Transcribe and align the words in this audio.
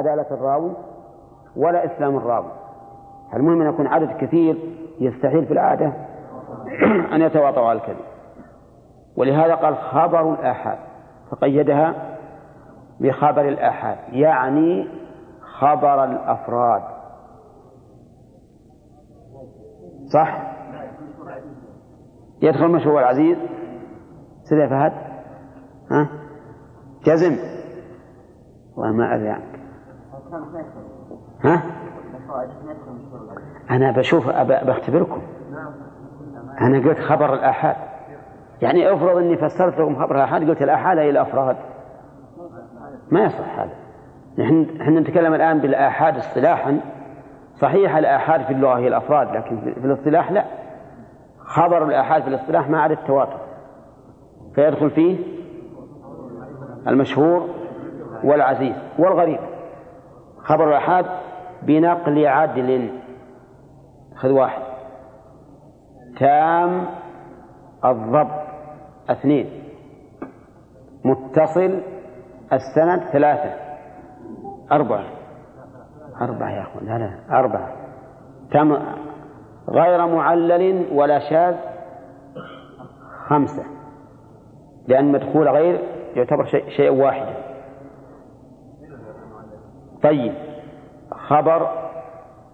عدالة 0.00 0.26
الراوي 0.30 0.72
ولا 1.56 1.84
إسلام 1.84 2.16
الراوي. 2.16 2.52
المهم 3.34 3.62
أن 3.62 3.68
يكون 3.68 3.86
عدد 3.86 4.16
كثير 4.20 4.56
يستحيل 5.00 5.46
في 5.46 5.52
العادة 5.52 5.92
أن 7.14 7.20
يتواطوا 7.22 7.66
على 7.66 7.78
الكذب. 7.78 8.04
ولهذا 9.16 9.54
قال 9.54 9.76
خبر 9.76 10.34
الآحاد 10.34 10.78
فقيدها 11.30 11.94
بخبر 13.00 13.48
الآحاد 13.48 13.98
يعني 14.12 14.88
خبر 15.58 16.04
الأفراد. 16.04 16.82
صح؟ 20.14 20.50
يدخل 22.42 22.68
مشروع 22.68 23.00
العزيز 23.00 23.38
سيدي 24.42 24.68
فهد؟ 24.68 24.92
ها؟ 25.90 26.08
جزم. 27.04 27.36
والله 28.76 28.96
ما 28.96 29.14
أدري 29.14 29.28
عنك. 29.28 29.59
ها؟ 31.44 31.62
أنا 33.70 33.92
بشوف 33.92 34.28
بختبركم. 34.66 35.22
أنا 36.60 36.78
قلت 36.78 36.98
خبر 36.98 37.34
الآحاد. 37.34 37.76
يعني 38.62 38.92
افرض 38.92 39.16
إني 39.16 39.36
فسرت 39.36 39.78
لكم 39.78 39.96
خبر 39.96 40.16
الآحاد 40.16 40.50
قلت 40.50 40.62
الآحاد 40.62 40.98
هي 40.98 41.10
الأفراد؟ 41.10 41.56
ما 43.10 43.24
يصح 43.24 43.58
هذا. 43.58 43.72
نحن 44.78 44.98
نتكلم 44.98 45.34
الآن 45.34 45.58
بالآحاد 45.58 46.16
اصطلاحا. 46.16 46.80
صحيح 47.54 47.96
الآحاد 47.96 48.42
في 48.42 48.52
اللغة 48.52 48.78
هي 48.78 48.88
الأفراد 48.88 49.36
لكن 49.36 49.60
في 49.60 49.86
الاصطلاح 49.86 50.32
لا. 50.32 50.44
خبر 51.38 51.84
الآحاد 51.84 52.22
في 52.22 52.28
الاصطلاح 52.28 52.68
ما 52.68 52.80
عدا 52.80 52.94
التواتر. 52.94 53.38
فيدخل 54.54 54.90
فيه 54.90 55.18
المشهور 56.86 57.48
والعزيز 58.24 58.76
والغريب. 58.98 59.38
خبر 60.42 60.68
الآحاد 60.68 61.06
بنقل 61.62 62.26
عدل. 62.26 62.90
خذ 64.16 64.30
واحد. 64.30 64.62
تام 66.18 66.86
الضبط. 67.84 68.40
اثنين. 69.10 69.50
متصل 71.04 71.80
السند 72.52 73.00
ثلاثة. 73.12 73.54
أربعة. 74.72 75.04
أربعة 76.22 76.50
يا 76.50 76.62
أخوان. 76.62 76.84
لا 76.84 76.98
لا 76.98 77.38
أربعة. 77.38 77.72
تم 78.52 78.76
غير 79.68 80.06
معلل 80.06 80.88
ولا 80.92 81.18
شاذ. 81.18 81.54
خمسة. 83.28 83.64
لأن 84.88 85.12
مدخول 85.12 85.48
غير 85.48 85.80
يعتبر 86.16 86.44
شيء, 86.44 86.68
شيء 86.68 86.90
واحد. 86.90 87.49
طيب. 90.02 90.34
خبر 91.10 91.68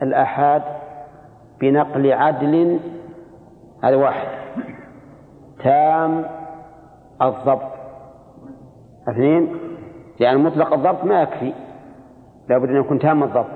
الآحاد 0.03 0.63
بنقل 1.61 2.13
عدل 2.13 2.81
هذا 3.85 3.97
واحد. 3.97 4.29
تام 5.65 6.25
الضبط. 7.23 7.73
اثنين 9.09 9.57
يعني 10.21 10.39
مطلق 10.39 10.73
الضبط 10.73 11.05
ما 11.05 11.23
يكفي. 11.23 11.53
لابد 12.49 12.69
أن 12.69 12.77
يكون 12.77 12.99
تام 12.99 13.23
الضبط. 13.23 13.47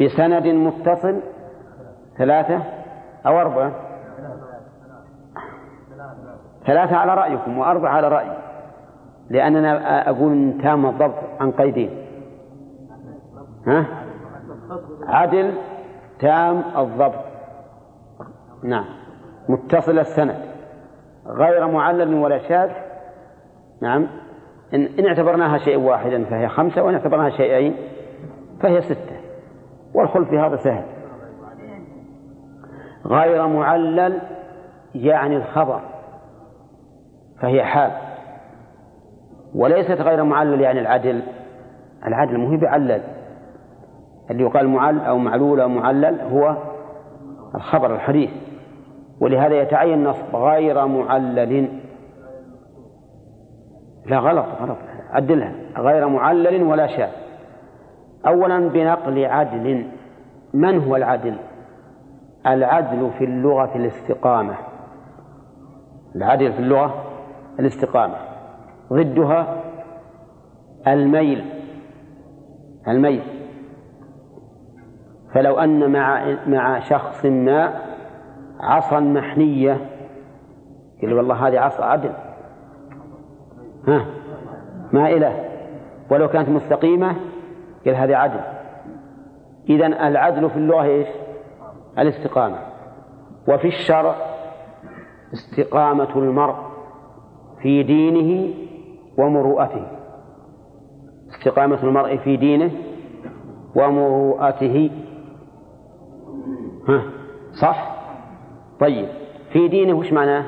بسند 0.00 0.46
متصل 0.46 1.20
ثلاثة 2.18 2.62
أو 3.26 3.40
أربعة. 3.40 3.72
ثلاثة 6.66 6.96
على 6.96 7.14
رأيكم 7.14 7.58
وأربعة 7.58 7.90
على 7.90 8.08
رأيي. 8.08 8.36
لأننا 9.30 10.10
أقول 10.10 10.58
تام 10.62 10.86
الضبط 10.86 11.18
عن 11.40 11.50
قيدين. 11.50 12.01
ها؟ 13.66 13.86
عدل 15.06 15.54
تام 16.20 16.62
الضبط. 16.76 17.24
نعم. 18.64 18.84
متصل 19.48 19.98
السند. 19.98 20.52
غير 21.26 21.66
معلل 21.66 22.14
ولا 22.14 22.38
شاذ. 22.38 22.70
نعم. 23.82 24.08
إن, 24.74 24.88
إن 24.98 25.06
اعتبرناها 25.06 25.58
شيء 25.58 25.78
واحدا 25.78 26.24
فهي 26.24 26.48
خمسة 26.48 26.82
وإن 26.82 26.94
اعتبرناها 26.94 27.30
شيئين 27.30 27.76
فهي 28.62 28.80
ستة. 28.82 29.16
والخلف 29.94 30.28
في 30.28 30.38
هذا 30.38 30.56
سهل. 30.56 30.84
غير 33.06 33.46
معلل 33.46 34.20
يعني 34.94 35.36
الخبر 35.36 35.80
فهي 37.40 37.64
حال. 37.64 37.92
وليست 39.54 40.00
غير 40.00 40.24
معلل 40.24 40.60
يعني 40.60 40.80
العدل. 40.80 41.22
العدل 42.06 42.38
مو 42.38 42.58
بعلل. 42.58 43.21
اللي 44.30 44.42
يقال 44.42 44.68
معل 44.68 45.00
أو 45.00 45.18
معلول 45.18 45.60
أو 45.60 45.68
معلل 45.68 46.20
هو 46.20 46.56
الخبر 47.54 47.94
الحديث 47.94 48.30
ولهذا 49.20 49.62
يتعين 49.62 50.04
نصب 50.04 50.36
غير 50.36 50.86
معلل. 50.86 51.68
لا 54.06 54.18
غلط 54.18 54.46
غلط. 54.62 54.76
عدلها. 55.10 55.52
غير 55.78 56.08
معلل 56.08 56.62
ولا 56.62 56.86
شاذ. 56.86 57.10
أولا 58.26 58.68
بنقل 58.68 59.24
عدل. 59.24 59.86
من 60.54 60.78
هو 60.84 60.96
العدل؟ 60.96 61.34
العدل 62.46 63.10
في 63.18 63.24
اللغة 63.24 63.76
الاستقامة. 63.76 64.54
العدل 66.16 66.52
في 66.52 66.58
اللغة 66.58 66.94
الاستقامة. 67.60 68.14
ضدها 68.92 69.56
الميل. 70.88 71.44
الميل. 72.88 73.22
فلو 75.34 75.58
أن 75.58 75.92
مع 75.92 76.36
مع 76.46 76.80
شخص 76.80 77.24
ما 77.24 77.74
عصا 78.60 79.00
محنية 79.00 79.76
قال 81.02 81.12
والله 81.12 81.48
هذه 81.48 81.60
عصا 81.60 81.84
عدل 81.84 82.12
ها؟ 83.88 84.06
مائلة. 84.92 85.44
ولو 86.10 86.28
كانت 86.28 86.48
مستقيمة 86.48 87.16
قال 87.86 87.94
هذه 87.94 88.16
عدل. 88.16 88.40
إذا 89.68 89.86
العدل 89.86 90.50
في 90.50 90.56
اللغة 90.56 90.82
إيش؟ 90.82 91.08
الاستقامة. 91.98 92.58
وفي 93.48 93.68
الشرع 93.68 94.14
استقامة 95.32 96.16
المرء 96.16 96.54
في 97.62 97.82
دينه 97.82 98.54
ومروءته. 99.18 99.86
استقامة 101.30 101.82
المرء 101.82 102.16
في 102.16 102.36
دينه 102.36 102.70
ومروءته. 103.76 104.90
ها؟ 106.88 107.02
صح؟ 107.62 107.96
طيب 108.80 109.08
في 109.52 109.68
دينه 109.68 109.92
وش 109.92 110.12
معناه؟ 110.12 110.44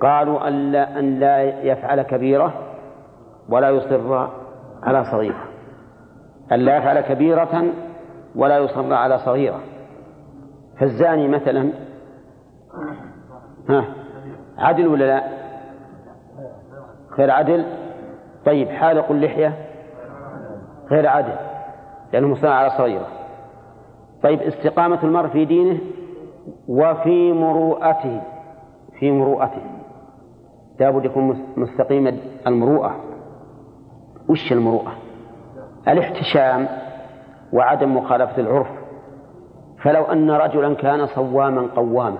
قالوا 0.00 0.48
أن 0.48 0.72
لا, 0.72 0.98
أن 0.98 1.18
لا 1.20 1.42
يفعل 1.62 2.02
كبيرة 2.02 2.54
ولا 3.48 3.70
يصر 3.70 4.28
على 4.82 5.04
صغيرة. 5.04 5.44
أن 6.52 6.58
لا 6.58 6.76
يفعل 6.76 7.00
كبيرة 7.00 7.64
ولا 8.36 8.58
يصر 8.58 8.94
على 8.94 9.18
صغيرة. 9.18 9.60
فالزاني 10.80 11.28
مثلا 11.28 11.72
ها؟ 13.68 13.84
عدل 14.58 14.86
ولا 14.86 15.04
لا؟ 15.04 15.22
غير 17.18 17.30
عدل؟ 17.30 17.66
طيب 18.46 18.68
حالق 18.68 19.10
اللحية 19.10 19.52
غير 20.90 21.06
عدل 21.08 21.34
لأنه 22.12 22.28
مصنع 22.28 22.50
على 22.50 22.70
صغيرة. 22.70 23.17
طيب 24.22 24.40
استقامة 24.40 25.02
المرء 25.02 25.28
في 25.28 25.44
دينه 25.44 25.78
وفي 26.68 27.32
مروءته 27.32 28.20
في 28.98 29.10
مروءته. 29.10 29.62
لابد 30.80 31.04
يكون 31.04 31.44
مستقيم 31.56 32.18
المروءة. 32.46 32.96
وش 34.28 34.52
المروءة؟ 34.52 34.92
الاحتشام 35.88 36.68
وعدم 37.52 37.96
مخالفة 37.96 38.40
العرف. 38.40 38.68
فلو 39.82 40.04
أن 40.04 40.30
رجلا 40.30 40.74
كان 40.74 41.06
صواما 41.06 41.66
قواما 41.76 42.18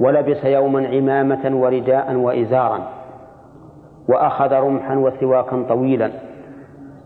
ولبس 0.00 0.44
يوما 0.44 0.88
عمامة 0.88 1.60
ورداء 1.60 2.14
وإزارا 2.14 2.88
وأخذ 4.08 4.52
رمحا 4.52 4.96
وسواكا 4.96 5.62
طويلا 5.68 6.10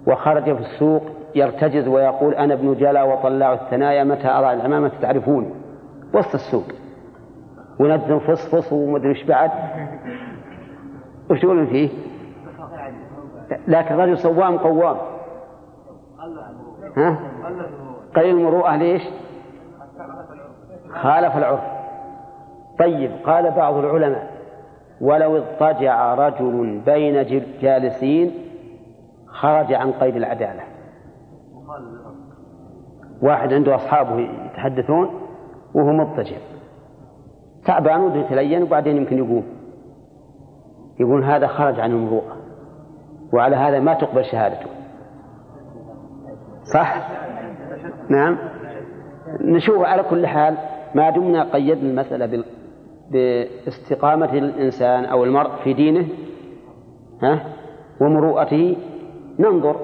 وخرج 0.06 0.44
في 0.44 0.60
السوق 0.60 1.02
يرتجز 1.34 1.88
ويقول 1.88 2.34
أنا 2.34 2.54
ابن 2.54 2.74
جلا 2.74 3.02
وطلاع 3.02 3.52
الثنايا 3.52 4.04
متى 4.04 4.28
أرى 4.28 4.52
العمامة 4.52 4.92
تعرفون 5.02 5.54
وسط 6.14 6.34
السوق 6.34 6.64
ونزل 7.80 8.20
فصفص 8.20 8.72
ومدري 8.72 9.08
إيش 9.08 9.24
بعد 9.24 9.50
وش 11.30 11.42
يقولون 11.44 11.66
فيه؟ 11.66 11.88
لكن 13.68 13.94
رجل 13.94 14.18
صوام 14.18 14.58
قوام 14.58 14.96
ها؟ 16.96 17.18
قليل 18.16 18.36
المروءة 18.36 18.76
ليش؟ 18.76 19.02
خالف 20.90 21.36
العرف 21.36 21.60
طيب 22.78 23.10
قال 23.26 23.50
بعض 23.50 23.74
العلماء 23.74 24.30
ولو 25.00 25.36
اضطجع 25.36 26.14
رجل 26.14 26.80
بين 26.86 27.42
جالسين 27.62 28.34
خرج 29.26 29.72
عن 29.72 29.92
قيد 29.92 30.16
العدالة 30.16 30.77
واحد 33.22 33.52
عنده 33.52 33.74
أصحابه 33.74 34.20
يتحدثون 34.20 35.10
وهو 35.74 35.92
مضطجع. 35.92 36.36
تعبان 37.66 38.00
وده 38.00 38.20
يتلين 38.20 38.62
وبعدين 38.62 38.96
يمكن 38.96 39.18
يقوم. 39.18 39.44
يقول 41.00 41.24
هذا 41.24 41.46
خرج 41.46 41.80
عن 41.80 41.90
المروءة. 41.90 42.36
وعلى 43.32 43.56
هذا 43.56 43.80
ما 43.80 43.94
تقبل 43.94 44.24
شهادته. 44.24 44.70
صح؟ 46.74 47.08
نعم. 48.08 48.38
نشوف 49.40 49.82
على 49.82 50.02
كل 50.02 50.26
حال 50.26 50.56
ما 50.94 51.10
دمنا 51.10 51.52
قيدنا 51.52 51.90
المسألة 51.90 52.44
باستقامة 53.10 54.32
الإنسان 54.32 55.04
أو 55.04 55.24
المرء 55.24 55.50
في 55.64 55.72
دينه 55.72 56.08
ها 57.22 57.40
ومروءته. 58.00 58.76
ننظر. 59.38 59.76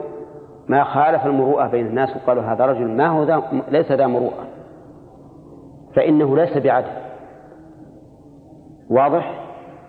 ما 0.68 0.84
خالف 0.84 1.26
المروءة 1.26 1.66
بين 1.66 1.86
الناس 1.86 2.16
وقالوا 2.16 2.42
هذا 2.42 2.66
رجل 2.66 2.88
ما 2.90 3.08
هو 3.08 3.24
ذا 3.24 3.42
ليس 3.70 3.92
ذا 3.92 4.06
مروءة. 4.06 4.46
فإنه 5.96 6.36
ليس 6.36 6.58
بعدل. 6.58 6.90
واضح؟ 8.90 9.40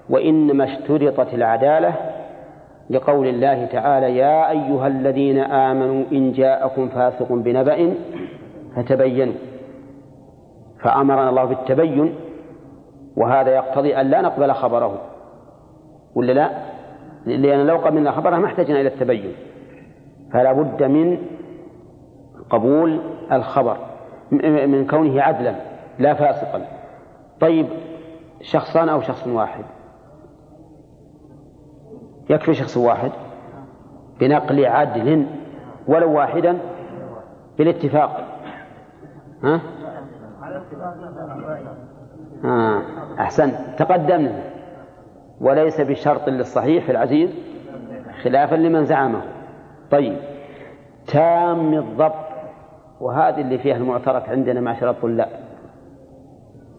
وإنما 0.09 0.63
اشترطت 0.63 1.33
العدالة 1.33 1.93
لقول 2.89 3.27
الله 3.27 3.65
تعالى 3.65 4.17
يا 4.17 4.49
أيها 4.49 4.87
الذين 4.87 5.39
آمنوا 5.39 6.03
إن 6.11 6.31
جاءكم 6.31 6.89
فاسق 6.89 7.33
بنبأ 7.33 7.93
فتبينوا. 8.75 9.33
فأمرنا 10.83 11.29
الله 11.29 11.45
بالتبين 11.45 12.15
وهذا 13.17 13.55
يقتضي 13.55 13.95
أن 14.01 14.05
لا 14.09 14.21
نقبل 14.21 14.51
خبره. 14.51 15.01
ولا 16.15 16.31
لا؟ 16.31 16.49
لأن 17.25 17.67
لو 17.67 17.77
قبلنا 17.77 18.11
خبره 18.11 18.35
ما 18.35 18.45
احتجنا 18.45 18.81
إلى 18.81 18.87
التبين. 18.87 19.31
فلا 20.35 20.51
بد 20.51 20.83
من 20.83 21.17
قبول 22.49 23.01
الخبر 23.31 23.77
من 24.67 24.87
كونه 24.87 25.21
عدلا 25.21 25.55
لا 25.99 26.13
فاسقا. 26.13 26.61
طيب 27.39 27.67
شخصان 28.41 28.89
أو 28.89 29.01
شخص 29.01 29.27
واحد؟ 29.27 29.63
يكفي 32.29 32.53
شخص 32.53 32.77
واحد 32.77 33.11
بنقل 34.19 34.65
عدل 34.65 35.25
ولو 35.87 36.13
واحدا؟ 36.13 36.57
بالاتفاق. 37.57 38.25
ها؟ 39.43 39.61
آه. 42.45 42.81
أحسن. 43.19 43.51
تقدمنا. 43.77 44.43
وليس 45.41 45.81
بشرط 45.81 46.29
للصحيح 46.29 46.89
العزيز 46.89 47.29
خلافا 48.23 48.55
لمن 48.55 48.85
زعمه. 48.85 49.34
طيب. 49.91 50.17
تام 51.07 51.73
الضبط. 51.73 52.25
وهذه 53.01 53.41
اللي 53.41 53.57
فيها 53.57 53.75
المعترك 53.75 54.29
عندنا 54.29 54.61
معشر 54.61 54.89
الطلاب. 54.89 55.29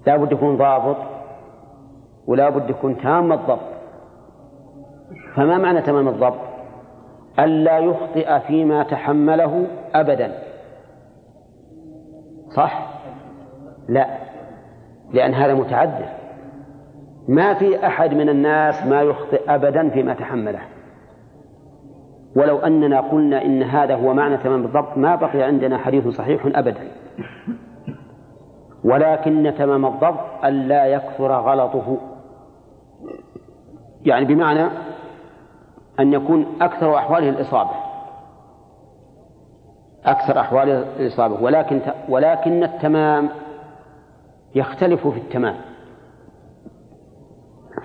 لا. 0.06 0.17
بد 0.17 0.32
يكون 0.32 0.56
ضابط 0.56 0.97
ولا 2.26 2.49
بد 2.49 2.70
يكون 2.70 2.99
تام 2.99 3.32
الضبط. 3.32 3.76
فما 5.35 5.58
معنى 5.58 5.82
تمام 5.82 6.08
الضبط؟ 6.08 6.38
ألا 7.38 7.79
يخطئ 7.79 8.41
فيما 8.41 8.82
تحمله 8.82 9.67
أبدا. 9.94 10.32
صح؟ 12.56 12.88
لا. 13.88 14.06
لأن 15.12 15.35
هذا 15.35 15.55
متعذر 15.55 16.08
ما 17.29 17.55
في 17.55 17.87
أحد 17.87 18.14
من 18.14 18.29
الناس 18.29 18.87
ما 18.87 19.03
يخطئ 19.03 19.55
أبدا 19.55 19.88
فيما 19.88 20.14
تحمله. 20.14 20.61
ولو 22.36 22.58
أننا 22.58 23.00
قلنا 23.00 23.44
إن 23.44 23.62
هذا 23.62 23.94
هو 23.94 24.14
معنى 24.14 24.36
تمام 24.36 24.64
الضبط 24.64 24.98
ما 24.98 25.14
بقي 25.14 25.42
عندنا 25.42 25.78
حديث 25.78 26.08
صحيح 26.08 26.46
أبدا. 26.46 26.88
ولكن 28.84 29.54
تمام 29.58 29.86
الضبط 29.86 30.44
ألا 30.44 30.86
يكثر 30.86 31.32
غلطه. 31.32 31.98
يعني 34.04 34.24
بمعنى 34.24 34.68
أن 36.00 36.12
يكون 36.12 36.46
أكثر 36.60 36.96
أحواله 36.96 37.28
الإصابة. 37.28 37.70
أكثر 40.04 40.40
أحواله 40.40 40.84
الإصابة. 41.00 41.42
ولكن 41.42 41.80
ولكن 42.08 42.64
التمام 42.64 43.28
يختلف 44.54 45.06
في 45.06 45.18
التمام. 45.18 45.56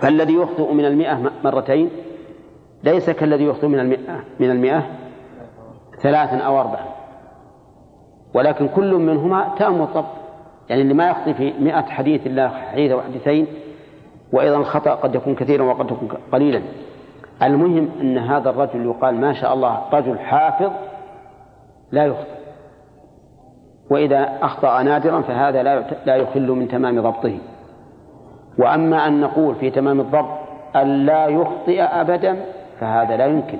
فالذي 0.01 0.33
يخطئ 0.33 0.73
من 0.73 0.85
المئة 0.85 1.31
مرتين 1.43 1.89
ليس 2.83 3.09
كالذي 3.09 3.45
يخطئ 3.45 3.67
من 3.67 3.79
المئة 3.79 4.23
من 4.39 4.51
المئة 4.51 4.83
ثلاثا 6.01 6.37
أو 6.37 6.59
أربعا. 6.59 6.85
ولكن 8.33 8.67
كل 8.67 8.93
منهما 8.93 9.55
تام 9.57 9.81
الضبط 9.81 10.05
يعني 10.69 10.81
اللي 10.81 10.93
ما 10.93 11.09
يخطئ 11.09 11.33
في 11.33 11.53
مئة 11.59 11.81
حديث 11.81 12.27
إلا 12.27 12.49
حديث 12.49 12.91
أو 12.91 13.01
حديثين 13.01 13.47
وأيضا 14.33 14.57
الخطأ 14.57 14.91
قد 14.91 15.15
يكون 15.15 15.35
كثيرا 15.35 15.63
وقد 15.63 15.91
يكون 15.91 16.09
قليلا. 16.31 16.61
المهم 17.43 17.89
أن 18.01 18.17
هذا 18.17 18.49
الرجل 18.49 18.85
يقال 18.85 19.15
ما 19.15 19.33
شاء 19.33 19.53
الله 19.53 19.81
رجل 19.93 20.19
حافظ 20.19 20.71
لا 21.91 22.05
يخطئ. 22.05 22.41
وإذا 23.89 24.37
أخطأ 24.41 24.83
نادرا 24.83 25.21
فهذا 25.21 25.63
لا 25.63 25.85
لا 26.05 26.15
يخل 26.15 26.47
من 26.47 26.67
تمام 26.67 27.01
ضبطه. 27.01 27.37
وأما 28.59 29.07
أن 29.07 29.21
نقول 29.21 29.55
في 29.55 29.69
تمام 29.69 29.99
الضبط 29.99 30.39
أن 30.75 31.05
لا 31.05 31.27
يخطئ 31.27 31.81
أبدا 31.81 32.45
فهذا 32.81 33.17
لا 33.17 33.25
يمكن 33.25 33.57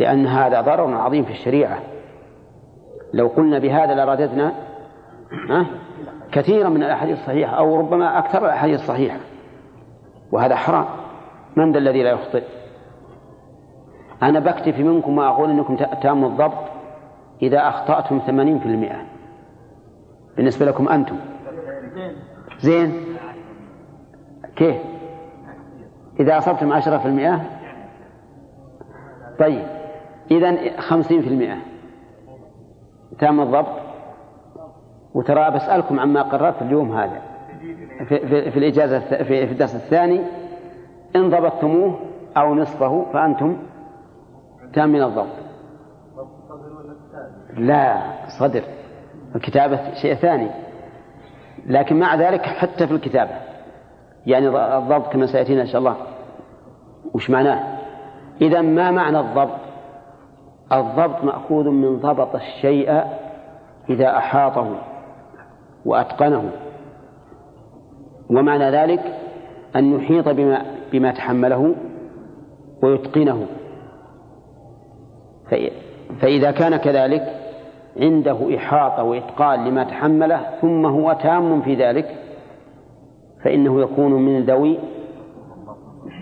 لأن 0.00 0.26
هذا 0.26 0.60
ضرر 0.60 0.94
عظيم 0.94 1.24
في 1.24 1.30
الشريعة. 1.30 1.78
لو 3.12 3.28
قلنا 3.28 3.58
بهذا 3.58 3.94
لرددنا 3.94 4.52
كثيرا 6.32 6.68
من 6.68 6.82
الأحاديث 6.82 7.18
الصحيحة 7.18 7.58
أو 7.58 7.76
ربما 7.76 8.18
أكثر 8.18 8.44
الأحاديث 8.44 8.80
الصحيحة. 8.80 9.18
وهذا 10.32 10.56
حرام. 10.56 10.84
من 11.56 11.72
ذا 11.72 11.78
الذي 11.78 12.02
لا 12.02 12.10
يخطئ؟ 12.10 12.42
أنا 14.22 14.40
بكتفي 14.40 14.82
منكم 14.82 15.18
وأقول 15.18 15.50
أنكم 15.50 15.76
تاموا 15.76 16.28
الضبط 16.28 16.64
إذا 17.42 17.68
أخطأتم 17.68 18.18
ثمانين 18.26 18.58
في 18.58 18.66
المئة. 18.66 19.02
بالنسبة 20.36 20.66
لكم 20.66 20.88
أنتم. 20.88 21.16
زين. 22.60 22.92
كيف؟ 24.56 24.76
إذا 26.20 26.38
أصبتم 26.38 26.72
عشرة 26.72 26.98
في 26.98 27.06
المئة 27.06 27.57
طيب. 29.38 29.66
إذا 30.30 30.80
خمسين 30.80 31.22
في 31.22 31.28
المئة. 31.28 31.56
تام 33.18 33.40
الضبط؟ 33.40 33.80
وترى 35.14 35.50
بسألكم 35.50 36.00
عما 36.00 36.22
قررت 36.22 36.62
اليوم 36.62 36.92
هذا. 36.92 37.20
في, 38.08 38.18
في, 38.26 38.50
في 38.50 38.58
الإجازة 38.58 38.98
في, 38.98 39.46
في 39.46 39.52
الدرس 39.52 39.74
الثاني. 39.74 40.20
إن 41.16 41.30
ضبطتموه 41.30 41.98
أو 42.36 42.54
نصفه 42.54 43.06
فأنتم 43.12 43.56
تام 44.74 44.88
من 44.88 45.02
الضبط. 45.02 45.36
لا 47.56 48.02
صدر. 48.40 48.62
الكتابة 49.36 49.94
شيء 49.94 50.14
ثاني. 50.14 50.50
لكن 51.66 51.98
مع 51.98 52.14
ذلك 52.14 52.42
حتى 52.42 52.86
في 52.86 52.94
الكتابة. 52.94 53.30
يعني 54.26 54.48
الضبط 54.78 55.12
كما 55.12 55.26
سيأتينا 55.26 55.62
إن 55.62 55.66
شاء 55.66 55.78
الله. 55.78 55.96
وش 57.14 57.30
معناه؟ 57.30 57.77
إذا 58.40 58.60
ما 58.60 58.90
معنى 58.90 59.20
الضبط؟ 59.20 59.58
الضبط 60.72 61.24
مأخوذ 61.24 61.68
من 61.68 61.96
ضبط 61.96 62.34
الشيء 62.34 63.02
إذا 63.90 64.16
أحاطه 64.16 64.74
وأتقنه. 65.84 66.50
ومعنى 68.30 68.70
ذلك 68.70 69.00
أن 69.76 69.94
يحيط 69.94 70.28
بما 70.28 70.62
بما 70.92 71.12
تحمله 71.12 71.74
ويتقنه. 72.82 73.46
فإذا 76.20 76.50
كان 76.50 76.76
كذلك 76.76 77.34
عنده 78.00 78.56
إحاطة 78.56 79.02
وإتقان 79.02 79.64
لما 79.64 79.84
تحمله 79.84 80.40
ثم 80.60 80.86
هو 80.86 81.12
تام 81.22 81.62
في 81.62 81.74
ذلك 81.74 82.16
فإنه 83.44 83.80
يكون 83.80 84.12
من 84.12 84.44
ذوي 84.44 84.78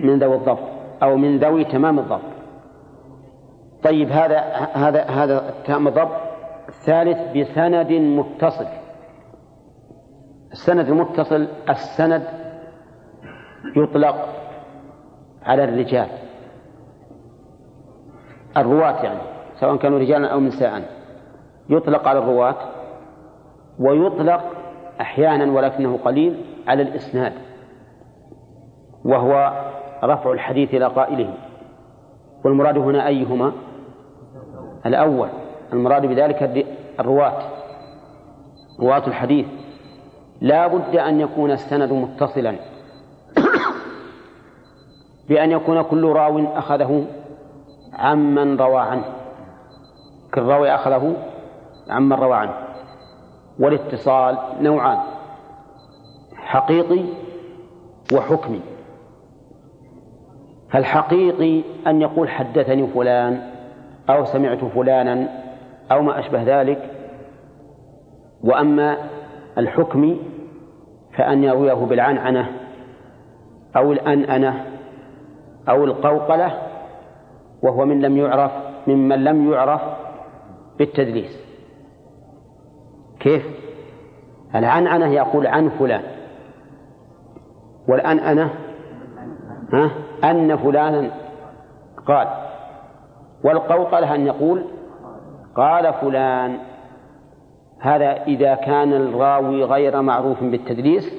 من 0.01 0.19
ذوي 0.19 0.37
الضبط. 0.37 0.76
أو 1.03 1.17
من 1.17 1.39
ذوي 1.39 1.65
تمام 1.65 1.99
الضبط. 1.99 2.37
طيب 3.83 4.11
هذا 4.11 4.41
هذا 4.75 5.05
هذا 5.05 5.55
تام 5.65 5.89
الضبط 5.89 6.17
الثالث 6.69 7.37
بسند 7.37 7.93
متصل. 7.93 8.67
السند 10.53 10.89
المتصل 10.89 11.49
السند 11.69 12.23
يطلق 13.77 14.29
على 15.43 15.65
الرجال. 15.65 16.09
الرواة 18.57 19.03
يعني 19.03 19.21
سواء 19.61 19.77
كانوا 19.77 19.99
رجالا 19.99 20.33
أو 20.33 20.41
نساء. 20.41 20.83
يطلق 21.71 22.09
على 22.09 22.19
الرواة 22.19 22.57
ويطلق 23.79 24.45
أحيانا 25.01 25.53
ولكنه 25.53 25.99
قليل 26.05 26.45
على 26.69 26.83
الإسناد 26.83 27.33
وهو 29.05 29.53
رفع 30.05 30.33
الحديث 30.33 30.75
إلى 30.75 30.87
قائله. 30.87 31.35
والمراد 32.45 32.79
هنا 32.79 33.07
أيهما؟ 33.07 33.53
الأول 34.87 35.29
المراد 35.73 36.07
بذلك 36.07 36.67
الرواة. 37.01 37.43
رواة 38.81 39.07
الحديث. 39.07 39.47
لا 40.41 40.67
بد 40.67 40.97
أن 40.97 41.21
يكون 41.21 41.51
السند 41.51 41.93
متصلا. 41.93 42.57
بأن 45.29 45.51
يكون 45.51 45.83
كل 45.83 46.05
راو 46.05 46.45
أخذه 46.45 47.07
عمن 47.93 48.57
روى 48.57 48.81
عنه. 48.81 49.05
كل 50.35 50.43
راوي 50.43 50.75
أخذه 50.75 51.17
عمن 51.89 52.13
روى 52.13 52.35
عنه. 52.37 52.55
والاتصال 53.59 54.39
نوعان 54.61 54.99
حقيقي 56.37 57.05
وحكمي. 58.13 58.76
فالحقيقي 60.71 61.63
أن 61.87 62.01
يقول 62.01 62.29
حدثني 62.29 62.87
فلان 62.87 63.41
أو 64.11 64.25
سمعت 64.25 64.65
فلانا 64.65 65.29
أو 65.93 66.03
ما 66.03 66.19
أشبه 66.19 66.61
ذلك؟ 66.61 66.91
وأما 68.45 68.97
الحكم 69.59 70.17
فأن 71.17 71.45
يرويه 71.45 71.75
بالعنعنة 71.75 72.49
أو 73.77 73.93
الأنأنة 73.93 74.65
أو 75.69 75.85
القوقلة 75.85 76.59
وهو 77.63 77.85
من 77.85 78.01
لم 78.01 78.17
يعرف 78.17 78.53
ممن 78.87 79.25
لم 79.25 79.53
يعرف 79.53 79.81
بالتدليس. 80.79 81.41
كيف؟ 83.21 83.47
العنعنة 84.55 85.07
يقول 85.07 85.47
عن 85.47 85.69
فلان 85.69 86.03
والأنأنة 87.89 88.51
ها؟ 89.73 89.91
أن 90.25 90.57
فلانا 90.57 91.11
قال 92.07 92.29
والقوقلة 93.45 94.15
أن 94.15 94.27
يقول 94.27 94.65
قال 95.57 95.93
فلان 95.93 96.59
هذا 97.81 98.23
إذا 98.23 98.55
كان 98.55 98.93
الراوي 98.93 99.65
غير 99.65 100.03
معروف 100.03 100.45
بالتدليس 100.45 101.13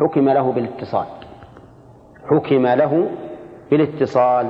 حكم 0.00 0.28
له 0.28 0.52
بالاتصال. 0.52 1.06
حكم 2.30 2.66
له 2.66 3.08
بالاتصال. 3.70 4.48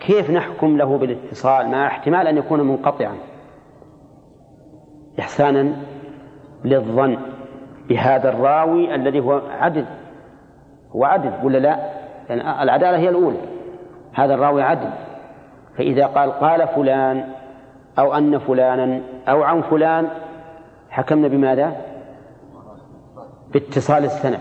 كيف 0.00 0.30
نحكم 0.30 0.76
له 0.76 0.98
بالاتصال؟ 0.98 1.68
مع 1.68 1.86
احتمال 1.86 2.26
أن 2.26 2.36
يكون 2.36 2.60
منقطعا. 2.60 3.14
إحسانا 5.20 5.76
للظن 6.64 7.16
بهذا 7.88 8.28
الراوي 8.28 8.94
الذي 8.94 9.20
هو 9.20 9.40
عدل. 9.60 9.84
هو 10.96 11.04
عدل 11.04 11.32
ولا 11.44 11.58
لا؟ 11.58 12.01
يعني 12.28 12.62
العدالة 12.62 12.98
هي 12.98 13.08
الأولى. 13.08 13.38
هذا 14.12 14.34
الراوي 14.34 14.62
عدل. 14.62 14.90
فإذا 15.76 16.06
قال 16.06 16.30
قال 16.30 16.68
فلان 16.68 17.24
أو 17.98 18.14
أن 18.14 18.38
فلانا 18.38 19.00
أو 19.28 19.42
عن 19.42 19.62
فلان 19.62 20.08
حكمنا 20.90 21.28
بماذا؟ 21.28 21.76
باتصال 23.52 24.04
السند. 24.04 24.40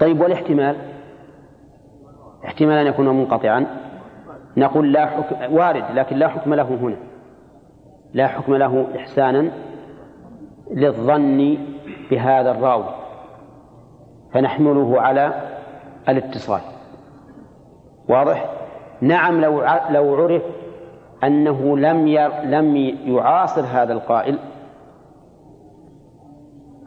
طيب 0.00 0.20
والاحتمال؟ 0.20 0.76
احتمال 2.44 2.78
أن 2.78 2.86
يكون 2.86 3.08
منقطعا. 3.08 3.66
نقول 4.56 4.92
لا 4.92 5.06
حكم 5.06 5.54
وارد 5.54 5.84
لكن 5.94 6.16
لا 6.16 6.28
حكم 6.28 6.54
له 6.54 6.78
هنا. 6.82 6.96
لا 8.14 8.26
حكم 8.26 8.54
له 8.54 8.86
إحسانا 8.96 9.50
للظن 10.70 11.58
بهذا 12.10 12.50
الراوي. 12.50 13.03
فنحمله 14.34 15.00
على 15.00 15.32
الاتصال. 16.08 16.60
واضح؟ 18.08 18.50
نعم 19.00 19.40
لو 19.40 19.64
لو 19.90 20.14
عرف 20.14 20.42
أنه 21.24 21.78
لم 21.78 22.08
لم 22.44 22.76
يعاصر 23.06 23.62
هذا 23.72 23.92
القائل 23.92 24.38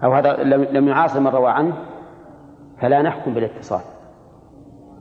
أو 0.04 0.13
هذا 0.13 0.34
لم 0.72 0.88
يعاصر 0.88 1.20
من 1.20 1.27
روى 1.27 1.50
عنه 1.50 1.74
فلا 2.82 3.01
نحكم 3.01 3.34
بالاتصال. 3.34 3.82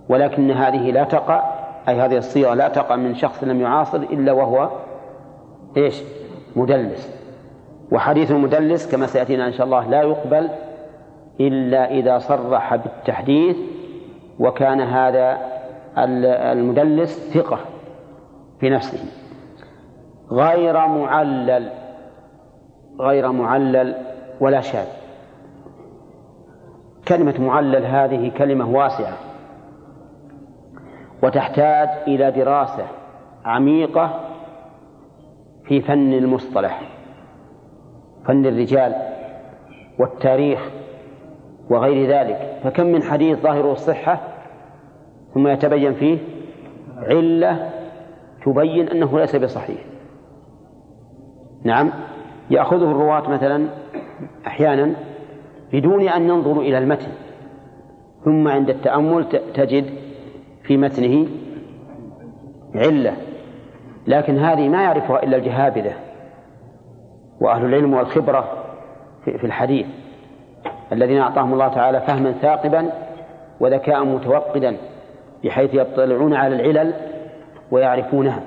ولكن 0.08 0.50
هذه 0.50 0.90
لا 0.90 1.04
تقع 1.04 1.42
أي 1.88 2.00
هذه 2.00 2.16
الصيغة 2.16 2.54
لا 2.54 2.68
تقع 2.68 2.96
من 2.96 3.14
شخص 3.14 3.44
لم 3.44 3.60
يعاصر 3.60 3.98
إلا 3.98 4.32
وهو 4.32 4.70
إيش؟ 5.76 6.02
مدلس. 6.56 7.16
وحديث 7.92 8.30
المدلس 8.30 8.90
كما 8.92 9.06
سيأتينا 9.06 9.46
إن 9.46 9.52
شاء 9.52 9.66
الله 9.66 9.86
لا 9.88 10.02
يقبل 10.02 10.50
إلا 11.40 11.90
إذا 11.90 12.18
صرح 12.18 12.76
بالتحديث 12.76 13.56
وكان 14.38 14.80
هذا 14.80 15.38
المدلس 16.52 17.30
ثقة 17.34 17.58
في 18.60 18.70
نفسه. 18.70 18.98
غير 20.30 20.86
معلل 20.86 21.70
غير 23.00 23.32
معلل 23.32 23.94
ولا 24.40 24.60
شاذ. 24.60 24.86
كلمة 27.08 27.40
معلل 27.40 27.86
هذه 27.86 28.30
كلمة 28.38 28.70
واسعة 28.70 29.16
وتحتاج 31.22 31.88
إلى 32.06 32.30
دراسة 32.30 32.86
عميقة 33.44 34.20
في 35.64 35.80
فن 35.80 36.12
المصطلح 36.12 36.80
فن 38.24 38.46
الرجال 38.46 38.94
والتاريخ. 39.98 40.70
وغير 41.70 42.08
ذلك. 42.10 42.60
فكم 42.64 42.86
من 42.86 43.02
حديث 43.02 43.38
ظاهره 43.38 43.72
الصحة 43.72 44.20
ثم 45.34 45.48
يتبين 45.48 45.94
فيه؟ 45.94 46.18
علة 46.96 47.70
تبين 48.44 48.88
أنه 48.88 49.18
ليس 49.18 49.36
بصحيح. 49.36 49.78
نعم 51.64 51.90
يأخذه 52.50 52.90
الرواة 52.90 53.30
مثلا 53.30 53.66
أحيانا 54.46 54.94
بدون 55.72 56.08
أن 56.08 56.22
ينظروا 56.22 56.62
إلى 56.62 56.78
المتن 56.78 57.10
ثم 58.24 58.48
عند 58.48 58.70
التأمل 58.70 59.26
تجد 59.54 59.84
في 60.62 60.76
متنه 60.76 61.26
علة 62.74 63.16
لكن 64.06 64.38
هذه 64.38 64.68
ما 64.68 64.82
يعرفها 64.82 65.22
إلا 65.22 65.36
الجهابذة 65.36 65.92
وأهل 67.40 67.64
العلم 67.64 67.94
والخبرة 67.94 68.64
في 69.24 69.44
الحديث. 69.44 69.86
الذين 70.92 71.18
أعطاهم 71.18 71.52
الله 71.52 71.68
تعالى 71.68 72.00
فهما 72.00 72.32
ثاقبا 72.32 72.90
وذكاء 73.60 74.04
متوقدا 74.04 74.76
بحيث 75.44 75.74
يطلعون 75.74 76.34
على 76.34 76.54
العلل 76.56 76.92
ويعرفونها. 77.70 78.40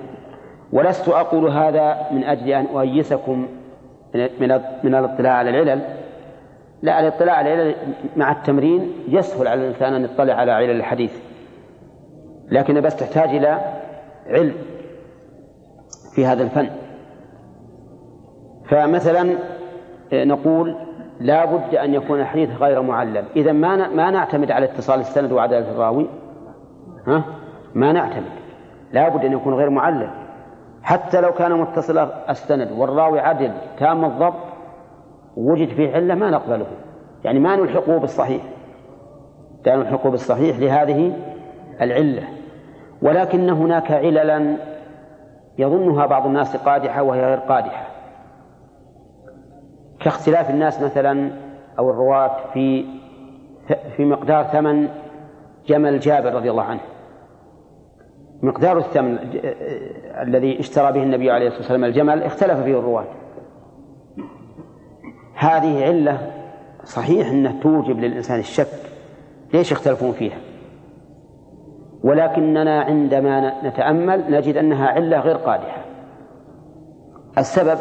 ولست 0.74 1.10
أقول 1.10 1.50
هذا 1.50 1.98
من 2.12 2.24
أجل 2.24 2.50
أن 2.50 2.65
أؤيسكم 2.65 3.48
من 4.84 4.96
الاطلاع 4.96 5.34
على 5.34 5.50
العلل. 5.50 5.81
لا 6.81 7.00
الاطلاع 7.00 7.36
على 7.36 7.53
العلل 7.53 7.75
مع 8.15 8.31
التمرين 8.31 8.93
يسهل 9.08 9.48
على 9.48 9.62
الإنسان 9.62 9.93
أن 9.93 10.03
يطلع 10.03 10.34
على 10.34 10.51
علل 10.51 10.69
الحديث. 10.69 11.12
لكن 12.51 12.81
بس 12.81 12.96
تحتاج 12.96 13.29
إلى 13.29 13.60
علم 14.27 14.53
في 16.15 16.25
هذا 16.25 16.43
الفن. 16.43 16.69
فمثلا 18.69 19.36
نقول 20.13 20.75
لا 21.20 21.46
بد 21.46 21.76
أن 21.76 21.94
يكون 21.94 22.20
الحديث 22.20 22.50
غير 22.62 22.82
معلل 22.82 23.24
إذا 23.36 23.52
ما 23.52 23.88
ما 23.88 24.12
نعتمد 24.12 24.52
على 24.52 24.66
اتصال 24.66 25.00
السند 25.00 25.32
وعدالة 25.32 25.72
الراوي 25.72 26.08
ها؟ 27.08 27.24
ما 27.76 27.92
نعتمد. 27.92 28.40
لا 28.94 29.10
بد 29.10 29.26
أن 29.26 29.32
يكون 29.32 29.54
غير 29.54 29.70
معلل 29.70 30.10
حتى 30.84 31.22
لو 31.22 31.32
كان 31.32 31.54
متصل 31.54 31.98
السند 32.30 32.72
والراوي 32.72 33.20
عدل 33.20 33.52
تام 33.78 34.06
الضبط 34.06 34.50
وجد 35.38 35.68
فيه 35.68 35.96
علة 35.96 36.16
ما 36.16 36.30
نقبله. 36.30 36.66
يعني 37.24 37.40
ما 37.40 37.56
نلحقه 37.56 37.98
بالصحيح. 37.98 38.42
لا 39.66 39.76
نلحقه 39.76 40.10
بالصحيح 40.10 40.60
لهذه 40.60 41.14
العلة. 41.82 42.24
ولكن 43.02 43.50
هناك 43.50 43.92
عللا 43.92 44.58
يظنها 45.58 46.06
بعض 46.06 46.26
الناس 46.26 46.58
قادحة 46.58 47.04
وهي 47.04 47.26
غير 47.26 47.40
قادحة. 47.40 47.88
كاختلاف 50.00 50.50
الناس 50.50 50.82
مثلا 50.82 51.32
أو 51.79 51.89
الرواة 51.89 52.32
في 52.53 52.86
في 53.98 54.06
مقدار 54.06 54.44
ثمن 54.44 54.88
جمل 55.68 56.00
جابر 56.00 56.34
رضي 56.34 56.51
الله 56.51 56.63
عنه. 56.63 56.79
مقدار 58.41 58.77
الثمن 58.77 59.18
الذي 60.22 60.60
اشترى 60.60 60.91
به 60.91 61.03
النبي 61.03 61.32
عليه 61.32 61.48
الصلاة 61.48 61.62
والسلام 61.62 61.84
الجمل 61.84 62.24
اختلف 62.24 62.60
فيه 62.60 62.79
الرواة. 62.79 63.06
هذه 65.36 65.86
علة 65.86 66.32
صحيح 66.84 67.27
أنها 67.27 67.62
توجب 67.62 68.00
للإنسان 68.00 68.39
الشك 68.39 68.68
ليش 69.53 69.72
يختلفون 69.72 70.12
فيها. 70.12 70.38
ولكننا 72.03 72.82
عندما 72.82 73.68
نتأمل 73.68 74.24
نجد 74.29 74.58
أنها 74.58 74.88
علة 74.88 75.20
غير 75.20 75.36
قادحة. 75.36 75.82
السبب 77.38 77.79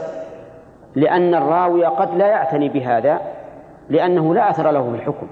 لأن 0.98 1.34
الراوي 1.34 1.84
قد 1.84 2.14
لا 2.14 2.26
يعتني 2.26 2.68
بهذا 2.68 3.20
لأنه 3.88 4.34
لا 4.34 4.50
أثر 4.50 4.70
له 4.70 4.90
في 4.90 4.96
الحكم. 4.96 5.26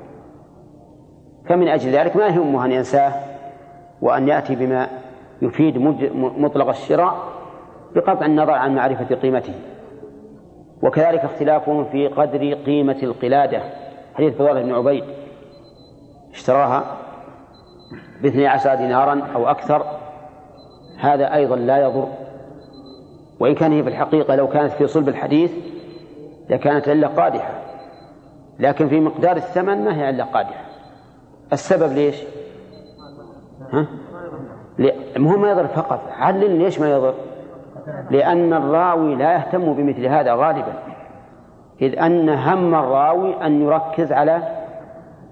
فمن 1.49 1.69
أجل 1.69 1.91
ذلك 1.91 2.17
ما 2.17 2.27
يهمه 2.27 2.65
أن 2.65 2.73
ينساه 2.73 3.13
وأن 4.03 4.29
يأتي 4.29 4.55
بما 4.55 4.89
يفيد 5.43 5.79
مطلق 6.39 6.69
الشراء 6.69 7.15
بقطع 7.95 8.27
النظر 8.27 8.53
عن 8.53 8.75
معرفة 8.75 9.15
قيمته. 9.15 9.55
وكذلك 10.83 11.25
اختلافهم 11.25 11.85
في 11.85 12.09
قدر 12.09 12.55
قيمة 12.55 12.99
القلادة. 13.03 13.63
حديث 14.15 14.35
فضال 14.35 14.63
بن 14.63 14.75
عبيد 14.75 15.05
اشتراها 16.33 16.85
باثني 18.23 18.47
عشر 18.47 18.75
دينارا 18.75 19.23
أو 19.35 19.51
أكثر. 19.51 19.83
هذا 21.01 21.35
أيضا 21.35 21.57
لا 21.57 21.79
يضر. 21.79 22.09
وإن 23.41 23.55
كان 23.55 23.73
هي 23.73 23.83
في 23.83 23.89
الحقيقة 23.89 24.35
لو 24.35 24.49
كانت 24.49 24.73
في 24.73 24.87
صلب 24.87 25.09
الحديث 25.09 25.53
لكانت 26.51 26.89
علة 26.89 27.09
قادحة 27.09 27.51
لكن 28.59 28.89
في 28.89 29.01
مقدار 29.01 29.37
الثمن 29.37 29.85
ما 29.85 29.97
هي 29.97 30.07
علة 30.07 30.25
قادحة 30.25 30.65
السبب 31.53 31.93
ليش؟ 31.93 32.17
ها؟ 33.73 33.87
هو 35.19 35.37
ما 35.37 35.51
يضر 35.51 35.67
فقط 35.67 36.01
علل 36.19 36.59
ليش 36.59 36.81
ما 36.81 36.91
يضر؟ 36.91 37.15
لأن 38.11 38.53
الراوي 38.53 39.15
لا 39.15 39.33
يهتم 39.33 39.73
بمثل 39.73 40.07
هذا 40.07 40.35
غالبا 40.35 40.73
إذ 41.83 41.99
أن 41.99 42.29
هم 42.29 42.75
الراوي 42.75 43.47
أن 43.47 43.63
يركز 43.63 44.13
على 44.13 44.43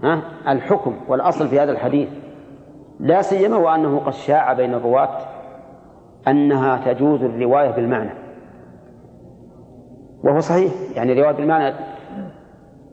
ها 0.03 0.21
الحكم 0.49 0.97
والأصل 1.09 1.49
في 1.49 1.61
هذا 1.61 1.73
الحديث 1.73 2.09
لا 3.01 3.23
سيما 3.23 3.57
وأنه 3.57 4.03
قد 4.07 4.13
شاع 4.13 4.53
بين 4.53 4.75
الرواة 4.75 5.19
أنها 6.29 6.93
تجوز 6.93 7.23
الرواية 7.23 7.71
بالمعنى. 7.71 8.11
وهو 10.25 10.41
صحيح 10.41 10.73
يعني 10.97 11.13
الرواية 11.13 11.33
بالمعنى 11.33 11.75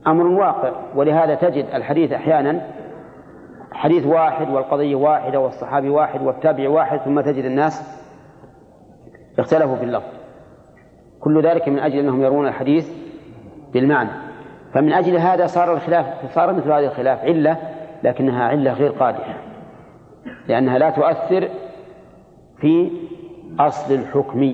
أمر 0.07 0.27
واقع 0.27 0.71
ولهذا 0.95 1.35
تجد 1.35 1.65
الحديث 1.73 2.11
أحيانا 2.11 2.61
حديث 3.71 4.05
واحد 4.05 4.49
والقضية 4.49 4.95
واحدة 4.95 5.39
والصحابي 5.39 5.89
واحد 5.89 6.21
والتابع 6.21 6.69
واحد 6.69 6.99
ثم 6.99 7.21
تجد 7.21 7.45
الناس 7.45 8.01
اختلفوا 9.39 9.75
في 9.75 9.83
اللفظ. 9.83 10.11
كل 11.19 11.41
ذلك 11.41 11.67
من 11.67 11.79
أجل 11.79 11.99
أنهم 11.99 12.23
يرون 12.23 12.47
الحديث 12.47 12.91
بالمعنى. 13.73 14.09
فمن 14.73 14.93
أجل 14.93 15.17
هذا 15.17 15.45
صار 15.45 15.73
الخلاف 15.73 16.33
صار 16.33 16.53
مثل 16.53 16.71
هذا 16.71 16.87
الخلاف 16.87 17.25
علة 17.25 17.57
لكنها 18.03 18.47
علة 18.47 18.73
غير 18.73 18.91
قادحة 18.91 19.33
لأنها 20.47 20.77
لا 20.77 20.89
تؤثر 20.89 21.49
في 22.57 22.91
أصل 23.59 23.93
الحكم. 23.93 24.53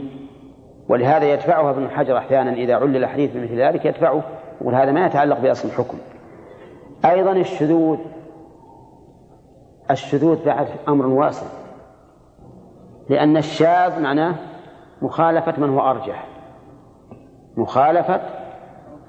ولهذا 0.89 1.33
يدفعها 1.33 1.69
ابن 1.69 1.89
حجر 1.89 2.17
أحيانا 2.17 2.53
إذا 2.53 2.75
علل 2.75 2.97
الحديث 2.97 3.31
بمثل 3.33 3.61
ذلك 3.61 3.85
يدفعه 3.85 4.23
يقول 4.61 4.75
هذا 4.75 4.91
ما 4.91 5.05
يتعلق 5.05 5.39
بأصل 5.39 5.67
الحكم. 5.67 5.97
أيضا 7.05 7.31
الشذوذ. 7.31 7.97
الشذوذ 9.91 10.45
بعد 10.45 10.67
أمر 10.87 11.05
واسع 11.05 11.47
لأن 13.09 13.37
الشاذ 13.37 14.01
معناه 14.01 14.35
مخالفة 15.01 15.53
من 15.57 15.69
هو 15.69 15.91
أرجح. 15.91 16.27
مخالفة 17.57 18.21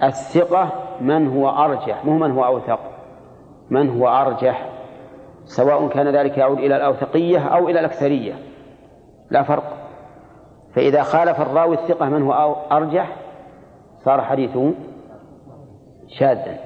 الثقة 0.03 0.73
من 1.01 1.29
هو 1.29 1.49
أرجح 1.49 2.05
مو 2.05 2.19
من 2.19 2.31
هو 2.31 2.45
أوثق. 2.45 2.81
من 3.71 4.01
هو 4.01 4.09
أرجح. 4.09 4.69
سواء 5.45 5.89
كان 5.89 6.09
ذلك 6.09 6.39
يعود 6.39 6.59
إلى 6.59 6.77
الأوثقية 6.77 7.39
أو 7.39 7.69
إلى 7.69 7.81
الأكثرية. 7.81 8.35
لا 9.31 9.43
فرق. 9.43 9.78
فإذا 10.75 11.03
خالف 11.03 11.41
الراوي 11.41 11.75
الثقة 11.77 12.09
من 12.09 12.23
هو 12.23 12.57
أرجح 12.73 13.17
صار 14.05 14.23
حديثه 14.23 14.73
شاذا. 16.09 16.59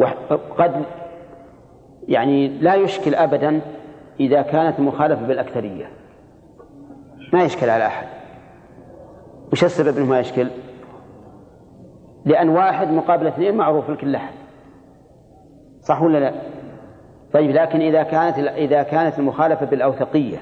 وقد 0.00 0.84
يعني 2.08 2.48
لا 2.48 2.74
يشكل 2.74 3.14
أبدا 3.14 3.60
إذا 4.20 4.42
كانت 4.42 4.78
المخالفة 4.78 5.26
بالأكثرية. 5.26 5.86
ما 7.32 7.44
يشكل 7.44 7.70
على 7.70 7.86
أحد. 7.86 8.06
وش 9.52 9.64
السبب 9.64 9.98
أنه 9.98 10.06
ما 10.06 10.20
يشكل؟ 10.20 10.48
لأن 12.24 12.48
واحد 12.48 12.90
مقابل 12.90 13.26
اثنين 13.26 13.56
معروف 13.56 13.90
لكل 13.90 14.14
أحد. 14.14 14.34
صح 15.80 16.02
ولا 16.02 16.18
لا؟ 16.18 16.32
طيب 17.32 17.50
لكن 17.50 17.80
إذا 17.80 18.02
كانت 18.02 18.38
إذا 18.38 18.82
كانت 18.82 19.18
المخالفة 19.18 19.66
بالأوثقية 19.66 20.38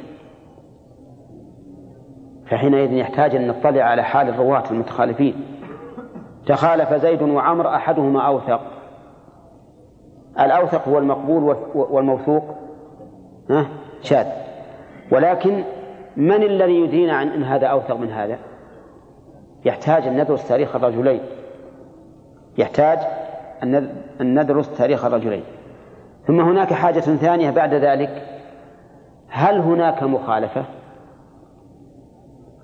فحينئذ 2.52 2.92
يحتاج 2.92 3.36
أن 3.36 3.48
نطلع 3.48 3.82
على 3.82 4.02
حال 4.02 4.28
الرواة 4.28 4.64
المتخالفين. 4.70 5.34
تخالف 6.46 6.94
زيد 6.94 7.22
وعمر 7.22 7.68
أحدهما 7.74 8.26
أوثق. 8.26 8.60
الأوثق 10.40 10.88
هو 10.88 10.98
المقبول 10.98 11.56
والموثوق. 11.74 12.44
شاذ. 14.02 14.26
ولكن 15.12 15.64
من 16.16 16.42
الذي 16.42 16.80
يدرينا 16.80 17.12
عن 17.12 17.28
أن 17.28 17.42
هذا 17.42 17.66
أوثق 17.66 17.96
من 17.96 18.10
هذا؟ 18.10 18.38
يحتاج 19.64 20.06
أن 20.06 20.22
ندرس 20.22 20.48
تاريخ 20.48 20.76
الرجلين. 20.76 21.20
يحتاج 22.58 22.98
أن 23.62 23.94
ندرس 24.20 24.78
تاريخ 24.78 25.04
الرجلين. 25.04 25.44
ثم 26.26 26.40
هناك 26.40 26.72
حاجة 26.72 27.00
ثانية 27.00 27.50
بعد 27.50 27.74
ذلك. 27.74 28.22
هل 29.28 29.58
هناك 29.58 30.02
مخالفة؟ 30.02 30.64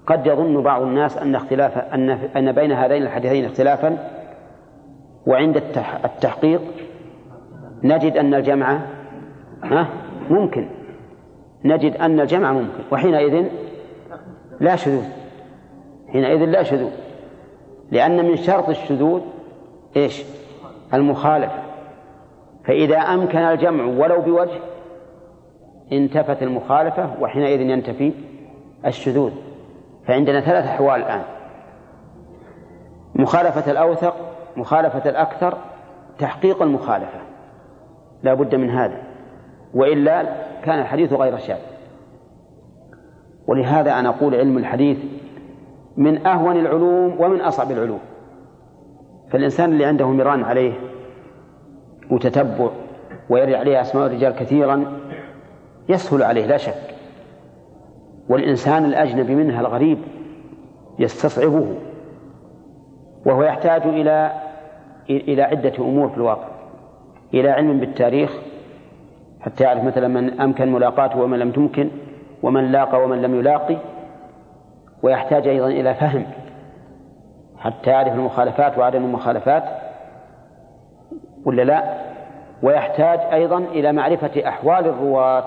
قد 0.08 0.26
يظن 0.26 0.62
بعض 0.62 0.82
الناس 0.82 1.18
أن 1.18 1.34
اختلاف 1.34 1.78
أن 1.78 2.10
أن 2.10 2.52
بين 2.52 2.72
هذين 2.72 3.02
الحديثين 3.02 3.44
اختلافا 3.44 3.98
وعند 5.26 5.56
التحقيق 6.04 6.60
نجد 7.84 8.16
أن 8.16 8.34
الجمع 8.34 8.80
ممكن. 10.30 10.68
نجد 11.64 11.96
أن 11.96 12.20
الجمع 12.20 12.52
ممكن. 12.52 12.82
وحينئذ 12.92 13.46
لا 14.60 14.76
شذوذ. 14.76 15.04
حينئذ 16.12 16.44
لا 16.44 16.62
شذوذ. 16.62 16.92
لأن 17.90 18.24
من 18.24 18.36
شرط 18.36 18.68
الشذوذ 18.68 19.20
إيش؟ 19.96 20.24
المخالفة. 20.94 21.62
فإذا 22.64 22.98
أمكن 22.98 23.38
الجمع 23.38 23.84
ولو 23.84 24.20
بوجه 24.20 24.60
انتفت 25.92 26.42
المخالفة 26.42 27.10
وحينئذ 27.20 27.60
ينتفي 27.60 28.12
الشذوذ. 28.86 29.32
فعندنا 30.08 30.40
ثلاث 30.40 30.64
أحوال 30.64 31.00
الآن. 31.00 31.22
مخالفة 33.14 33.70
الأوثق 33.70 34.14
مخالفة 34.56 35.10
الأكثر 35.10 35.58
تحقيق 36.18 36.62
المخالفة. 36.62 37.18
لا 38.22 38.34
بد 38.34 38.54
من 38.54 38.70
هذا. 38.70 39.02
وإلا 39.74 40.24
كان 40.64 40.78
الحديث 40.78 41.12
غير 41.12 41.38
شاذ. 41.38 41.58
ولهذا 43.46 43.92
أنا 43.92 44.08
أقول 44.08 44.34
علم 44.34 44.58
الحديث 44.58 44.98
من 45.96 46.26
أهون 46.26 46.56
العلوم 46.56 47.20
ومن 47.20 47.40
أصعب 47.40 47.70
العلوم. 47.70 48.00
فالإنسان 49.30 49.72
اللي 49.72 49.84
عنده 49.84 50.08
مران 50.08 50.44
عليه 50.44 50.72
وتتبع 52.10 52.68
ويرد 53.30 53.54
عليه 53.54 53.80
أسماء 53.80 54.06
الرجال 54.06 54.32
كثيرا 54.32 54.98
يسهل 55.88 56.22
عليه 56.22 56.46
لا 56.46 56.56
شك. 56.56 56.97
والإنسان 58.28 58.84
الأجنبي 58.84 59.34
منها 59.34 59.60
الغريب 59.60 59.98
يستصعبه 60.98 61.74
وهو 63.26 63.42
يحتاج 63.42 63.82
إلى 63.82 64.32
إلى 65.10 65.42
عدة 65.42 65.72
أمور 65.78 66.08
في 66.08 66.16
الواقع 66.16 66.48
إلى 67.34 67.50
علم 67.50 67.80
بالتاريخ 67.80 68.38
حتى 69.40 69.64
يعرف 69.64 69.84
مثلا 69.84 70.08
من 70.08 70.40
أمكن 70.40 70.72
ملاقاته 70.72 71.20
ومن 71.20 71.38
لم 71.38 71.50
تمكن 71.50 71.88
ومن 72.42 72.72
لاقى 72.72 73.02
ومن 73.04 73.22
لم 73.22 73.34
يلاقي 73.34 73.76
ويحتاج 75.02 75.48
أيضا 75.48 75.66
إلى 75.66 75.94
فهم 75.94 76.26
حتى 77.58 77.90
يعرف 77.90 78.12
المخالفات 78.12 78.78
وعدم 78.78 79.04
المخالفات 79.04 79.64
ولا 81.44 81.62
لا 81.62 81.94
ويحتاج 82.62 83.20
أيضا 83.32 83.58
إلى 83.58 83.92
معرفة 83.92 84.48
أحوال 84.48 84.86
الرواة. 84.86 85.44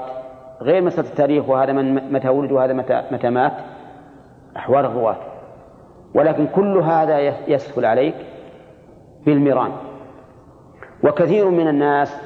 غير 0.61 0.81
مسألة 0.83 1.07
التاريخ 1.07 1.49
وهذا 1.49 1.73
من 1.73 2.13
متى 2.13 2.29
ولد 2.29 2.51
وهذا 2.51 2.73
متى 2.73 3.03
متى 3.11 3.29
مات. 3.29 3.53
أحوال 4.57 4.85
الرواة. 4.85 5.17
ولكن 6.15 6.47
كل 6.47 6.77
هذا 6.77 7.19
يسهل 7.47 7.85
عليك 7.85 8.15
بالمران. 9.25 9.71
وكثير 11.03 11.49
من 11.49 11.67
الناس 11.67 12.21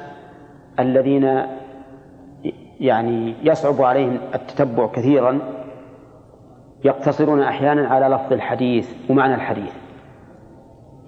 الذين 0.80 1.42
يعني 2.80 3.34
يصعب 3.42 3.82
عليهم 3.82 4.18
التتبع 4.34 4.86
كثيرا 4.86 5.38
يقتصرون 6.84 7.42
أحيانا 7.42 7.88
على 7.88 8.14
لفظ 8.14 8.32
الحديث 8.32 9.10
ومعنى 9.10 9.34
الحديث. 9.34 9.74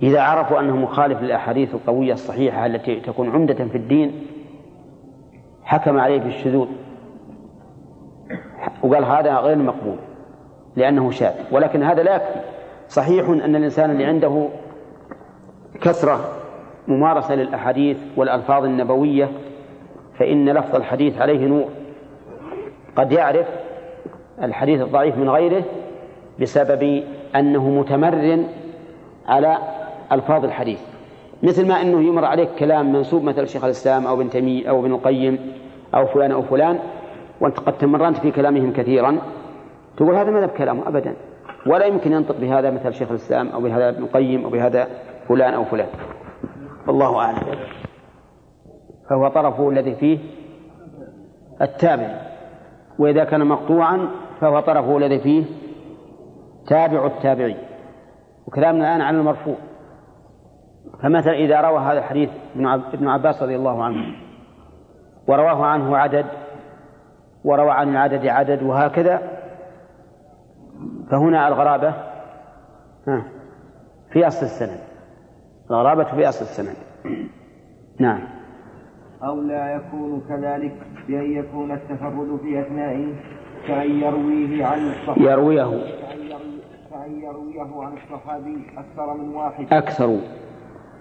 إذا 0.03 0.21
عرفوا 0.21 0.61
أنه 0.61 0.77
مخالف 0.77 1.23
للأحاديث 1.23 1.75
القوية 1.75 2.13
الصحيحة 2.13 2.67
التي 2.67 3.01
تكون 3.01 3.31
عمدة 3.31 3.55
في 3.55 3.79
الدين 3.79 4.27
حكم 5.65 5.99
عليه 5.99 6.21
بالشذوذ. 6.21 6.69
وقال 8.83 9.05
هذا 9.05 9.35
غير 9.37 9.57
مقبول 9.57 9.97
لأنه 10.77 11.11
شاذ. 11.11 11.35
ولكن 11.53 11.83
هذا 11.83 12.03
لا 12.03 12.15
يكفي. 12.15 12.41
صحيح 12.89 13.29
أن 13.29 13.57
الإنسان 13.57 13.91
اللي 13.91 14.05
عنده 14.05 14.49
كثرة 15.81 16.21
ممارسة 16.89 17.35
للأحاديث 17.35 17.97
والألفاظ 18.17 18.65
النبوية 18.65 19.29
فإن 20.19 20.49
لفظ 20.49 20.77
الحديث 20.77 21.21
عليه 21.21 21.47
نور. 21.47 21.69
قد 22.97 23.13
يعرف 23.13 23.47
الحديث 24.43 24.81
الضعيف 24.81 25.17
من 25.19 25.31
غيره 25.31 25.63
بسبب 26.41 27.03
أنه 27.37 27.71
متمرن 27.71 28.45
على 29.27 29.59
ألفاظ 30.13 30.45
الحديث. 30.45 30.81
مثل 31.43 31.69
ما 31.69 31.83
أنه 31.83 32.03
يمر 32.03 32.25
عليك 32.25 32.49
كلام 32.59 32.93
منسوب 32.93 33.25
مثل 33.25 33.49
شيخ 33.49 33.65
الإسلام 33.65 34.07
أو 34.07 34.15
ابن 34.15 34.31
تيمية 34.31 34.71
أو 34.71 34.81
ابن 34.81 34.93
القيم 34.93 35.53
أو 35.95 36.07
فلان 36.07 36.33
أو 36.33 36.43
فلان 36.43 36.79
وأنت 37.41 37.61
قد 37.61 37.79
تمرنت 37.79 38.17
في 38.19 38.31
كلامهم 38.31 38.73
كثيرا. 38.73 39.19
تقول 39.97 40.15
هذا 40.15 40.31
ماذا 40.31 40.47
بكلامه 40.47 40.89
أبدا. 40.89 41.15
ولا 41.67 41.87
يمكن 41.87 42.13
ينطق 42.13 42.37
بهذا 42.41 42.71
مثل 42.71 42.95
شيخ 42.95 43.11
الإسلام 43.11 43.49
أو 43.49 43.61
بهذا 43.61 43.89
ابن 43.89 44.03
القيم 44.03 44.45
أو 44.45 44.51
بهذا 44.51 44.89
فلان 45.29 45.55
أو 45.55 45.65
فلان. 45.65 45.89
والله 46.87 47.19
أعلم. 47.19 47.39
فهو 49.11 49.29
طرفه 49.29 49.71
الذي 49.71 49.95
فيه 49.95 50.19
التابع. 51.63 52.21
وإذا 52.99 53.25
كان 53.25 53.47
مقطوعا 53.47 54.09
فهو 54.41 54.61
طرفه 54.61 54.97
الذي 54.97 55.19
فيه 55.19 55.45
تابع 56.67 57.07
التابعي. 57.07 57.57
وكلامنا 58.47 58.89
الآن 58.89 59.01
عن 59.01 59.15
المرفوع. 59.15 59.57
فمثلا 61.03 61.35
إذا 61.35 61.61
روى 61.61 61.79
هذا 61.79 61.99
الحديث 61.99 62.31
ابن 62.95 63.09
عباس 63.09 63.43
رضي 63.43 63.57
الله 63.57 63.85
عنه. 63.85 64.15
ورواه 65.29 65.67
عنه 65.67 65.97
عدد 65.97 66.27
وروى 67.45 67.71
عن 67.71 67.89
العدد 67.89 68.27
عدد 68.27 68.63
وهكذا 68.63 69.21
فهنا 71.11 71.49
الغرابة 71.49 71.95
في 74.13 74.27
أصل 74.27 74.47
السند. 74.47 74.81
الغرابة 75.71 76.05
في 76.05 76.29
أصل 76.29 76.45
السند. 76.45 76.77
نعم. 78.01 78.21
أو 79.23 79.41
لا 79.41 79.75
يكون 79.75 80.23
كذلك 80.29 80.75
بأن 81.09 81.33
يكون 81.33 81.73
التفرد 81.73 82.41
في 82.43 82.61
أثنائه 82.61 83.15
كأن 83.67 83.91
يرويه 83.91 84.67
عن 84.67 84.79
الصحابي. 84.79 85.25
يرويه. 85.25 85.65
كأن 86.91 87.23
يرويه 87.23 87.85
عن 87.85 87.93
الصحابي 87.93 88.67
أكثر 88.79 89.15
من 89.15 89.35
واحد. 89.35 89.67
أكثر. 89.73 90.21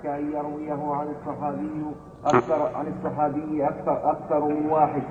كأن 0.04 0.32
يرويه 0.34 0.93
عن 0.93 1.08
الصحابي 1.08 1.86
أكثر 2.26 2.76
عن 2.76 2.88
الصحابي 2.88 3.67
أكثر 3.67 4.12
أكثر 4.12 4.47
من 4.47 4.69
واحد. 4.69 5.04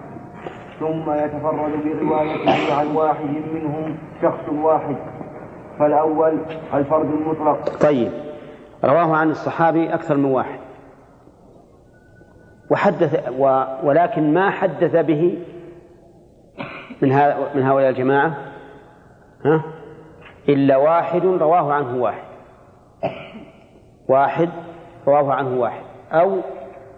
ثم 0.81 1.13
يتفرد 1.13 1.73
بروايته 1.85 2.75
عن 2.75 2.87
واحد 2.97 3.31
منهم 3.55 3.97
شخص 4.23 4.49
واحد. 4.49 4.97
فالأول 5.79 6.39
الفرد 6.75 7.07
المطلق. 7.07 7.69
طيب. 7.81 8.13
رواه 8.85 9.17
عن 9.17 9.31
الصحابي 9.31 9.95
أكثر 9.95 10.17
من 10.17 10.25
واحد. 10.25 10.59
وحدث 12.71 13.29
و 13.39 13.65
ولكن 13.83 14.35
ما 14.35 14.51
حدث 14.51 14.97
به 14.97 15.39
من 17.03 17.09
من 17.55 17.63
هؤلاء 17.63 17.91
الجماعة؟ 17.91 18.37
ها؟ 19.45 19.63
إلا 20.49 20.77
واحد 20.77 21.25
رواه 21.25 21.73
عنه 21.73 21.97
واحد. 22.03 22.27
واحد 24.09 24.49
رواه 25.07 25.33
عنه 25.33 25.61
واحد. 25.61 25.83
أو 26.13 26.41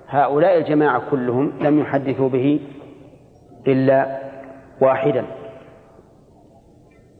هؤلاء 0.08 0.58
الجماعة 0.58 1.02
كلهم 1.10 1.52
لم 1.60 1.78
يحدثوا 1.78 2.28
به 2.28 2.60
إلا 3.68 4.18
واحدا. 4.80 5.24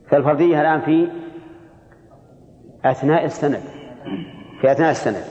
فالفرضية 0.09 0.61
الآن 0.61 0.81
في 0.81 1.09
أثناء 2.85 3.25
السند. 3.25 3.63
في 4.61 4.73
أثناء 4.73 4.91
السند. 4.91 5.25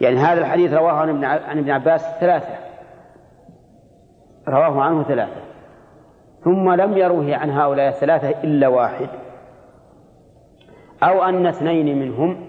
يعني 0.00 0.16
هذا 0.16 0.40
الحديث 0.40 0.72
رواه 0.72 0.92
عن 0.92 1.58
ابن 1.58 1.70
عباس 1.70 2.06
ثلاثة. 2.20 2.54
رواه 4.48 4.82
عنه 4.82 5.02
ثلاثة. 5.02 5.40
ثم 6.44 6.72
لم 6.72 6.96
يروه 6.96 7.36
عن 7.36 7.50
هؤلاء 7.50 7.88
الثلاثة 7.88 8.30
إلا 8.30 8.68
واحد. 8.68 9.08
أو 11.02 11.22
أن 11.22 11.46
اثنين 11.46 11.98
منهم 11.98 12.46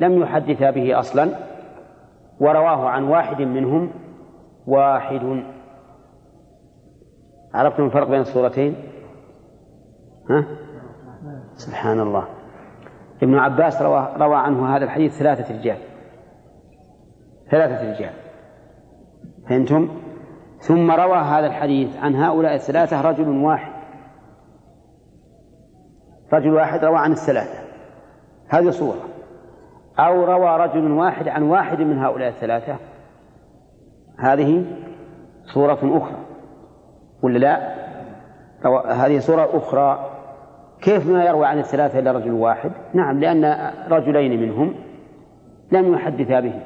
لم 0.00 0.22
يحدثا 0.22 0.70
به 0.70 0.98
أصلا 0.98 1.28
ورواه 2.40 2.88
عن 2.88 3.04
واحد 3.04 3.42
منهم 3.42 3.90
واحد. 4.66 5.55
عرفتم 7.54 7.84
الفرق 7.84 8.08
بين 8.08 8.20
الصورتين؟ 8.20 8.76
ها؟ 10.30 10.44
سبحان 11.54 12.00
الله. 12.00 12.28
ابن 13.22 13.34
عباس 13.38 13.82
روى, 13.82 14.12
روى 14.16 14.36
عنه 14.36 14.76
هذا 14.76 14.84
الحديث 14.84 15.18
ثلاثة 15.18 15.58
رجال. 15.58 15.78
ثلاثة 17.50 17.92
رجال. 17.92 18.12
فهمتم؟ 19.48 19.88
ثم 20.58 20.90
روى 20.90 21.16
هذا 21.16 21.46
الحديث 21.46 21.96
عن 21.96 22.14
هؤلاء 22.14 22.54
الثلاثة 22.54 23.00
رجل 23.00 23.28
واحد. 23.28 23.72
رجل 26.32 26.54
واحد 26.54 26.84
روى 26.84 26.98
عن 26.98 27.12
الثلاثة. 27.12 27.66
هذه 28.48 28.70
صورة. 28.70 29.02
أو 29.98 30.24
روى 30.24 30.56
رجل 30.56 30.90
واحد 30.90 31.28
عن 31.28 31.42
واحد 31.42 31.80
من 31.80 31.98
هؤلاء 31.98 32.28
الثلاثة. 32.28 32.76
هذه 34.18 34.64
صورة 35.54 35.98
أخرى. 35.98 36.25
ولا 37.22 37.38
لا؟ 37.38 37.74
هذه 38.88 39.18
صورة 39.18 39.48
أخرى. 39.52 40.10
كيف 40.82 41.10
ما 41.10 41.24
يروى 41.24 41.46
عن 41.46 41.58
الثلاثة 41.58 41.98
إلا 41.98 42.12
رجل 42.12 42.30
واحد؟ 42.30 42.70
نعم 42.94 43.20
لأن 43.20 43.70
رجلين 43.90 44.40
منهم 44.40 44.74
لم 45.72 45.94
يحدثا 45.94 46.40
به. 46.40 46.60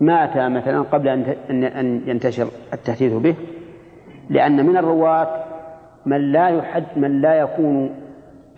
مات 0.00 0.36
مثلا 0.36 0.82
قبل 0.82 1.08
أن 1.08 1.64
أن 1.64 2.02
ينتشر 2.06 2.48
التحديث 2.72 3.12
به 3.12 3.34
لأن 4.30 4.66
من 4.66 4.76
الرواة 4.76 5.44
من 6.06 6.32
لا 6.32 6.48
يحد 6.48 6.84
من 6.96 7.20
لا 7.20 7.34
يكون 7.34 7.90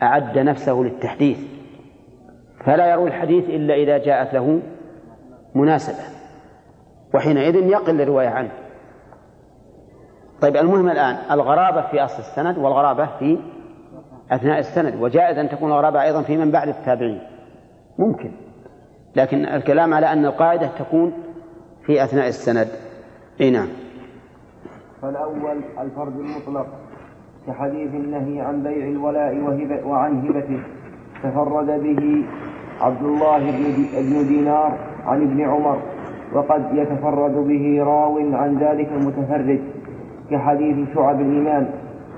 أعد 0.03 0.39
نفسه 0.39 0.73
للتحديث. 0.73 1.39
فلا 2.65 2.91
يروي 2.91 3.09
الحديث 3.09 3.45
إلا 3.45 3.75
إذا 3.75 3.99
جاءت 3.99 4.35
له 4.35 4.61
مناسبة. 5.55 6.05
وحينئذ 7.15 7.55
يقل 7.55 8.01
الرواية 8.01 8.29
عنه. 8.29 8.51
طيب 10.43 10.57
المهم 10.57 10.89
الآن 10.89 11.17
الغرابة 11.31 11.81
في 11.81 12.05
أصل 12.05 12.19
السند 12.19 12.59
والغرابة 12.59 13.07
في 13.19 13.39
أثناء 14.31 14.59
السند 14.59 14.95
وجائز 15.01 15.39
أن 15.39 15.49
تكون 15.49 15.71
الغرابة 15.71 16.03
أيضا 16.03 16.23
في 16.23 16.37
من 16.37 16.51
بعد 16.51 16.69
التابعين. 16.69 17.21
ممكن 17.99 18.31
لكن 19.17 19.47
الكلام 19.47 19.95
على 19.95 20.13
أن 20.13 20.25
القاعدة 20.25 20.71
تكون 20.79 21.13
في 21.87 22.05
أثناء 22.05 22.29
السند. 22.29 22.69
أي 23.41 23.51
نعم. 23.51 23.69
فالأول 25.03 25.61
الفرد 25.81 26.17
المطلق 26.17 26.67
كحديث 27.47 27.95
النهي 27.95 28.41
عن 28.41 28.63
بيع 28.63 28.89
الولاء 28.89 29.37
وهبة 29.37 29.87
وعن 29.87 30.27
هبته. 30.27 30.61
تفرد 31.23 31.67
به 31.67 32.25
عبد 32.81 33.03
الله 33.03 33.39
بن 34.01 34.29
دينار 34.29 34.79
عن 35.05 35.23
ابن 35.23 35.41
عمر 35.41 35.83
وقد 36.33 36.65
يتفرد 36.73 37.35
به 37.35 37.85
راو 37.85 38.19
عن 38.19 38.59
ذلك 38.59 38.89
المتفرد. 38.89 39.80
كحديث 40.31 40.95
شعب 40.95 41.21
الإيمان 41.21 41.67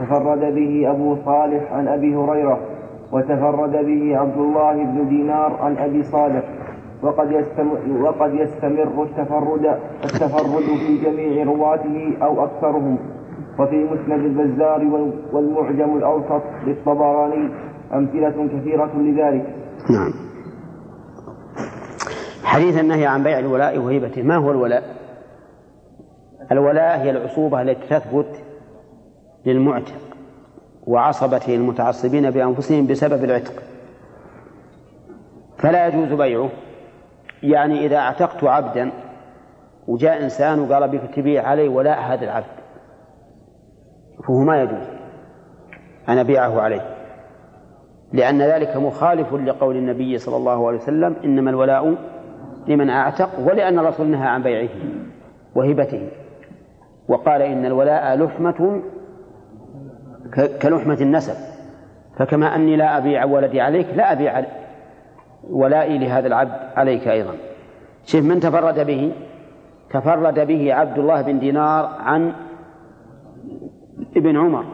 تفرد 0.00 0.54
به 0.54 0.90
أبو 0.90 1.16
صالح 1.24 1.72
عن 1.72 1.88
أبي 1.88 2.16
هريرة 2.16 2.58
وتفرد 3.12 3.72
به 3.72 4.16
عبد 4.16 4.38
الله 4.38 4.84
بن 4.84 5.08
دينار 5.08 5.56
عن 5.60 5.76
أبي 5.76 6.02
صالح. 6.02 6.42
وقد 7.02 7.32
يستمر, 7.32 7.78
وقد 8.02 8.34
يستمر 8.34 9.02
التفرد 9.02 9.78
التفرد 10.04 10.62
في 10.86 10.98
جميع 11.04 11.44
رواته 11.44 12.12
أو 12.22 12.44
أكثرهم. 12.44 12.98
وفي 13.58 13.84
مسند 13.84 14.24
البزار 14.24 15.10
والمعجم 15.32 15.96
الأوسط 15.96 16.42
للطبراني 16.66 17.48
أمثلة 17.94 18.48
كثيرة 18.52 18.90
لذلك. 18.96 19.46
نعم. 19.90 20.12
حديث 22.44 22.80
النهي 22.80 23.06
عن 23.06 23.22
بيع 23.22 23.38
الولاء 23.38 23.78
وهبته 23.78 24.22
ما 24.22 24.36
هو 24.36 24.50
الولاء؟ 24.50 25.01
الولاء 26.52 26.98
هي 26.98 27.10
العصوبة 27.10 27.62
التي 27.62 27.88
تثبت 27.88 28.42
للمعتق 29.46 30.16
وعصبته 30.86 31.54
المتعصبين 31.54 32.30
بأنفسهم 32.30 32.86
بسبب 32.86 33.24
العتق. 33.24 33.62
فلا 35.58 35.86
يجوز 35.86 36.12
بيعه. 36.12 36.48
يعني 37.42 37.86
إذا 37.86 37.96
اعتقت 37.96 38.44
عبدا 38.44 38.90
وجاء 39.88 40.22
إنسان 40.22 40.60
وقال 40.60 40.88
بك 40.88 41.14
تبيع 41.14 41.48
علي 41.48 41.68
ولاء 41.68 42.00
هذا 42.00 42.24
العبد 42.24 42.46
فهو 44.26 44.38
ما 44.38 44.62
يجوز. 44.62 44.86
أن 46.08 46.18
أبيعه 46.18 46.60
عليه 46.60 46.96
لأن 48.12 48.42
ذلك 48.42 48.76
مخالف 48.76 49.34
لقول 49.34 49.76
النبي 49.76 50.18
صلى 50.18 50.36
الله 50.36 50.68
عليه 50.68 50.78
وسلم 50.78 51.16
إنما 51.24 51.50
الولاء 51.50 51.94
لمن 52.68 52.90
أعتق 52.90 53.30
ولأن 53.38 53.78
الرسول 53.78 54.06
نهى 54.06 54.28
عن 54.28 54.42
بيعه 54.42 54.68
وهبته. 55.54 56.08
وقال 57.08 57.42
إن 57.42 57.66
الولاء 57.66 58.16
لحمة 58.16 58.82
كلحمة 60.62 60.98
النسب. 61.00 61.34
فكما 62.16 62.54
أني 62.54 62.76
لا 62.76 62.98
أبيع 62.98 63.24
ولدي 63.24 63.60
عليك 63.60 63.86
لا 63.94 64.12
أبيع 64.12 64.44
ولائي 65.50 65.98
لهذا 65.98 66.26
العبد 66.26 66.52
عليك 66.76 67.08
أيضا. 67.08 67.34
شوف 68.04 68.24
من 68.24 68.40
تفرد 68.40 68.86
به؟ 68.86 69.12
تفرد 69.90 70.46
به 70.46 70.74
عبد 70.74 70.98
الله 70.98 71.22
بن 71.22 71.38
دينار 71.38 71.86
عن 72.00 72.32
ابن 74.16 74.36
عمر. 74.36 74.64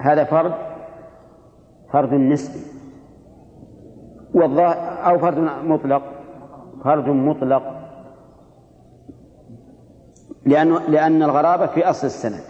هذا 0.00 0.24
فرد 0.24 0.54
فرد 1.92 2.12
نسبي. 2.14 2.78
والظاهر 4.34 5.10
أو 5.10 5.18
فرد 5.18 5.38
مطلق. 5.64 6.02
فرد 6.84 7.08
مطلق. 7.08 7.77
لأن 10.46 10.78
لأن 10.88 11.22
الغرابة 11.22 11.66
في 11.66 11.90
أصل 11.90 12.06
السند. 12.06 12.42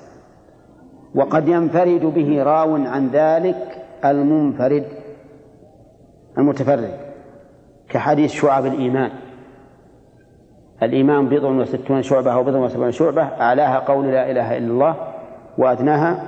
وقد 1.14 1.48
ينفرد 1.48 2.04
به 2.04 2.42
راو 2.42 2.74
عن 2.74 3.08
ذلك 3.08 3.84
المنفرد 4.04 4.84
المتفرد 6.38 6.90
كحديث 7.88 8.32
شعب 8.32 8.66
الإيمان. 8.66 9.10
الإيمان 10.82 11.28
بضع 11.28 11.48
وستون 11.48 12.02
شعبة 12.02 12.32
أو 12.32 12.44
بضع 12.44 12.58
وسبعون 12.58 12.92
شعبة 12.92 13.22
أعلاها 13.22 13.78
قول 13.78 14.06
لا 14.06 14.30
إله 14.30 14.58
إلا 14.58 14.66
الله 14.66 14.94
وأدناها 15.58 16.22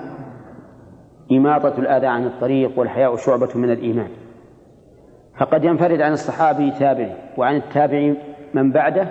إماطة 1.32 1.78
الأذى 1.78 2.06
عن 2.06 2.26
الطريق 2.26 2.78
والحياء 2.78 3.16
شعبة 3.16 3.48
من 3.54 3.70
الإيمان. 3.70 4.08
فقد 5.38 5.64
ينفرد 5.64 6.00
عن 6.00 6.12
الصحابي 6.12 6.70
تابعي 6.70 7.12
وعن 7.36 7.56
التابعي 7.56 8.16
من 8.54 8.72
بعده 8.72 9.08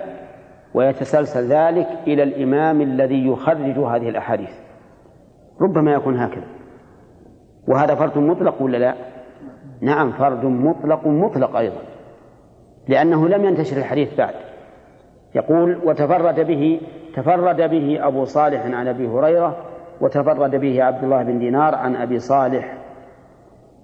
ويتسلسل 0.73 1.47
ذلك 1.47 1.87
إلى 2.07 2.23
الإمام 2.23 2.81
الذي 2.81 3.27
يخرج 3.27 3.79
هذه 3.79 4.09
الأحاديث. 4.09 4.51
ربما 5.61 5.93
يكون 5.93 6.17
هكذا. 6.17 6.47
وهذا 7.67 7.95
فرد 7.95 8.17
مطلق 8.17 8.61
ولا 8.61 8.77
لا؟ 8.77 8.95
نعم 9.81 10.11
فرد 10.11 10.45
مطلق 10.45 11.07
مطلق 11.07 11.55
أيضا. 11.55 11.81
لأنه 12.87 13.27
لم 13.27 13.45
ينتشر 13.45 13.77
الحديث 13.77 14.17
بعد. 14.17 14.33
يقول 15.35 15.79
وتفرد 15.83 16.39
به 16.39 16.81
تفرد 17.15 17.69
به 17.69 18.07
أبو 18.07 18.25
صالح 18.25 18.65
عن 18.65 18.87
أبي 18.87 19.07
هريرة 19.07 19.57
وتفرد 20.01 20.55
به 20.55 20.83
عبد 20.83 21.03
الله 21.03 21.23
بن 21.23 21.39
دينار 21.39 21.75
عن 21.75 21.95
أبي 21.95 22.19
صالح. 22.19 22.77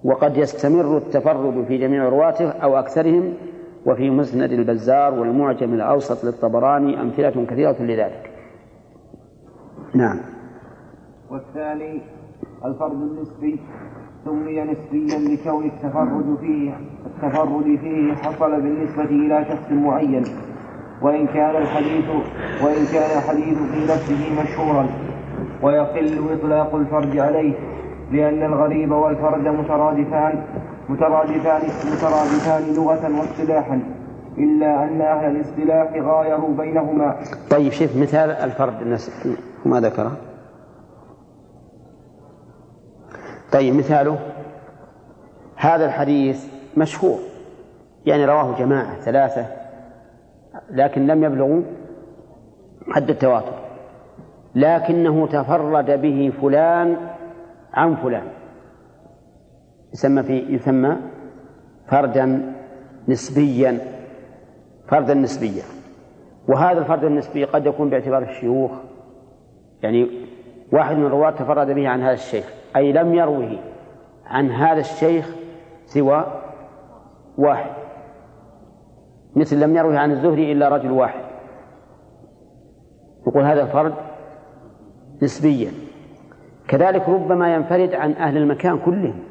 وقد 0.04 0.36
يستمر 0.36 0.96
التفرد 0.96 1.64
في 1.68 1.78
جميع 1.78 2.08
رواته 2.08 2.50
أو 2.50 2.78
أكثرهم 2.78 3.34
وفي 3.86 4.10
مسند 4.10 4.52
البزار 4.52 5.14
والمعجم 5.14 5.74
الأوسط 5.74 6.24
للطبراني 6.24 7.00
أمثلة 7.00 7.46
كثيرة 7.50 7.76
لذلك. 7.80 8.30
نعم. 9.94 10.18
والثاني 11.30 12.00
الفرد 12.64 12.92
النسبي 12.92 13.60
سمي 14.24 14.60
نسبيا 14.60 15.18
لكون 15.18 15.64
التفرد 15.64 16.36
فيه 16.40 16.74
التفرد 17.06 17.64
فيه 17.64 18.14
حصل 18.14 18.60
بالنسبة 18.60 19.04
إلى 19.04 19.44
شخص 19.44 19.72
معين 19.72 20.24
وإن 21.02 21.26
كان 21.26 21.56
الحديث 21.56 22.04
وإن 22.64 22.86
كان 22.92 23.18
الحديث 23.18 23.58
في 23.58 23.82
نفسه 23.92 24.42
مشهورا. 24.42 24.86
ويقل 25.62 26.32
إطلاق 26.32 26.74
الفرد 26.74 27.16
عليه 27.18 27.54
لأن 28.12 28.42
الغريب 28.42 28.90
والفرد 28.90 29.48
مترادفان 29.48 30.44
مترادفان 30.88 31.62
مترادفان 31.92 32.74
لغة 32.74 33.20
واصطلاحا. 33.20 33.82
إلا 34.38 34.84
أن 34.84 35.00
أهل 35.00 35.36
الاصطلاح 35.36 35.92
غايروا 35.92 36.56
بينهما. 36.56 37.16
طيب 37.50 37.72
شوف 37.72 37.96
مثال 37.96 38.30
الفرد 38.30 38.82
الناس 38.82 39.26
ما 39.64 39.80
ذكره؟ 39.80 40.16
طيب 43.52 43.74
مثاله 43.74 44.18
هذا 45.56 45.84
الحديث 45.84 46.46
مشهور. 46.76 47.18
يعني 48.06 48.24
رواه 48.24 48.58
جماعة 48.58 49.00
ثلاثة 49.00 49.46
لكن 50.70 51.06
لم 51.06 51.24
يبلغوا 51.24 51.62
حد 52.90 53.10
التواتر. 53.10 53.54
لكنه 54.54 55.26
تفرد 55.26 56.00
به 56.00 56.32
فلان 56.40 56.96
عن 57.74 57.96
فلان. 57.96 58.26
يسمى 59.92 60.22
في 60.22 60.38
يسمى 60.38 60.96
فردا 61.88 62.52
نسبيا 63.08 63.78
فردا 64.88 65.14
نسبيا. 65.14 65.62
وهذا 66.48 66.78
الفرد 66.78 67.04
النسبي 67.04 67.44
قد 67.44 67.66
يكون 67.66 67.90
باعتبار 67.90 68.22
الشيوخ. 68.22 68.70
يعني 69.82 70.10
واحد 70.72 70.96
من 70.96 71.06
الرواة 71.06 71.30
تفرد 71.30 71.70
به 71.70 71.88
عن 71.88 72.00
هذا 72.00 72.12
الشيخ 72.12 72.52
أي 72.76 72.92
لم 72.92 73.14
يروه 73.14 73.58
عن 74.26 74.50
هذا 74.50 74.80
الشيخ 74.80 75.34
سوى 75.86 76.24
واحد. 77.38 77.70
مثل 79.36 79.60
لم 79.60 79.76
يروه 79.76 79.98
عن 79.98 80.10
الزهري 80.10 80.52
إلا 80.52 80.68
رجل 80.68 80.90
واحد. 80.90 81.20
يقول 83.26 83.44
هذا 83.44 83.62
الفرد 83.62 83.94
نسبيا. 85.22 85.70
كذلك 86.68 87.08
ربما 87.08 87.54
ينفرد 87.54 87.94
عن 87.94 88.12
أهل 88.12 88.36
المكان 88.36 88.78
كلهم. 88.78 89.25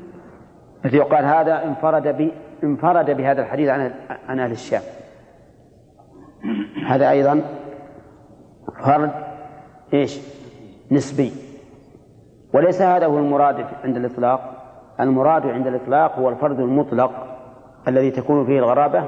مثل 0.85 0.95
يقال 0.95 1.25
هذا 1.25 1.65
انفرد 1.65 2.07
ب 2.07 2.31
انفرد 2.63 3.11
بهذا 3.11 3.41
الحديث 3.41 3.69
عن 3.69 3.91
عن 4.29 4.39
أهل 4.39 4.51
الشام. 4.51 4.81
هذا 6.87 7.09
أيضا 7.09 7.41
فرد 8.83 9.11
إيش؟ 9.93 10.19
نسبي. 10.91 11.31
وليس 12.53 12.81
هذا 12.81 13.05
هو 13.05 13.17
المراد 13.17 13.65
عند 13.83 13.97
الإطلاق. 13.97 14.51
المراد 14.99 15.45
عند 15.45 15.67
الإطلاق 15.67 16.19
هو 16.19 16.29
الفرد 16.29 16.59
المطلق 16.59 17.11
الذي 17.87 18.11
تكون 18.11 18.45
فيه 18.45 18.59
الغرابة 18.59 19.03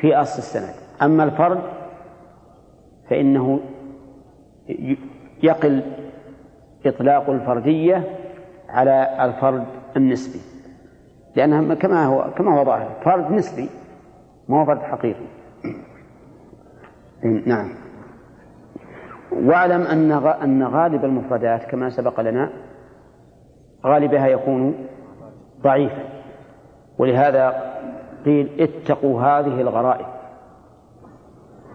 في 0.00 0.16
أصل 0.16 0.38
السند. 0.38 0.74
أما 1.02 1.24
الفرد 1.24 1.60
فإنه 3.10 3.60
يقل 5.42 5.82
إطلاق 6.86 7.30
الفردية 7.30 8.04
على 8.68 9.24
الفرد 9.24 9.64
النسبي. 9.96 10.51
لأنها 11.36 11.74
كما 11.74 12.06
هو 12.06 12.30
كما 12.36 12.60
هو 12.60 12.64
ظاهر. 12.64 12.90
فرد 13.04 13.32
نسبي 13.32 13.68
ما 14.48 14.60
هو 14.60 14.64
فرد 14.64 14.78
حقيقي. 14.78 15.26
نعم. 17.46 17.68
واعلم 19.32 19.82
أن 19.82 20.12
أن 20.42 20.62
غالب 20.62 21.04
المفردات 21.04 21.70
كما 21.70 21.90
سبق 21.90 22.20
لنا 22.20 22.50
غالبها 23.86 24.26
يكون 24.26 24.74
ضعيفا 25.62 26.02
ولهذا 26.98 27.72
قيل 28.24 28.50
اتقوا 28.60 29.22
هذه 29.22 29.60
الغرائب. 29.60 30.06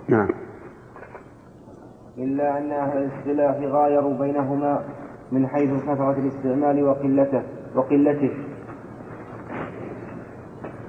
نعم. 0.08 0.30
إلا 2.18 2.58
أن 2.58 2.72
أهل 2.72 2.98
الاصطلاح 2.98 3.58
غايروا 3.58 4.18
بينهما 4.18 4.82
من 5.32 5.48
حيث 5.48 5.84
كثرة 5.84 6.12
الاستعمال 6.20 6.84
وقلته 6.84 7.44
وقلته. 7.76 8.32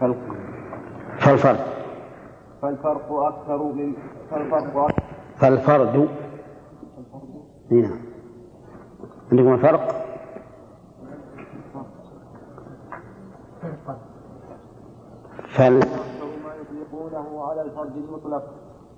فالفرد 0.00 0.38
فالفرق. 1.18 3.12
أكثر 3.12 3.62
من 3.62 3.92
فالفرق 4.30 4.76
أكثر 4.76 4.94
فالفرد. 5.36 6.08
نعم. 7.70 7.98
عندكم 9.32 9.54
الفرق 9.54 10.04
فال 15.48 15.76
أكثر 15.78 16.28
ما 16.44 16.54
يطلقونه 16.60 17.44
على 17.44 17.62
الفرد 17.62 17.96
المطلق 17.96 18.44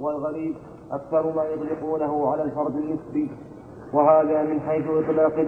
والغريب 0.01 0.55
أكثر 0.93 1.33
ما 1.37 1.45
يطلقونه 1.45 2.33
على 2.33 2.43
الفرد 2.43 2.77
النسبي. 2.77 3.31
وهذا 3.93 4.43
من 4.43 4.61
حيث 4.61 4.85
إطلاق 4.87 5.47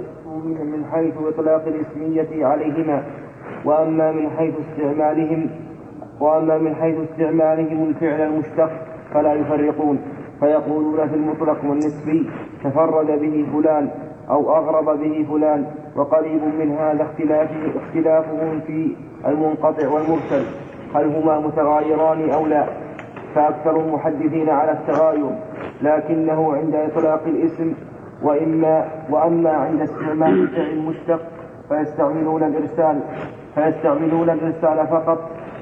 من 0.65 0.85
حيث 0.93 1.15
إطلاق 1.17 1.67
الاسمية 1.67 2.47
عليهما. 2.47 3.05
وأما 3.65 4.13
من 4.13 4.31
حيث 4.31 4.55
استعمالهم 4.59 5.51
وأما 6.21 6.59
من 6.59 6.75
حيث 6.75 6.97
استعمالهم 7.11 7.89
الفعل 7.89 8.21
المشتق 8.21 8.71
فلا 9.15 9.33
يفرقون. 9.35 9.99
فيقولون 10.41 11.09
في 11.09 11.15
المطلق 11.15 11.65
والنسبي 11.65 12.31
تفرد 12.65 13.07
به 13.07 13.47
فلان 13.53 13.91
أو 14.31 14.57
أغرب 14.57 14.99
به 14.99 15.27
فلان 15.31 15.67
وقريب 15.97 16.43
من 16.59 16.73
هذا 16.73 17.03
اختلاف 17.03 17.51
اختلافهم 17.77 18.61
في 18.67 18.97
المنقطع 19.27 19.89
والمرسل. 19.89 20.45
هل 20.95 21.17
هما 21.17 21.41
متغايران 21.41 22.31
أو 22.31 22.47
لا؟ 22.47 22.67
فأكثر 23.35 23.81
المحدثين 23.81 24.49
على 24.51 24.73
التغاير 24.73 25.31
لكنه 25.83 26.55
عند 26.55 26.75
إطلاق 26.75 27.23
الاسم 27.27 27.75
وإما 28.23 28.89
وأما 29.11 29.51
عند 29.51 29.81
استعمال 29.81 30.43
الفعل 30.43 30.71
المشتق 30.71 31.21
فيستعملون 31.69 32.43
الإرسال. 32.43 33.01
فيستعملون 33.55 34.31
الإرسال 34.31 34.87
فقط 34.87 35.19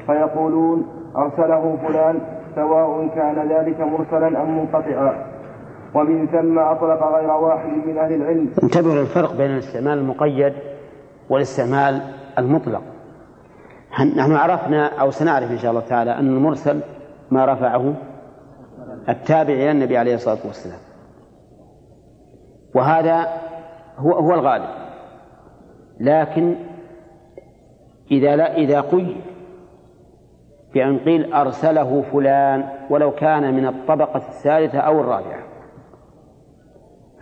فيقولون 0.07 0.87
أرسله 1.17 1.79
فلان 1.87 2.21
سواء 2.55 3.09
كان 3.09 3.49
ذلك 3.49 3.81
مرسلا 3.81 4.43
أم 4.43 4.59
منقطعا. 4.59 5.27
ومن 5.95 6.27
ثم 6.27 6.59
أطلق 6.59 7.03
غير 7.03 7.31
واحد 7.31 7.69
من 7.87 7.99
أهل 7.99 8.13
العلم. 8.13 8.51
انتبهوا 8.63 8.95
للفرق 8.95 9.37
بين 9.37 9.51
الاستعمال 9.51 9.99
المقيد 9.99 10.53
والاستعمال 11.31 12.01
المطلق. 12.39 12.83
نحن 14.17 14.33
عرفنا 14.33 15.01
أو 15.01 15.11
سنعرف 15.11 15.51
إن 15.51 15.59
شاء 15.59 15.71
الله 15.71 15.83
تعالى 15.89 16.11
أن 16.11 16.27
المرسل 16.27 16.81
ما 17.31 17.45
رفعه 17.45 17.95
التابع 19.09 19.53
إلى 19.53 19.71
النبي 19.71 19.97
عليه 19.99 20.15
الصلاة 20.15 20.39
والسلام. 20.47 20.79
وهذا 22.75 23.27
هو 23.99 24.13
هو 24.13 24.35
الغالب. 24.35 24.69
لكن 26.01 26.55
إذا 28.11 28.37
لا 28.37 28.57
إذا 28.57 28.81
قيد 28.81 29.17
بأن 30.75 30.99
قيل 30.99 31.33
أرسله 31.33 32.03
فلان 32.13 32.65
ولو 32.91 33.11
كان 33.11 33.55
من 33.55 33.67
الطبقة 33.67 34.17
الثالثة 34.17 34.79
أو 34.79 35.01
الرابعة. 35.01 35.43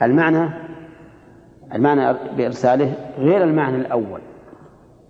المعنى 0.03 0.48
المعنى 1.74 2.18
بإرساله 2.37 2.92
غير 3.18 3.44
المعنى 3.44 3.77
الأول. 3.77 4.20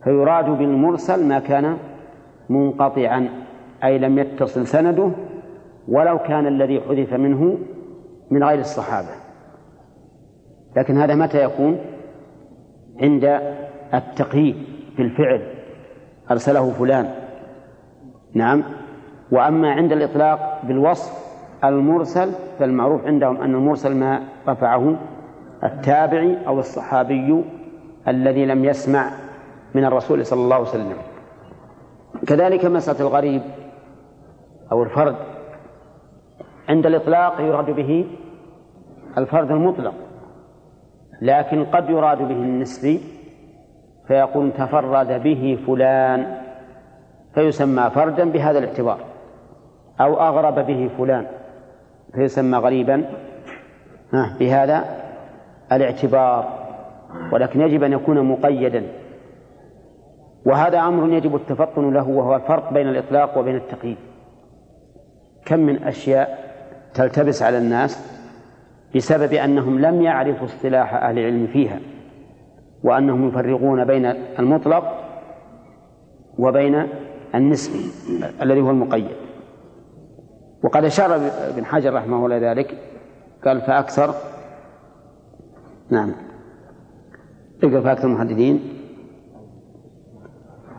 فيراد 0.04 0.50
بالمرسل 0.50 1.28
ما 1.28 1.38
كان 1.38 1.76
منقطعا 2.48 3.28
أي 3.84 3.98
لم 3.98 4.18
يتصل 4.18 4.66
سنده 4.66 5.10
ولو 5.88 6.18
كان 6.18 6.46
الذي 6.46 6.80
حذف 6.80 7.14
منه 7.14 7.58
من 8.30 8.44
غير 8.44 8.58
الصحابة. 8.58 9.08
لكن 10.76 10.98
هذا 10.98 11.14
متى 11.14 11.44
يكون؟ 11.44 11.78
عند 13.02 13.40
التقييد 13.94 14.56
بالفعل. 14.96 15.57
أرسله 16.30 16.70
فلان. 16.70 17.10
نعم. 18.34 18.64
وأما 19.32 19.72
عند 19.72 19.92
الإطلاق 19.92 20.60
بالوصف 20.64 21.28
المرسل 21.64 22.32
فالمعروف 22.58 23.06
عندهم 23.06 23.36
أن 23.36 23.54
المرسل 23.54 23.96
ما 23.96 24.22
رفعه 24.48 24.96
التابعي 25.64 26.46
أو 26.46 26.58
الصحابي 26.58 27.44
الذي 28.08 28.46
لم 28.46 28.64
يسمع 28.64 29.10
من 29.74 29.84
الرسول 29.84 30.26
صلى 30.26 30.40
الله 30.40 30.56
عليه 30.56 30.68
وسلم. 30.68 30.96
كذلك 32.26 32.64
مسألة 32.64 33.00
الغريب 33.00 33.42
أو 34.72 34.82
الفرد. 34.82 35.16
عند 36.68 36.86
الإطلاق 36.86 37.40
يراد 37.40 37.70
به 37.70 38.06
الفرد 39.18 39.50
المطلق 39.50 39.94
لكن 41.22 41.64
قد 41.64 41.90
يراد 41.90 42.18
به 42.18 42.34
النسبي 42.34 43.00
فيقول 44.08 44.52
تفرد 44.52 45.22
به 45.22 45.58
فلان 45.66 46.36
فيسمى 47.34 47.90
فردا 47.94 48.30
بهذا 48.30 48.58
الاعتبار 48.58 48.98
أو 50.00 50.20
أغرب 50.20 50.66
به 50.66 50.90
فلان 50.98 51.26
فيسمى 52.14 52.58
غريبا 52.58 53.04
بهذا 54.12 54.84
الاعتبار. 55.72 56.58
ولكن 57.32 57.60
يجب 57.60 57.82
أن 57.82 57.92
يكون 57.92 58.22
مقيدا. 58.22 58.82
وهذا 60.46 60.78
أمر 60.78 61.12
يجب 61.12 61.36
التفطن 61.36 61.92
له 61.92 62.08
وهو 62.08 62.36
الفرق 62.36 62.72
بين 62.72 62.88
الإطلاق 62.88 63.38
وبين 63.38 63.56
التقييد. 63.56 63.96
كم 65.44 65.60
من 65.60 65.84
أشياء 65.84 66.52
تلتبس 66.94 67.42
على 67.42 67.58
الناس 67.58 68.20
بسبب 68.96 69.32
أنهم 69.32 69.80
لم 69.80 70.02
يعرفوا 70.02 70.46
اصطلاح 70.46 70.94
أهل 70.94 71.18
العلم 71.18 71.46
فيها. 71.46 71.78
وأنهم 72.84 73.28
يفرقون 73.28 73.84
بين 73.84 74.06
المطلق 74.38 74.84
وبين 76.38 76.86
النسبي 77.34 77.90
الذي 78.42 78.60
هو 78.60 78.70
المقيد. 78.70 79.16
وقد 80.62 80.84
أشار 80.84 81.16
ابن 81.48 81.64
حجر 81.64 81.94
رحمه 81.94 82.24
الله 82.26 82.36
ذلك 82.52 82.78
قال 83.44 83.60
فأكثر 83.60 84.14
نعم. 85.90 86.12
اقرأ 87.62 87.80
فأكثر 87.80 88.08
المحددين 88.08 88.60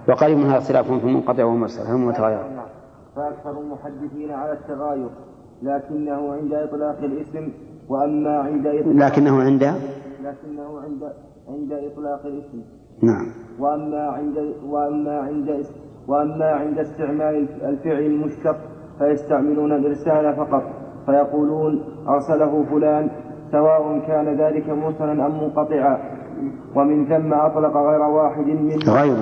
وقريب 0.09 0.37
منها 0.37 0.57
اختلاف 0.57 0.91
في 0.91 1.03
المنقطع 1.03 1.43
والمرسل 1.43 1.91
هم 1.91 2.07
متغير 2.07 2.43
فأكثر 3.15 3.59
المحدثين 3.59 4.31
على 4.31 4.53
التغاير 4.53 5.09
لكنه 5.61 6.33
عند 6.33 6.53
إطلاق 6.53 6.97
الاسم 7.03 7.51
وأما 7.89 8.39
عند 8.39 8.67
إطلاق 8.67 9.07
لكنه 9.07 9.41
عند 9.41 9.63
لكنه 10.23 10.79
عند 10.79 11.13
عند 11.49 11.73
إطلاق 11.73 12.25
الاسم. 12.25 12.61
نعم. 13.03 13.25
وأما 13.59 14.07
عند 14.07 14.37
وأما 14.65 15.19
عند 15.19 15.65
وأما 16.07 16.45
عند 16.45 16.79
استعمال 16.79 17.47
الفعل 17.63 17.99
المشتق 17.99 18.57
فيستعملون 18.99 19.71
الإرسال 19.71 20.35
فقط. 20.35 20.63
فيقولون 21.05 21.83
أرسله 22.07 22.65
فلان 22.71 23.09
سواء 23.51 23.99
كان 24.07 24.27
ذلك 24.41 24.69
مرسلا 24.69 25.25
أم 25.25 25.43
منقطعا. 25.43 25.97
ومن 26.75 27.05
ثم 27.05 27.33
أطلق 27.33 27.77
غير 27.77 28.01
واحد 28.01 28.45
من 28.45 28.79
غير. 28.87 29.17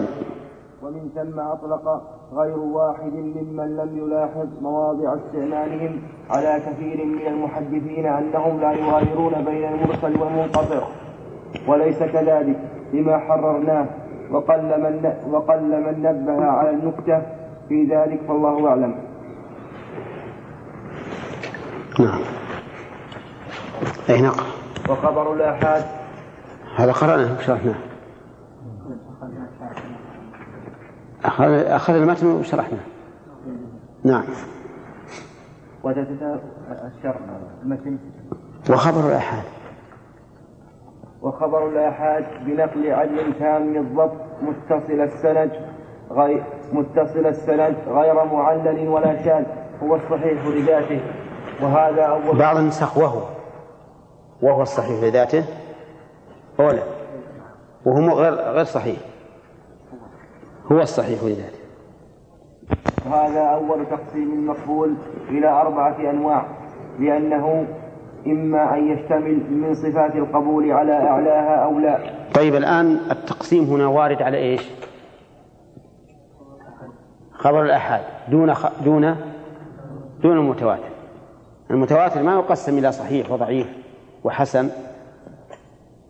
ومن 0.84 1.10
ثم 1.16 1.40
أطلق 1.40 2.02
غير 2.34 2.60
واحد 2.60 3.14
ممن 3.14 3.78
لم 3.78 3.98
يلاحظ 3.98 4.48
مواضع 4.62 5.16
استعمالهم 5.16 6.02
على 6.30 6.60
كثير 6.60 7.06
من 7.06 7.28
المحدثين 7.28 8.06
أنهم 8.06 8.60
لا 8.60 8.72
يغايرون 8.72 9.34
بين 9.46 9.74
المرسل 9.74 10.22
والمنقطع. 10.22 10.88
وليس 11.68 12.00
كذلك 12.00 12.60
لما 12.94 13.18
حررناه 13.18 13.86
وقل 14.32 14.82
من 14.82 15.14
وقل 15.32 15.62
من 15.62 16.02
نبه 16.04 16.46
على 16.46 16.70
النكتة 16.70 17.22
في 17.70 17.84
ذلك 17.84 18.20
فالله 18.28 18.68
أعلم. 18.68 18.96
نعم. 22.00 22.22
أي 24.10 24.22
نقرأ. 24.22 24.46
وخبر 24.90 25.34
الآحاد 25.34 25.84
هذا 26.76 26.92
قرأناه 26.92 27.38
وشرحناه. 27.38 27.76
أخذ 31.26 31.52
أخذ 31.52 31.94
المتن 31.94 32.28
وشرحناه. 32.28 32.84
نعم. 34.04 34.24
وتتتا 35.84 36.40
الشرح 36.98 37.18
المتن 37.64 37.98
وخبر 38.70 39.08
الآحاد 39.08 39.44
وخبر 41.28 41.68
الآحاد 41.68 42.26
بنقل 42.46 42.92
عدل 42.92 43.34
تام 43.40 43.78
الضبط 43.78 44.22
متصل 44.42 45.02
السند 45.02 45.52
غير 46.12 46.44
متصل 46.74 47.26
السند 47.26 47.76
غير 47.88 48.26
معلل 48.26 48.88
ولا 48.88 49.24
شاذ. 49.24 49.46
هو 49.84 49.96
الصحيح 49.96 50.46
لذاته. 50.46 51.02
وهذا 51.62 52.04
أول 52.04 52.38
بعض 52.40 52.58
النسخ 52.58 52.98
وهو. 52.98 53.22
وهو 54.42 54.62
الصحيح 54.62 55.04
لذاته. 55.04 55.44
أولى 56.60 56.84
وهو 57.86 58.20
غير 58.20 58.34
غير 58.34 58.66
صحيح. 58.66 59.00
هو 60.72 60.80
الصحيح 60.80 61.24
لذاته. 61.24 61.60
وهذا 63.10 63.42
أول 63.42 63.86
تقسيم 63.86 64.48
مقبول 64.48 64.94
إلى 65.30 65.48
أربعة 65.48 65.96
أنواع. 66.00 66.46
لأنه 67.00 67.68
إما 68.32 68.74
أن 68.78 68.88
يشتمل 68.92 69.52
من 69.52 69.74
صفات 69.74 70.16
القبول 70.16 70.72
على 70.72 70.94
أعلاها 70.94 71.56
أو 71.64 71.80
لا. 71.80 72.00
طيب 72.34 72.56
الآن 72.56 73.00
التقسيم 73.12 73.64
هنا 73.64 73.88
وارد 73.88 74.22
على 74.22 74.38
إيش؟ 74.38 74.70
خبر 77.32 77.64
الأحاد 77.64 78.02
دون 78.32 78.54
خ... 78.54 78.68
دون 78.84 79.16
دون 80.22 80.38
المتواتر. 80.38 80.90
المتواتر 81.72 82.24
ما 82.24 82.34
يقسم 82.34 82.78
إلى 82.78 82.92
صحيح 82.92 83.32
وضعيف 83.32 83.68
وحسن 84.24 84.70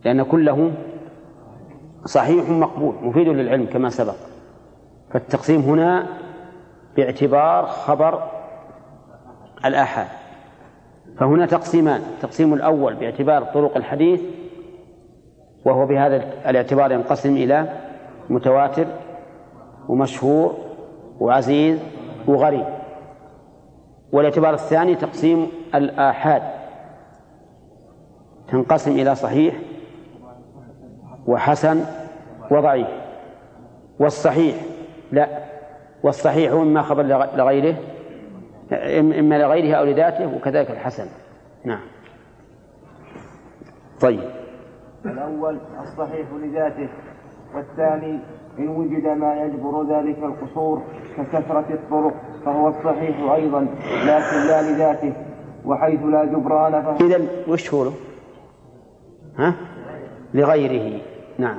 لأن 0.04 0.22
كله 0.22 0.70
صحيح 2.04 2.48
مقبول 2.50 2.94
مفيد 3.02 3.28
للعلم 3.28 3.66
كما 3.66 3.90
سبق. 3.90 4.14
فالتقسيم 5.10 5.60
هنا 5.60 6.06
باعتبار 6.96 7.66
خبر 7.66 8.22
الآحاد. 9.64 10.08
فهنا 11.18 11.46
تقسيمان 11.46 12.00
التقسيم 12.00 12.54
الأول 12.54 12.94
باعتبار 12.94 13.44
طرق 13.44 13.76
الحديث 13.76 14.20
وهو 15.64 15.86
بهذا 15.86 16.16
الاعتبار 16.46 16.92
ينقسم 16.92 17.36
إلى 17.36 17.68
متواتر 18.30 18.86
ومشهور 19.88 20.54
وعزيز 21.20 21.78
وغريب. 22.26 22.64
والاعتبار 24.12 24.54
الثاني 24.54 24.94
تقسيم 24.94 25.46
الآحاد 25.74 26.42
تنقسم 28.48 28.90
إلى 28.90 29.14
صحيح 29.14 29.54
وحسن 31.26 31.84
وضعيف. 32.50 32.88
والصحيح 33.98 34.56
لا 35.12 35.28
والصحيح 36.02 36.52
إما 36.52 36.82
خبر 36.82 37.02
لغيره. 37.36 37.76
إما 38.72 39.38
لغيره 39.38 39.76
أو 39.76 39.84
لذاته 39.84 40.36
وكذلك 40.36 40.70
الحسن. 40.70 41.06
نعم. 41.64 41.80
طيب. 44.00 44.30
الأول 45.04 45.58
الصحيح 45.80 46.26
لذاته 46.32 46.88
والثاني 47.54 48.18
إن 48.58 48.68
وجد 48.68 49.06
ما 49.06 49.42
يجبر 49.42 49.82
ذلك 49.82 50.18
القصور 50.18 50.82
ككثرة 51.16 51.66
الطرق 51.70 52.14
فهو 52.44 52.68
الصحيح 52.68 53.32
أيضا 53.32 53.60
لكن 54.04 54.46
لا 54.48 54.62
لذاته 54.62 55.12
وحيث 55.64 56.02
لا 56.02 56.24
جبران 56.24 56.82
فهو 56.82 56.96
إذا 57.06 57.26
وش 57.48 57.74
هو؟ 57.74 57.90
ها؟ 59.36 59.54
لغيره. 60.34 61.00
نعم. 61.38 61.58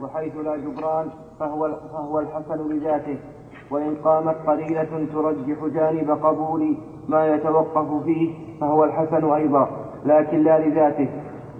وحيث 0.00 0.36
لا 0.36 0.56
جبران 0.56 1.10
فهو 1.40 1.80
فهو 1.92 2.20
الحسن 2.20 2.68
لذاته. 2.72 3.18
وإن 3.70 3.94
قامت 4.04 4.36
قليلة 4.46 5.06
ترجح 5.12 5.64
جانب 5.74 6.10
قبول 6.10 6.76
ما 7.08 7.34
يتوقف 7.34 8.04
فيه 8.04 8.34
فهو 8.60 8.84
الحسن 8.84 9.32
أيضا 9.32 9.68
لكن 10.04 10.42
لا 10.42 10.58
لذاته. 10.58 11.08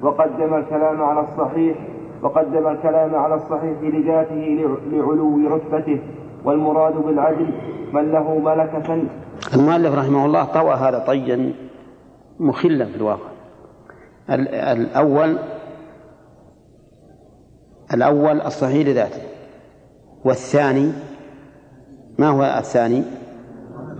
وقدم 0.02 0.54
الكلام 0.54 1.02
على 1.02 1.20
الصحيح 1.20 1.76
وقدم 2.22 2.68
الكلام 2.68 3.14
على 3.14 3.34
الصحيح 3.34 3.82
لذاته 3.82 4.68
لعلو 4.90 5.48
رتبته 5.48 6.00
والمراد 6.44 6.96
بالعدل 6.96 7.50
من 7.92 8.12
له 8.12 8.38
ملكة. 8.38 9.02
المؤلف 9.54 9.94
رحمه 9.94 10.26
الله 10.26 10.44
طوى 10.44 10.74
هذا 10.74 10.98
طيا 10.98 11.52
مخلا 12.40 12.84
في 12.84 12.96
الواقع. 12.96 13.30
الأول 14.30 15.38
الأول 17.94 18.40
الصحيح 18.40 18.86
لذاته 18.88 19.22
والثاني 20.24 20.92
ما 22.18 22.28
هو 22.28 22.42
الثاني؟ 22.58 23.02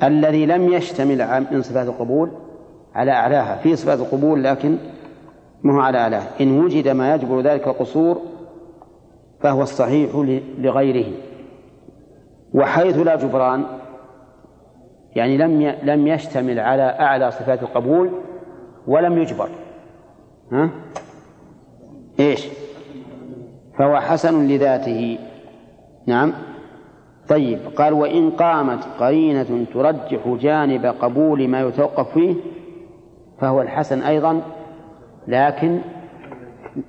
الذي 0.03 0.47
لم 0.47 0.73
يشتمل 0.73 1.47
من 1.51 1.63
صفات 1.63 1.87
القبول 1.87 2.31
على 2.95 3.11
أعلاها. 3.11 3.57
في 3.57 3.77
صفات 3.77 3.99
القبول 3.99 4.45
لكن 4.45 4.77
ما 5.63 5.75
هو 5.75 5.81
على 5.81 5.99
أعلاها. 5.99 6.29
إن 6.41 6.61
وجد 6.61 6.89
ما 6.89 7.15
يجبر 7.15 7.41
ذلك 7.41 7.67
القصور 7.69 8.21
فهو 9.41 9.63
الصحيح 9.63 10.11
لغيره. 10.59 11.13
وحيث 12.55 12.99
لا 12.99 13.17
جبران 13.17 13.65
يعني 15.17 15.37
لم 15.37 15.75
لم 15.83 16.07
يشتمل 16.07 16.61
على 16.61 16.83
أعلى 16.83 17.31
صفات 17.31 17.63
القبول 17.63 18.11
ولم 18.87 19.19
يجبر. 19.19 19.49
ها؟ 20.53 20.71
إيش؟ 22.21 22.49
فهو 23.79 24.01
حسن 24.01 24.49
لذاته. 24.49 25.19
نعم. 26.07 26.33
طيب 27.29 27.59
قال 27.77 27.93
وإن 27.93 28.31
قامت 28.31 28.85
قرينة 29.01 29.65
ترجح 29.75 30.29
جانب 30.41 30.87
قبول 30.87 31.49
ما 31.49 31.61
يتوقف 31.61 32.13
فيه 32.13 32.35
فهو 33.41 33.61
الحسن 33.63 34.03
أيضا 34.03 34.43
لكن 35.29 35.79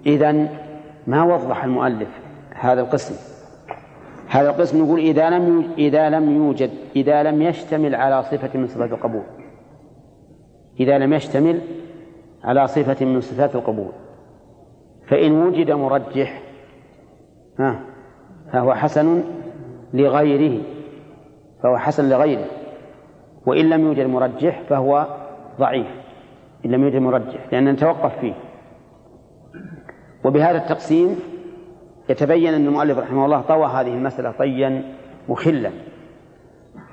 إذا 0.05 0.47
ما 1.07 1.23
وضح 1.23 1.63
المؤلف 1.63 2.07
هذا 2.53 2.81
القسم. 2.81 3.15
هذا 4.29 4.49
القسم 4.49 4.83
نقول 4.83 4.99
إذا 4.99 5.29
لم 5.29 5.69
إذا 5.77 6.09
لم 6.09 6.35
يوجد 6.35 6.71
إذا 6.95 7.23
لم 7.23 7.41
يشتمل 7.41 7.95
على 7.95 8.23
صفة 8.23 8.59
من 8.59 8.67
صفات 8.67 8.91
القبول. 8.91 9.23
إذا 10.79 10.97
لم 10.97 11.13
يشتمل 11.13 11.61
على 12.43 12.67
صفة 12.67 13.05
من 13.05 13.21
صفات 13.21 13.55
القبول. 13.55 13.91
فإن 15.07 15.31
وجد 15.31 15.71
مرجح 15.71 16.41
ها 17.59 17.79
فهو 18.53 18.73
حسن 18.73 19.23
لغيره 19.93 20.63
فهو 21.63 21.77
حسن 21.77 22.09
لغيره. 22.09 22.45
وإن 23.45 23.69
لم 23.69 23.85
يوجد 23.85 24.05
مرجح 24.05 24.61
فهو 24.69 25.07
ضعيف 25.59 25.87
إن 26.65 26.71
لم 26.71 26.83
يوجد 26.83 26.95
مرجح 26.95 27.39
لأننا 27.51 27.71
نتوقف 27.71 28.19
فيه. 28.19 28.33
وبهذا 30.25 30.57
التقسيم 30.57 31.19
يتبين 32.09 32.53
أن 32.53 32.67
المؤلف 32.67 32.97
رحمه 32.97 33.25
الله 33.25 33.41
طوى 33.41 33.65
هذه 33.65 33.93
المسألة 33.93 34.31
طيا 34.31 34.83
مخلا. 35.29 35.71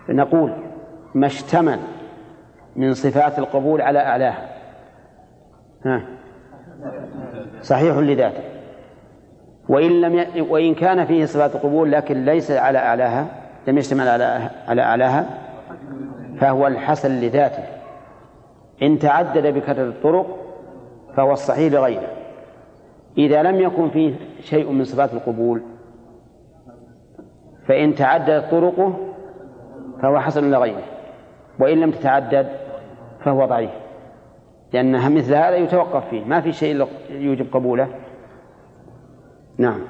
نقول 0.09 0.53
ما 1.15 1.27
اشتمل 1.27 1.79
من 2.77 2.95
صفات 2.95 3.39
القبول 3.39 3.81
على 3.81 3.99
أعلاها. 3.99 4.49
ها؟ 5.85 6.05
صحيح 7.63 7.97
لذاته. 7.97 8.54
وإن 9.69 10.01
لم 10.01 10.19
ي... 10.19 10.41
وإن 10.41 10.75
كان 10.75 11.05
فيه 11.05 11.25
صفات 11.25 11.55
القبول 11.55 11.93
لكن 11.93 12.25
ليس 12.25 12.51
على 12.51 12.79
أعلاها 12.79 13.27
لم 13.67 13.79
يشتمل 13.79 14.09
على 14.09 14.51
على 14.69 14.83
أعلاها 14.83 15.27
فهو 16.41 16.67
الحسن 16.67 17.21
لذاته. 17.21 17.63
إن 18.83 18.99
تعدد 18.99 19.47
بكثرة 19.47 19.89
الطرق 19.89 20.27
فهو 21.17 21.33
الصحيح 21.33 21.73
لغيره. 21.73 22.09
إذا 23.19 23.43
لم 23.43 23.61
يكن 23.61 23.91
فيه 23.91 24.15
شيء 24.41 24.73
من 24.73 24.85
صفات 24.85 25.13
القبول 25.13 25.63
فإن 27.67 27.95
تعددت 27.95 28.51
طرقه 28.51 28.95
فهو 30.03 30.21
حسن 30.21 30.51
لغيره. 30.51 30.83
وإن 31.61 31.81
لم 31.81 31.91
تتعدد 31.91 32.49
فهو 33.25 33.45
ضعيف. 33.45 33.71
لأنها 34.73 35.09
مثل 35.09 35.35
هذا 35.35 35.57
يتوقف 35.57 36.09
فيه. 36.09 36.25
ما 36.25 36.41
في 36.41 36.53
شيء 36.53 36.87
يوجب 37.11 37.47
قبوله. 37.53 37.89
نعم. 39.59 39.81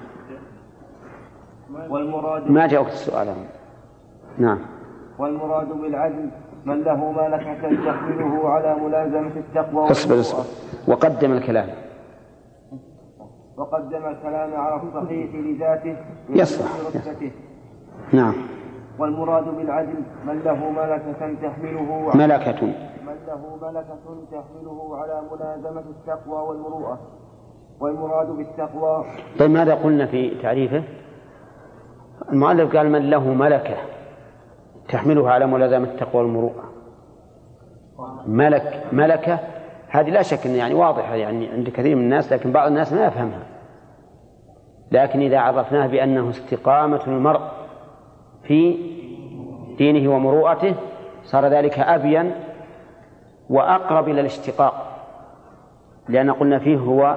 والمراد 1.89 2.51
ما 2.51 2.67
جاء 2.67 2.83
وقت 2.83 2.93
السؤال؟ 2.93 3.35
نعم. 4.39 4.59
والمراد 5.19 5.69
بالعدل 5.69 6.31
من 6.65 6.83
له 6.83 7.13
ملكة 7.13 7.85
تحمله 7.87 8.49
على 8.49 8.75
ملازمة 8.75 9.37
التقوى 9.37 9.91
اصبر 9.91 10.21
اصبر 10.21 10.45
وقدم 10.89 11.33
الكلام. 11.33 11.69
وقدم 13.57 14.07
الكلام 14.07 14.55
على 14.55 14.83
الصحيح 14.83 15.35
لذاته 15.35 15.97
يصلح 16.29 16.71
نعم. 18.13 18.35
والمراد 18.99 19.45
بالعدل 19.57 20.03
من 20.27 20.39
له 20.45 20.71
ملكة 20.71 21.35
تحمله 21.43 22.11
ملكة. 22.15 22.67
من 23.07 23.17
له 23.27 23.59
ملكة 23.63 23.97
تحمله 24.33 24.97
على 24.97 25.23
ملازمة 25.33 25.85
التقوى 25.91 26.49
والمروءة. 26.49 26.99
والمراد 27.81 28.27
بالتقوى. 28.27 29.05
طيب 29.39 29.51
ماذا 29.51 29.75
قلنا 29.75 30.07
في 30.07 30.31
تعريفه؟ 30.43 30.83
المؤلف 32.33 32.77
قال 32.77 32.91
من 32.91 33.11
له 33.11 33.29
ملكة 33.29 33.77
تحمله 34.89 35.31
على 35.31 35.47
ملازمة 35.47 35.85
التقوى 35.85 36.23
والمروءة. 36.23 36.65
ملك 38.27 38.83
ملكة 38.93 39.39
هذه 39.89 40.11
لا 40.11 40.23
شك 40.23 40.47
أن 40.47 40.55
يعني 40.55 40.75
واضحة 40.75 41.15
يعني 41.15 41.49
عند 41.49 41.69
كثير 41.69 41.97
من 41.97 42.03
الناس 42.03 42.33
لكن 42.33 42.53
بعض 42.53 42.69
الناس 42.69 42.93
ما 42.93 43.07
يفهمها. 43.07 43.43
لكن 44.93 45.21
إذا 45.21 45.39
عرفناه 45.39 45.87
بأنه 45.87 46.31
استقامة 46.31 47.01
المرء 47.07 47.41
في 48.43 48.77
دينه 49.79 50.15
ومروءته 50.15 50.75
صار 51.25 51.47
ذلك 51.47 51.79
أبين 51.79 52.35
وأقرب 53.51 54.09
إلى 54.09 54.21
الاشتقاق. 54.21 54.91
لأن 56.09 56.31
قلنا 56.31 56.59
فيه 56.59 56.77
هو 56.77 57.17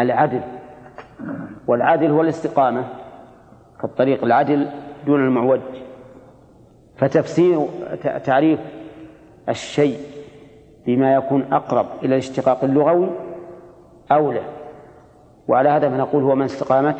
العدل. 0.00 0.40
والعدل 1.66 2.10
هو 2.10 2.20
الاستقامة 2.20 2.84
كالطريق 3.80 4.24
العدل 4.24 4.68
دون 5.06 5.20
المعوج. 5.24 5.60
فتفسير 6.96 7.66
تعريف 8.24 8.60
الشيء 9.48 9.98
بما 10.86 11.14
يكون 11.14 11.42
أقرب 11.52 11.86
إلى 12.02 12.14
الاشتقاق 12.14 12.64
اللغوي 12.64 13.10
أولى. 14.12 14.42
وعلى 15.48 15.68
هذا 15.68 15.90
فنقول 15.90 16.22
هو 16.22 16.34
من 16.34 16.44
استقامت 16.44 16.96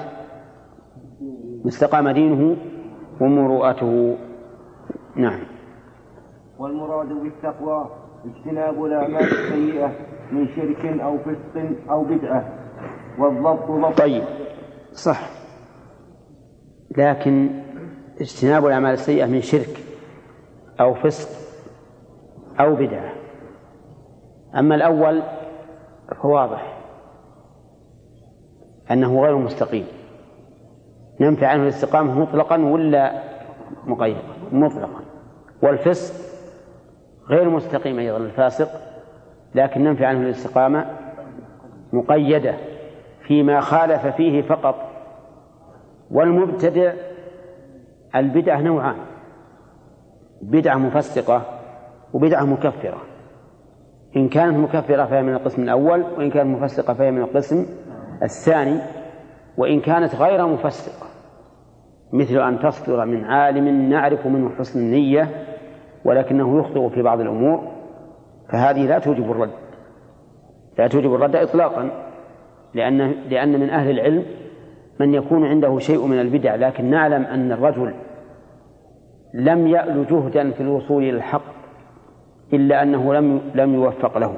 استقام 1.67 2.09
دينه 2.09 2.57
ومروءته. 3.21 4.17
نعم. 5.17 5.41
والمراد 6.59 7.09
بالتقوى 7.09 7.91
اجتناب 8.25 8.85
الأعمال 8.85 9.23
السيئة 9.23 9.93
من 10.33 10.49
شرك 10.49 11.01
أو 11.01 11.19
فسق 11.19 11.91
أو 11.91 12.05
بدعة. 12.05 12.64
والضبط 13.19 13.71
ضبط. 13.71 13.99
طيب. 13.99 14.25
صح. 14.93 15.31
لكن 16.99 17.51
اجتناب 18.21 18.67
الأعمال 18.67 18.93
السيئة 18.93 19.27
من 19.27 19.41
شرك 19.41 19.79
أو 20.81 20.95
فسق 20.95 21.29
أو 22.61 22.75
بدعة. 22.75 23.13
أما 24.59 24.75
الأول 24.75 25.23
فواضح 26.23 26.79
أنه 28.91 29.23
غير 29.23 29.39
مستقيم. 29.39 29.87
ننفي 31.21 31.47
عنه 31.47 31.63
الاستقامة 31.63 32.21
مطلقا 32.21 32.59
ولا 32.65 33.23
مقيدا؟ 33.87 34.23
مطلقا. 34.53 35.01
والفسق 35.63 36.15
غير 37.31 37.51
مستقيم 37.51 37.99
أيضا 37.99 38.17
الفاسق 38.17 38.69
لكن 39.55 39.85
ننفي 39.85 40.05
عنه 40.05 40.21
الاستقامة 40.21 40.87
مقيدة. 41.93 42.74
فيما 43.27 43.61
خالف 43.61 44.07
فيه 44.07 44.43
فقط. 44.43 44.75
والمبتدع 46.11 46.93
البدعة 48.17 48.61
نوعان. 48.61 48.97
بدعة 50.43 50.77
مفسقة 50.77 51.43
وبدعة 52.13 52.45
مكفرة. 52.45 53.03
إن 54.17 54.29
كانت 54.29 54.57
مكفرة 54.57 55.05
فهي 55.05 55.23
من 55.23 55.35
القسم 55.35 55.63
الأول 55.63 56.03
وإن 56.03 56.31
كانت 56.31 56.63
مفسقة 56.63 56.95
فهي 56.95 57.11
من 57.11 57.23
القسم 57.23 57.67
الثاني 58.23 58.79
وإن 59.57 59.81
كانت 59.81 60.15
غير 60.15 60.47
مفسقة. 60.47 61.07
مثل 62.13 62.39
أن 62.39 62.59
تصدر 62.59 63.05
من 63.05 63.25
عالم 63.25 63.89
نعرف 63.91 64.27
منه 64.27 64.51
حسن 64.59 64.81
النية 64.81 65.29
ولكنه 66.05 66.59
يخطئ 66.61 66.89
في 66.95 67.03
بعض 67.03 67.21
الأمور 67.21 67.73
فهذه 68.53 68.87
لا 68.87 68.99
توجب 68.99 69.31
الرد. 69.31 69.51
لا 70.79 70.87
توجب 70.87 71.15
الرد 71.15 71.37
إطلاقا. 71.37 72.04
لأن 72.75 73.15
لأن 73.31 73.61
من 73.61 73.71
أهل 73.71 73.91
العلم 73.91 74.25
من 75.01 75.15
يكون 75.15 75.47
عنده 75.47 75.79
شيء 75.79 76.07
من 76.07 76.21
البدع 76.21 76.55
لكن 76.55 76.85
نعلم 76.85 77.25
أن 77.25 77.53
الرجل 77.53 77.95
لم 79.35 79.67
يأل 79.67 80.07
جهدا 80.11 80.51
في 80.51 80.61
الوصول 80.61 81.03
إلى 81.03 81.17
الحق 81.17 81.55
إلا 82.53 82.83
أنه 82.83 83.15
لم 83.15 83.41
لم 83.55 83.75
يوفق 83.75 84.19
له. 84.19 84.37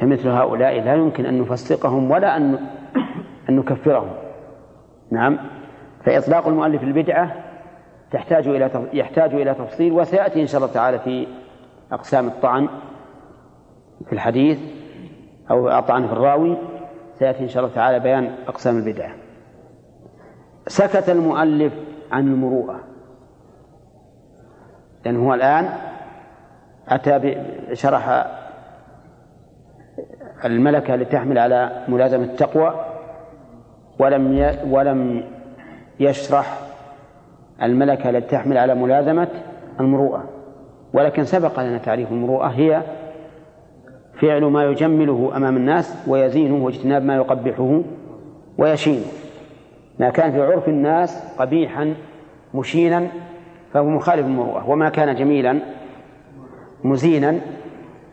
فمثل 0.00 0.28
هؤلاء 0.28 0.80
لا 0.80 0.94
يمكن 0.94 1.26
أن 1.26 1.40
نفسقهم 1.40 2.10
ولا 2.10 2.36
أن 2.36 2.58
أن 3.48 3.56
نكفرهم. 3.56 4.10
نعم. 5.10 5.38
فإطلاق 6.04 6.48
المؤلف 6.48 6.82
البدعة 6.82 7.34
تحتاج 8.10 8.48
إلى 8.48 8.70
يحتاج 8.92 9.34
إلى 9.34 9.54
تفصيل 9.54 9.92
وسيأتي 9.92 10.42
إن 10.42 10.46
شاء 10.46 10.60
الله 10.60 10.72
تعالى 10.72 10.98
في 10.98 11.26
أقسام 11.92 12.26
الطعن 12.26 12.68
في 14.06 14.12
الحديث 14.12 14.58
أو 15.50 15.78
الطعن 15.78 16.06
في 16.06 16.12
الراوي. 16.12 16.56
سيأتي 17.20 17.42
إن 17.42 17.48
شاء 17.48 17.62
الله 17.64 17.74
تعالى 17.74 18.00
بيان 18.00 18.34
أقسام 18.48 18.76
البدعة 18.76 19.12
سكت 20.66 21.10
المؤلف 21.10 21.72
عن 22.12 22.26
المروءة. 22.26 22.80
لأنه 25.04 25.28
هو 25.28 25.34
الآن 25.34 25.68
أتى 26.88 27.44
شرح 27.72 28.26
الملكة 30.44 30.96
لتحمل 30.96 31.38
على 31.38 31.84
ملازمة 31.88 32.24
التقوى 32.24 32.84
ولم 33.98 34.54
ولم 34.70 35.24
يشرح 36.00 36.58
الملكة 37.62 38.10
التي 38.10 38.28
تحمل 38.28 38.58
على 38.58 38.74
ملازمة 38.74 39.28
المروءة. 39.80 40.24
ولكن 40.92 41.24
سبق 41.24 41.60
لنا 41.60 41.78
تعريف 41.78 42.12
المروءة 42.12 42.46
هي 42.46 42.82
فعل 44.20 44.44
ما 44.44 44.64
يجمله 44.64 45.32
أمام 45.36 45.56
الناس 45.56 46.04
ويزينه 46.06 46.64
واجتناب 46.64 47.02
ما 47.02 47.16
يقبحه 47.16 47.82
ويشينه 48.58 49.06
ما 49.98 50.10
كان 50.10 50.32
في 50.32 50.42
عرف 50.42 50.68
الناس 50.68 51.36
قبيحا 51.38 51.94
مشينا 52.54 53.06
فهو 53.72 53.84
مخالف 53.84 54.26
المروءة 54.26 54.70
وما 54.70 54.88
كان 54.88 55.14
جميلا 55.14 55.58
مزينا 56.84 57.40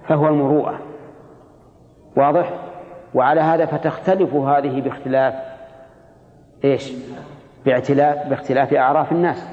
فهو 0.07 0.27
المروءة. 0.27 0.79
واضح؟ 2.15 2.53
وعلى 3.13 3.41
هذا 3.41 3.65
فتختلف 3.65 4.33
هذه 4.33 4.81
باختلاف 4.81 5.33
إيش؟ 6.63 6.93
باختلاف 7.65 8.27
باختلاف 8.27 8.73
أعراف 8.73 9.11
الناس. 9.11 9.47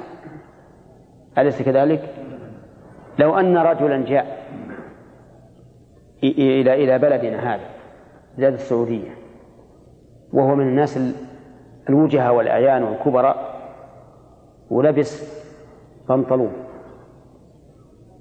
أليس 1.38 1.62
كذلك؟ 1.62 2.14
لو 3.18 3.38
أن 3.38 3.56
رجلا 3.56 4.04
جاء 4.04 4.43
إلى 6.30 6.84
إلى 6.84 6.98
بلدنا 6.98 7.54
هذا 7.54 7.64
بلاد 8.38 8.52
السعودية. 8.52 9.10
وهو 10.32 10.54
من 10.54 10.68
الناس 10.68 10.98
الوجهاء 11.88 12.34
والأعيان 12.34 12.82
والكبراء 12.82 13.54
ولبس 14.70 15.42
بنطلون. 16.08 16.52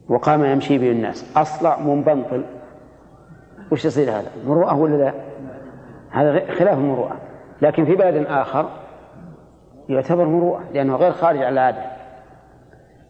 وقام 0.09 0.45
يمشي 0.45 0.77
به 0.77 0.91
الناس. 0.91 1.37
أصلع 1.37 1.79
منبنطل 1.79 2.43
وش 3.71 3.85
يصير 3.85 4.11
هذا؟ 4.11 4.31
مروءة 4.47 4.77
ولا 4.77 4.95
لا؟ 4.95 5.13
هذا 6.09 6.53
خلاف 6.53 6.77
المروءة. 6.77 7.17
لكن 7.61 7.85
في 7.85 7.95
بلد 7.95 8.25
آخر 8.27 8.69
يعتبر 9.89 10.25
مروءة 10.25 10.63
لأنه 10.73 10.95
غير 10.95 11.11
خارج 11.11 11.37
على 11.37 11.49
العادة. 11.49 11.85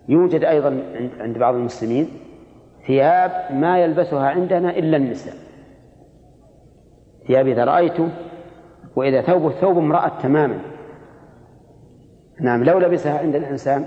يوجد 0.07 0.43
أيضا 0.43 0.83
عند 1.19 1.37
بعض 1.37 1.55
المسلمين 1.55 2.07
ثياب 2.87 3.31
ما 3.51 3.79
يلبسها 3.79 4.29
عندنا 4.29 4.69
إلا 4.69 4.97
النساء. 4.97 5.33
ثياب 7.27 7.47
إذا 7.47 7.65
رأيته 7.65 8.09
وإذا 8.95 9.21
ثوبه 9.21 9.49
ثوب 9.49 9.77
امرأة 9.77 10.11
تماما. 10.21 10.59
نعم 12.41 12.63
لو 12.63 12.79
لبسها 12.79 13.19
عند 13.19 13.35
الإنسان 13.35 13.85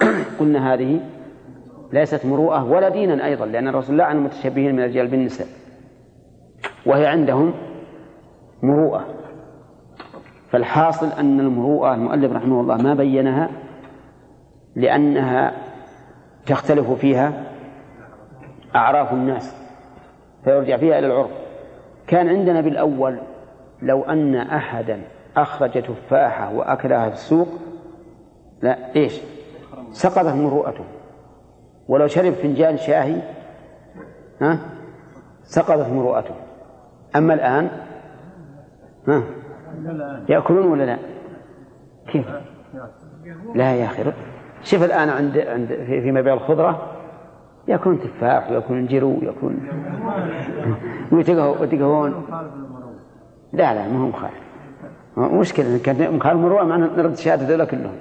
قلنا 0.40 0.74
هذه 0.74 1.00
ليست 1.92 2.26
مروءة 2.26 2.64
ولا 2.64 2.88
دينا 2.88 3.26
أيضا 3.26 3.46
لأن 3.46 3.68
الرسول 3.68 3.98
لعن 3.98 4.16
المتشبهين 4.16 4.72
من 4.72 4.80
الرجال 4.82 5.06
بالنساء. 5.06 5.48
وهي 6.86 7.06
عندهم 7.06 7.54
مروءة. 8.62 9.04
فالحاصل 10.50 11.12
أن 11.18 11.40
المروءة 11.40 11.94
المؤلف 11.94 12.32
رحمه 12.32 12.60
الله 12.60 12.76
ما 12.76 12.94
بينها 12.94 13.50
لأنها 14.76 15.52
تختلف 16.46 16.90
فيها 16.90 17.53
أعراف 18.76 19.12
الناس 19.12 19.56
فيرجع 20.44 20.76
فيها 20.76 20.98
إلى 20.98 21.06
العرف. 21.06 21.30
كان 22.06 22.28
عندنا 22.28 22.60
بالأول 22.60 23.18
لو 23.82 24.02
أن 24.02 24.36
أحدا 24.36 25.00
أخرج 25.36 25.82
تفاحة 25.82 26.54
وأكلها 26.54 27.08
في 27.08 27.14
السوق 27.14 27.48
لا 28.62 28.96
إيش؟ 28.96 29.20
سقطت 29.90 30.34
مروءته 30.34 30.84
ولو 31.88 32.06
شرب 32.06 32.32
فنجان 32.32 32.76
شاهي 32.76 33.16
ها؟ 34.40 34.58
سقطت 35.42 35.88
مروءته 35.88 36.34
أما 37.16 37.34
الآن 37.34 37.70
ها؟ 39.08 39.22
يأكلون 40.28 40.66
ولا 40.66 40.84
لا؟ 40.84 40.98
كيف؟ 42.12 42.26
لا 43.54 43.74
يا 43.74 43.84
أخي. 43.84 44.12
شوف 44.62 44.82
الآن 44.82 45.08
عند 45.08 45.38
عند 45.38 45.68
في, 45.68 46.12
مبيع 46.12 46.34
الخضرة 46.34 46.93
يكون 47.68 48.00
تفاح 48.00 48.50
ويكون 48.50 48.86
جرو 48.86 49.18
ويكون 49.20 49.68
ويتقهون 51.12 52.24
لا 53.52 53.74
لا 53.74 53.88
ما 53.88 54.00
هو 54.00 54.06
مخالف. 54.08 54.44
مشكلة 55.16 55.78
كان 55.84 56.16
مخالف 56.16 56.40
مروءة 56.40 56.64
معنا 56.64 56.90
نرد 56.96 57.16
شهادة 57.16 57.48
ذولا 57.48 57.64
كلهم. 57.64 57.96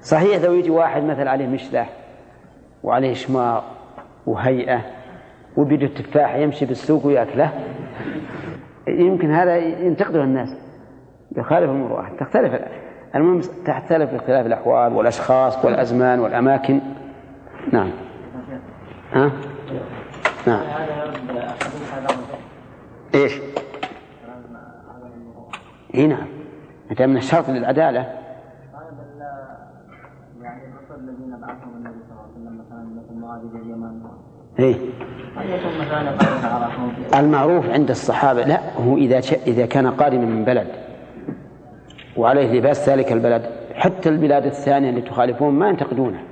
صحيح 0.00 0.42
لو 0.42 0.52
يجي 0.52 0.70
واحد 0.70 1.02
مثل 1.02 1.28
عليه 1.28 1.46
مشلح 1.46 1.90
وعليه 2.82 3.12
شماغ 3.14 3.62
وهيئة 4.26 4.80
وبيده 5.56 5.86
التفاح 5.86 6.34
يمشي 6.34 6.66
بالسوق 6.66 7.06
ويأكله 7.06 7.52
يمكن 8.88 9.30
هذا 9.30 9.56
ينتقده 9.56 10.24
الناس. 10.24 10.48
يخالف 11.36 11.70
المروءة 11.70 12.08
تختلف. 12.20 12.60
المهم 13.14 13.40
تختلف 13.40 14.10
باختلاف 14.10 14.46
الأحوال 14.46 14.92
والأشخاص 14.92 15.64
والأزمان 15.64 16.20
والأماكن. 16.20 16.80
نعم. 17.72 17.90
ها؟ 19.14 19.32
نعم. 20.46 20.62
إيش؟ 23.14 23.32
إي 25.94 26.06
نعم. 26.06 26.26
انت 26.90 27.02
من 27.02 27.16
الشرط 27.16 27.48
للعدالة. 27.48 28.00
يعني 30.42 30.62
الذين 30.96 31.40
بعثهم 31.40 31.76
النبي 31.76 31.98
صلى 32.08 32.18
الله 33.10 33.32
عليه 33.32 33.44
وسلم 33.44 34.02
إيه. 34.58 34.76
المعروف 37.14 37.70
عند 37.70 37.90
الصحابة 37.90 38.42
لا 38.42 38.60
هو 38.76 38.96
إذا 38.96 39.18
إذا 39.46 39.66
كان 39.66 39.86
قادما 39.86 40.24
من 40.24 40.44
بلد. 40.44 40.66
وعليه 42.16 42.52
لباس 42.52 42.88
ذلك 42.88 43.12
البلد. 43.12 43.42
حتى 43.74 44.08
البلاد 44.08 44.46
الثانية 44.46 44.90
اللي 44.90 45.02
تخالفون 45.02 45.54
ما 45.54 45.68
ينتقدونه. 45.68 46.22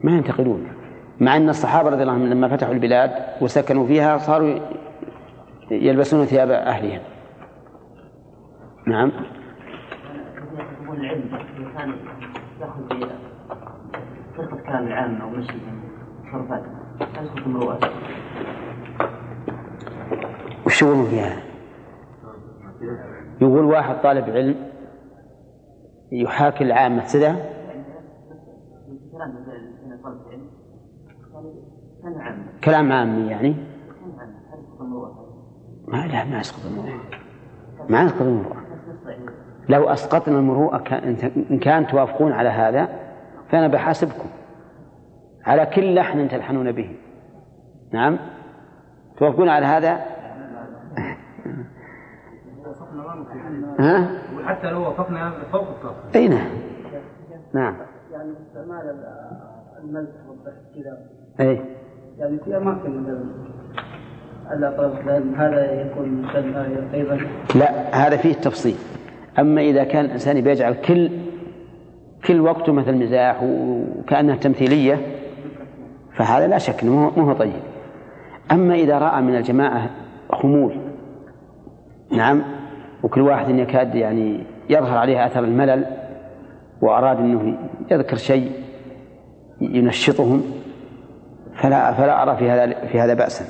ما 0.00 0.12
ينتقدونه. 0.12 0.73
مع 1.20 1.36
أن 1.36 1.48
الصحابة 1.48 1.88
رضي 1.90 2.02
الله 2.02 2.12
عنهم 2.12 2.26
لما 2.26 2.48
فتحوا 2.48 2.74
البلاد 2.74 3.10
وسكنوا 3.40 3.86
فيها 3.86 4.18
صاروا 4.18 4.58
يلبسون 5.70 6.24
ثياب 6.24 6.50
أهلهم. 6.50 7.00
نعم. 8.86 9.12
العلم 14.68 15.20
وش 20.66 20.82
يقولون 20.82 21.06
فيها؟ 21.06 21.36
يقول 23.40 23.64
واحد 23.64 24.00
طالب 24.02 24.30
علم 24.30 24.54
يحاكي 26.12 26.64
العامة 26.64 27.12
كذا 27.12 27.36
كلام 32.64 32.92
عامي 32.92 33.30
يعني؟ 33.30 33.56
ما 35.88 36.06
لا 36.06 36.24
ما 36.24 36.40
يسقط 36.40 36.66
المروءة. 36.66 37.00
ما 37.88 38.02
يسقط 38.02 38.22
المروءة. 38.22 38.64
لو 39.68 39.88
أسقطنا 39.88 40.38
المروءة 40.38 40.94
إن 41.50 41.58
كان 41.58 41.86
توافقون 41.86 42.32
على 42.32 42.48
هذا 42.48 42.88
فأنا 43.50 43.68
بحاسبكم. 43.68 44.28
على 45.44 45.66
كل 45.66 45.94
لحن 45.94 46.28
تلحنون 46.28 46.72
به. 46.72 46.96
نعم؟ 47.92 48.18
توافقون 49.16 49.48
على 49.48 49.66
هذا؟ 49.66 50.00
ها؟ 53.78 54.08
وحتى 54.36 54.70
لو 54.70 54.82
وافقنا 54.82 55.32
فوق 55.52 55.68
الطاقة. 55.68 55.96
أي 56.14 56.28
نعم. 56.28 56.50
نعم. 57.54 57.76
يعني 58.12 58.32
استعمال 58.46 59.04
الملح 59.84 60.10
والضحك 60.28 60.54
كذا 60.74 60.98
أي. 61.40 61.73
يعني 62.18 62.38
في 62.44 62.56
اماكن 62.56 63.04
هذا 65.36 65.80
يكون 65.80 66.24
أيضا. 66.94 67.20
لا 67.54 67.96
هذا 68.06 68.16
فيه 68.16 68.32
تفصيل. 68.32 68.76
أما 69.38 69.60
إذا 69.60 69.84
كان 69.84 70.04
الإنسان 70.04 70.40
بيجعل 70.40 70.74
كل 70.74 71.10
كل 72.26 72.40
وقته 72.40 72.72
مثل 72.72 72.94
مزاح 72.94 73.42
وكأنها 73.42 74.36
تمثيلية 74.36 75.00
فهذا 76.16 76.46
لا 76.46 76.58
شك 76.58 76.82
إنه 76.82 77.12
مو 77.16 77.32
طيب. 77.32 77.52
أما 78.52 78.74
إذا 78.74 78.98
رأى 78.98 79.22
من 79.22 79.36
الجماعة 79.36 79.90
خمول 80.32 80.76
نعم 82.12 82.42
وكل 83.02 83.20
واحد 83.20 83.50
يكاد 83.50 83.94
يعني 83.94 84.46
يظهر 84.70 84.98
عليه 84.98 85.26
أثر 85.26 85.44
الملل 85.44 85.86
وأراد 86.82 87.18
أنه 87.18 87.58
يذكر 87.90 88.16
شيء 88.16 88.52
ينشطهم 89.60 90.42
فلا 91.62 91.92
فلا 91.92 92.22
أرى 92.22 92.36
في 92.36 92.50
هذا 92.50 92.86
في 92.86 93.00
هذا 93.00 93.14
بأسا. 93.14 93.44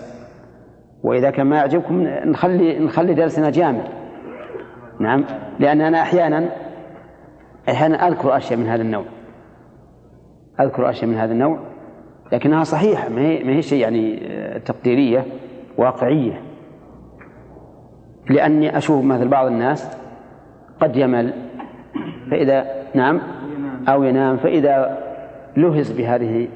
وإذا 1.02 1.30
كان 1.30 1.46
ما 1.46 1.56
يعجبكم 1.56 2.02
نخلي 2.02 2.78
نخلي 2.78 3.14
درسنا 3.14 3.50
جامع. 3.50 3.84
نعم. 5.00 5.24
لأن 5.58 5.80
أنا 5.80 6.02
أحيانا 6.02 6.48
أحيانا 7.68 8.08
أذكر 8.08 8.36
أشياء 8.36 8.58
من 8.58 8.66
هذا 8.66 8.82
النوع. 8.82 9.04
أذكر 10.60 10.90
أشياء 10.90 11.10
من 11.10 11.16
هذا 11.16 11.32
النوع 11.32 11.58
لكنها 12.32 12.64
صحيحة 12.64 13.08
ما 13.08 13.20
هي, 13.20 13.44
ما 13.44 13.52
هي 13.52 13.62
شيء 13.62 13.78
يعني 13.78 14.20
تقديرية 14.58 15.24
واقعية. 15.78 16.40
لأني 18.30 18.76
أشوف 18.76 19.04
مثل 19.04 19.28
بعض 19.28 19.46
الناس 19.46 19.96
قد 20.80 20.96
يمل 20.96 21.32
فإذا 22.30 22.66
نعم 22.94 23.20
أو 23.88 24.02
ينام 24.02 24.36
فإذا 24.36 24.98
لهز 25.56 25.92
بهذه 25.92 26.48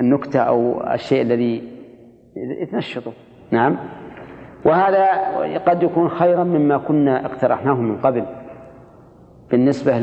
النكتة 0.00 0.40
أو 0.40 0.84
الشيء 0.94 1.22
الذي 1.22 1.62
يتنشطه 2.36 3.12
نعم. 3.50 3.76
وهذا 4.64 5.06
قد 5.58 5.82
يكون 5.82 6.08
خيرا 6.08 6.44
مما 6.44 6.78
كنا 6.78 7.26
اقترحناه 7.26 7.74
من 7.74 7.96
قبل 7.96 8.24
بالنسبة 9.50 9.98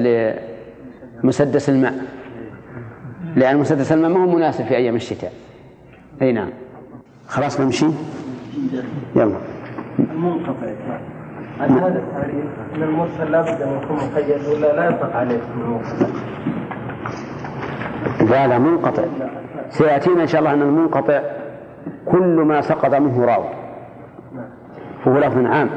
لمسدس 1.24 1.70
الماء. 1.70 1.94
لأن 3.36 3.58
مسدس 3.58 3.92
الماء 3.92 4.12
ما 4.12 4.24
هو 4.24 4.36
مناسب 4.36 4.66
في 4.66 4.76
أيام 4.76 4.96
الشتاء. 4.96 5.34
أي 6.22 6.32
نعم. 6.32 6.50
خلاص 7.28 7.60
نمشي؟ 7.60 7.86
يلا. 9.16 9.38
المنقطع 10.00 10.68
هل 11.60 11.72
هذا 11.72 12.00
التعريف 12.00 12.46
أن 12.76 12.84
المرسل 12.84 13.32
لابد 13.32 13.62
أن 13.62 13.80
يكون 13.84 13.98
مقيد 13.98 14.48
ولا 14.48 14.76
لا 14.76 14.90
يطلق 14.90 15.16
عليه 15.16 15.40
المرسل؟ 15.56 16.08
لا 18.30 18.48
لا 18.48 18.60
منقطع. 18.60 19.04
سيأتينا 19.74 20.22
إن 20.22 20.28
شاء 20.28 20.40
الله 20.40 20.54
أن 20.54 20.62
المنقطع 20.62 21.22
كل 22.06 22.36
ما 22.48 22.62
سقط 22.62 22.96
منه 22.96 23.26
راوي. 23.26 23.50
فهو 25.06 25.18
لفظ 25.18 25.46
عام. 25.46 25.70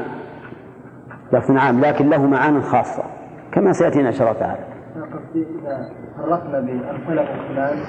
لفظ 1.33 1.57
عام 1.57 1.81
لكن 1.81 2.09
له 2.09 2.25
معان 2.25 2.61
خاصة 2.61 3.03
كما 3.51 3.71
سيأتينا 3.71 4.07
إن 4.07 4.13
شاء 4.13 4.27
الله 4.27 4.39
تعالى. 4.39 4.63
فرقنا 6.17 6.57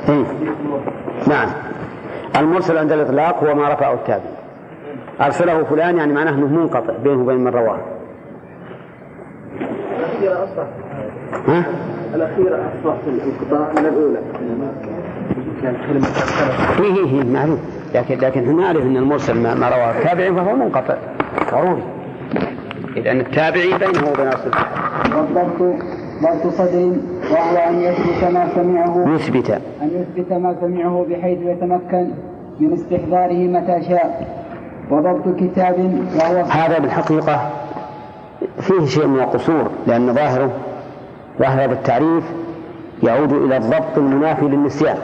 إيه؟ 0.09 0.25
نعم. 1.29 1.49
المرسل 2.37 2.79
عند 2.79 2.93
الإطلاق 2.93 3.45
هو 3.45 3.55
ما 3.55 3.73
رفعه 3.75 3.95
التابع 3.95 4.31
أرسله 5.21 5.65
فلان 5.65 5.97
يعني 5.97 6.13
معناه 6.13 6.31
أنه 6.31 6.47
منقطع 6.47 6.95
بينه 7.05 7.23
وبين 7.23 7.45
من 7.45 7.49
رواه. 7.49 7.79
الأخيرة 9.99 10.45
أصبح 10.45 10.67
ها؟ 11.49 11.65
الأخيرة 12.15 12.57
أصبح 12.57 12.95
في 13.05 13.11
الانقطاع 13.11 13.73
من 13.73 13.87
الأولى. 13.87 14.19
كلمة 15.63 16.07
إيه 16.81 16.97
إيه 16.97 17.19
إيه 17.19 17.25
معلوم 17.25 17.59
لكن 17.95 18.15
لكن 18.19 18.41
إحنا 18.41 18.53
نعرف 18.53 18.83
أن 18.83 18.97
المرسل 18.97 19.35
ما, 19.35 19.55
ما 19.55 19.69
رواه 19.69 19.91
التابعي 19.91 20.33
فهو 20.35 20.57
منقطع. 20.57 20.95
ضروري. 21.53 21.83
لأن 22.97 23.21
التابعي 23.21 23.79
بينه 23.79 24.11
وبين 24.13 24.27
أصل 24.29 24.51
والضبط 25.17 25.77
ضبط 26.23 26.55
صدر 26.55 26.93
وهو 27.31 27.57
أن 27.69 27.81
يثبت. 27.81 28.25
ما 28.25 28.49
سمعه 28.55 29.15
يثبت 29.15 29.51
أن 29.83 29.91
يثبت 30.17 30.33
ما 30.33 30.57
سمعه 30.61 31.07
بحيث 31.11 31.39
يتمكن 31.43 32.09
من 32.61 32.73
استحضاره 32.73 33.47
متى 33.49 33.89
شاء. 33.89 34.39
وضبط 34.91 35.37
كتاب 35.41 35.99
وهو 36.17 36.45
هذا 36.45 36.79
بالحقيقة 36.79 37.51
فيه 38.61 38.87
شيء 38.87 39.07
من 39.07 39.21
القصور 39.21 39.71
لأن 39.87 40.15
ظاهره 40.15 40.51
ظاهر 41.39 41.65
هذا 41.65 41.73
التعريف 41.73 42.25
يعود 43.03 43.33
إلى 43.33 43.57
الضبط 43.57 43.99
المنافي 43.99 44.45
للنسيان. 44.45 44.99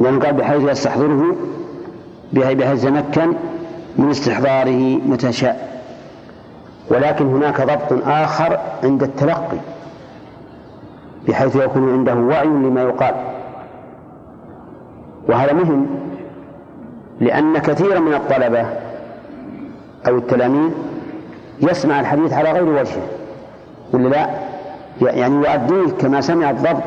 لأنه 0.00 0.20
قال 0.20 0.32
بحيث 0.32 0.62
يستحضره 0.70 1.36
بحيث 2.32 2.84
يتمكن 2.84 3.32
من 3.98 4.10
استحضاره 4.10 4.98
متى 5.06 5.32
شاء. 5.32 5.82
ولكن 6.90 7.26
هناك 7.26 7.60
ضبط 7.60 8.06
آخر 8.06 8.58
عند 8.84 9.02
التلقي 9.02 9.58
بحيث 11.28 11.56
يكون 11.56 11.92
عنده 11.92 12.14
وعي 12.14 12.46
لما 12.46 12.82
يقال. 12.82 13.14
وهذا 15.28 15.52
مهم 15.52 15.86
لأن 17.20 17.58
كثيرا 17.58 17.98
من 17.98 18.14
الطلبة 18.14 18.66
أو 20.08 20.16
التلاميذ 20.16 20.70
يسمع 21.60 22.00
الحديث 22.00 22.32
على 22.32 22.52
غير 22.52 22.68
وجهه. 22.68 23.02
ولا 23.92 24.08
لا؟ 24.08 24.28
يعني 25.00 25.34
يؤديه 25.34 25.92
كما 25.92 26.20
سمع 26.20 26.50
الضبط 26.50 26.82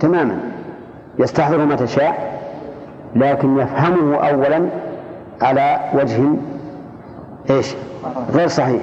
تماما. 0.00 0.40
يستحضر 1.18 1.64
متى 1.64 1.86
شاء 1.86 2.40
لكن 3.16 3.58
يفهمه 3.58 4.16
أولا 4.16 4.66
على 5.42 5.80
وجه 5.94 6.22
إيش؟ 7.50 7.76
غير 8.32 8.48
صحيح 8.48 8.82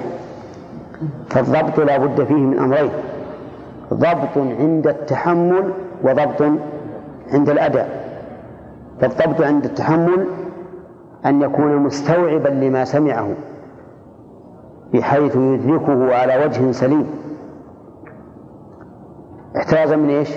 فالضبط 1.30 1.80
لا 1.80 1.96
بد 1.96 2.24
فيه 2.24 2.34
من 2.34 2.58
أمرين 2.58 2.90
ضبط 3.94 4.36
عند 4.36 4.86
التحمل 4.86 5.72
وضبط 6.02 6.42
عند 7.32 7.50
الأداء 7.50 8.08
فالضبط 9.00 9.40
عند 9.40 9.64
التحمل 9.64 10.26
أن 11.26 11.42
يكون 11.42 11.76
مستوعبا 11.76 12.48
لما 12.48 12.84
سمعه 12.84 13.30
بحيث 14.94 15.36
يدركه 15.36 16.14
على 16.14 16.44
وجه 16.44 16.72
سليم 16.72 17.06
احترازا 19.56 19.96
من 19.96 20.10
إيش؟ 20.10 20.28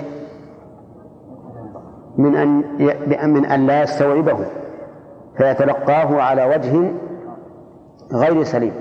من 2.18 2.36
أن 2.36 2.64
من 3.32 3.44
أن 3.44 3.66
لا 3.66 3.82
يستوعبه 3.82 4.38
فيتلقاه 5.36 6.22
على 6.22 6.44
وجه 6.44 6.92
غير 8.12 8.42
سليم. 8.42 8.72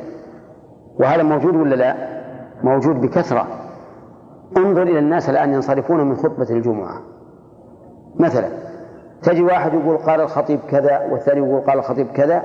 وهذا 0.99 1.23
موجود 1.23 1.55
ولا 1.55 1.75
لا؟ 1.75 1.95
موجود 2.63 3.01
بكثرة. 3.01 3.47
انظر 4.57 4.83
إلى 4.83 4.99
الناس 4.99 5.29
الآن 5.29 5.53
ينصرفون 5.53 6.09
من 6.09 6.15
خطبة 6.15 6.49
الجمعة. 6.49 7.01
مثلا 8.19 8.47
تجي 9.23 9.43
واحد 9.43 9.73
يقول 9.73 9.97
قال 9.97 10.21
الخطيب 10.21 10.59
كذا 10.69 11.07
والثاني 11.11 11.39
يقول 11.47 11.61
قال 11.61 11.79
الخطيب 11.79 12.07
كذا 12.07 12.43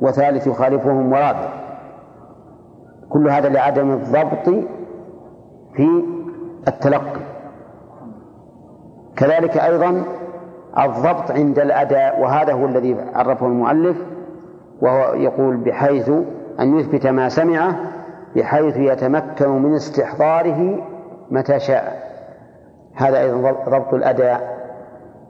وثالث 0.00 0.46
يخالفهم 0.46 1.12
ورابع. 1.12 1.48
كل 3.08 3.30
هذا 3.30 3.48
لعدم 3.48 3.90
الضبط 3.90 4.64
في 5.76 6.04
التلقي. 6.68 7.20
كذلك 9.16 9.56
أيضا 9.56 10.02
الضبط 10.78 11.30
عند 11.30 11.58
الأداء 11.58 12.20
وهذا 12.20 12.52
هو 12.52 12.66
الذي 12.66 12.96
عرفه 13.14 13.46
المؤلف 13.46 13.96
وهو 14.80 15.14
يقول 15.14 15.56
بحيث 15.56 16.10
أن 16.60 16.78
يثبت 16.78 17.06
ما 17.06 17.28
سمعه 17.28 17.76
بحيث 18.36 18.76
يتمكن 18.76 19.48
من 19.48 19.74
استحضاره 19.74 20.78
متى 21.30 21.58
شاء. 21.58 22.04
هذا 22.94 23.20
أيضا 23.20 23.50
ضبط 23.50 23.94
الأداء 23.94 24.54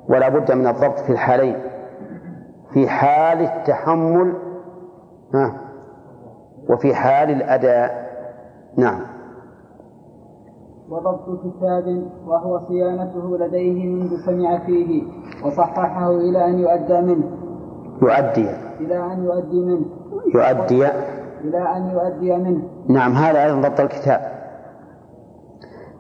ولا 0.09 0.29
بد 0.29 0.53
من 0.53 0.67
الضبط 0.67 0.99
في 0.99 1.11
الحالين 1.13 1.57
في 2.73 2.89
حال 2.89 3.41
التحمل 3.41 4.35
وفي 6.69 6.95
حال 6.95 7.31
الأداء. 7.31 8.05
نعم. 8.77 9.14
وضبط 10.89 11.41
كتاب 11.41 12.11
وهو 12.27 12.59
صيانته 12.59 13.39
لديه 13.39 13.89
منذ 13.89 14.17
سمع 14.27 14.59
فيه 14.59 15.03
وصححه 15.45 16.11
إلى 16.11 16.45
أن 16.45 16.59
يؤدى 16.59 17.01
منه. 17.01 17.31
يؤدي. 18.03 18.51
إلى 18.81 19.13
أن 19.13 19.25
يؤدي 19.25 19.61
منه. 19.61 19.87
يؤدي. 20.35 20.87
إلى 21.45 21.77
أن 21.77 21.91
يؤدي 21.91 22.37
منه. 22.37 22.63
نعم 22.89 23.13
هذا 23.13 23.45
أيضا 23.45 23.69
ضبط 23.69 23.81
الكتاب. 23.81 24.21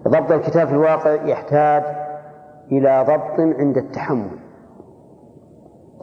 ضبط 0.08 0.32
الكتاب 0.32 0.68
في 0.68 0.74
الواقع 0.74 1.12
يحتاج 1.12 1.82
إلى 2.72 3.04
ضبط 3.08 3.40
عند 3.58 3.76
التحمل. 3.76 4.38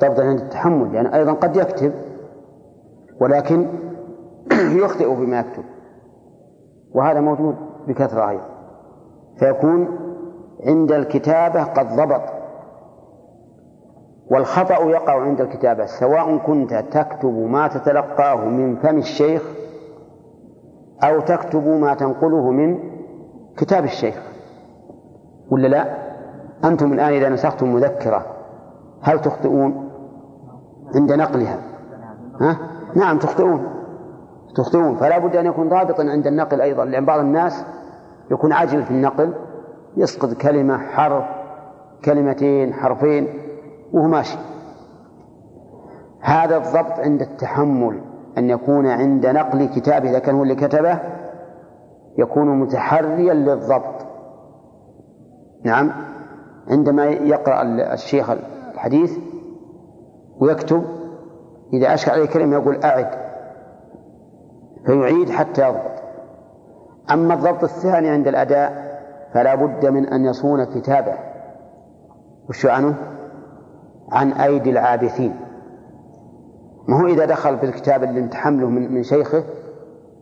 ضبط 0.02 0.20
عند 0.20 0.40
التحمل 0.40 0.96
يعني 0.96 1.16
أيضا 1.16 1.34
قد 1.34 1.56
يكتب 1.56 1.94
ولكن 3.22 3.68
يخطئ 4.84 5.16
بما 5.16 5.40
يكتب. 5.40 5.64
وهذا 6.94 7.20
موجود 7.20 7.56
بكثرة 7.88 8.30
أيضا. 8.30 8.51
فيكون 9.40 9.88
عند 10.66 10.92
الكتابة 10.92 11.64
قد 11.64 11.96
ضبط 11.96 12.22
والخطأ 14.32 14.90
يقع 14.90 15.22
عند 15.22 15.42
الكتابة 15.42 15.86
سواء 15.86 16.38
كنت 16.38 16.74
تكتب 16.74 17.34
ما 17.34 17.68
تتلقاه 17.68 18.46
من 18.46 18.76
فم 18.76 18.98
الشيخ 18.98 19.44
أو 21.04 21.20
تكتب 21.20 21.68
ما 21.68 21.94
تنقله 21.94 22.52
من 22.52 22.80
كتاب 23.58 23.84
الشيخ 23.84 24.22
ولا 25.52 25.68
لا؟ 25.68 25.98
أنتم 26.64 26.94
الآن 26.94 27.14
إذا 27.14 27.30
نسختم 27.30 27.74
مذكرة 27.74 28.26
هل 29.02 29.22
تخطئون 29.22 29.90
عند 30.96 31.12
نقلها؟ 31.12 31.60
ها؟ 32.42 32.58
نعم 32.96 33.18
تخطئون 33.18 33.68
تخطئون 34.56 34.96
فلا 34.96 35.18
بد 35.18 35.36
أن 35.36 35.46
يكون 35.46 35.70
ضابطا 35.70 36.04
عند 36.04 36.28
النقل 36.28 36.62
أيضا 36.62 36.86
لأن 36.86 37.06
بعض 37.06 37.20
الناس 37.20 37.66
يكون 38.32 38.54
عاجل 38.54 38.84
في 38.84 38.92
النقل 38.92 39.34
يسقط 39.98 40.34
كلمة 40.34 40.78
حرف 40.78 41.26
كلمتين 42.06 42.74
حرفين 42.74 43.28
وهو 43.94 44.08
ماشي. 44.08 44.38
هذا 46.22 46.58
الضبط 46.58 47.00
عند 47.00 47.22
التحمل 47.22 48.02
أن 48.38 48.50
يكون 48.50 48.88
عند 48.88 49.26
نقل 49.26 49.66
كتابه 49.66 50.10
إذا 50.10 50.20
كان 50.20 50.36
هو 50.36 50.44
اللي 50.44 50.56
كتبه 50.56 51.00
يكون 52.18 52.60
متحريا 52.60 53.34
للضبط. 53.34 54.06
نعم. 55.64 55.92
عندما 56.68 57.06
يقرأ 57.06 57.62
الشيخ 57.94 58.30
الحديث 58.74 59.18
ويكتب 60.40 60.84
إذا 61.74 61.94
أشكل 61.94 62.12
عليه 62.12 62.26
كلمة 62.26 62.54
يقول 62.54 62.84
أعد 62.84 63.08
فيعيد 64.86 65.30
حتى 65.30 65.68
يضبط. 65.68 66.01
أما 67.12 67.34
الضبط 67.34 67.64
الثاني 67.64 68.10
عند 68.10 68.28
الأداء 68.28 68.92
فلا 69.34 69.56
بد 69.56 69.86
من 69.86 70.06
أن 70.08 70.26
يصون 70.26 70.64
كتابه. 70.64 71.14
وش 72.50 72.66
عنه؟ 72.66 72.96
عن 74.12 74.32
أيدي 74.32 74.70
العابثين. 74.70 75.36
ما 76.88 77.02
هو 77.02 77.08
إذا 77.08 77.26
دخل 77.26 77.58
في 77.58 77.66
الكتاب 77.66 78.04
اللي 78.04 78.22
متحمله 78.22 78.70
من, 78.70 78.94
من 78.94 79.04
شيخه 79.04 79.44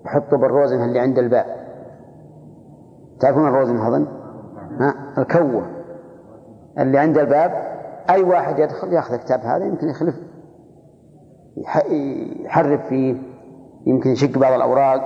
يحطه 0.06 0.38
بالروزنة 0.38 0.86
اللي 0.86 1.00
عند 1.00 1.20
الباب 1.20 1.46
تعرفون 3.20 3.48
الروزنة 3.48 3.88
أظن؟ 3.88 4.08
الكوة. 5.18 5.66
اللي 6.80 6.98
عند 6.98 7.18
الباب 7.18 7.52
أي 8.10 8.24
واحد 8.24 8.60
يدخل 8.60 8.94
ياخذ 8.94 9.14
الكتاب 9.14 9.40
هذا 9.40 9.66
يمكن 9.66 9.90
يخلف. 9.90 10.16
يحرف 12.46 12.88
فيه 12.88 13.16
يمكن 13.86 14.10
يشق 14.10 14.38
بعض 14.38 14.54
الأوراق 14.54 15.02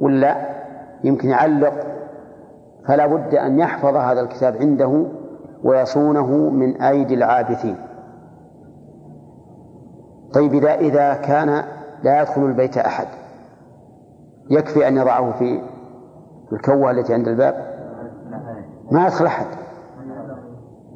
ولا 0.00 0.59
يمكن 1.04 1.28
يعلق 1.28 1.72
فلا 2.88 3.06
بد 3.06 3.34
أن 3.34 3.58
يحفظ 3.58 3.96
هذا 3.96 4.20
الكتاب 4.20 4.56
عنده 4.56 5.06
ويصونه 5.64 6.26
من 6.50 6.82
أيدي 6.82 7.14
العابثين. 7.14 7.76
طيب 10.34 10.54
إذا 10.54 10.74
إذا 10.74 11.14
كان 11.14 11.64
لا 12.02 12.22
يدخل 12.22 12.44
البيت 12.44 12.78
أحد 12.78 13.06
يكفي 14.50 14.88
أن 14.88 14.96
يضعه 14.96 15.32
في 15.32 15.62
الكوة 16.52 16.90
التي 16.90 17.14
عند 17.14 17.28
الباب؟ 17.28 17.70
ما 18.90 19.06
يدخل 19.06 19.26
أحد. 19.26 19.46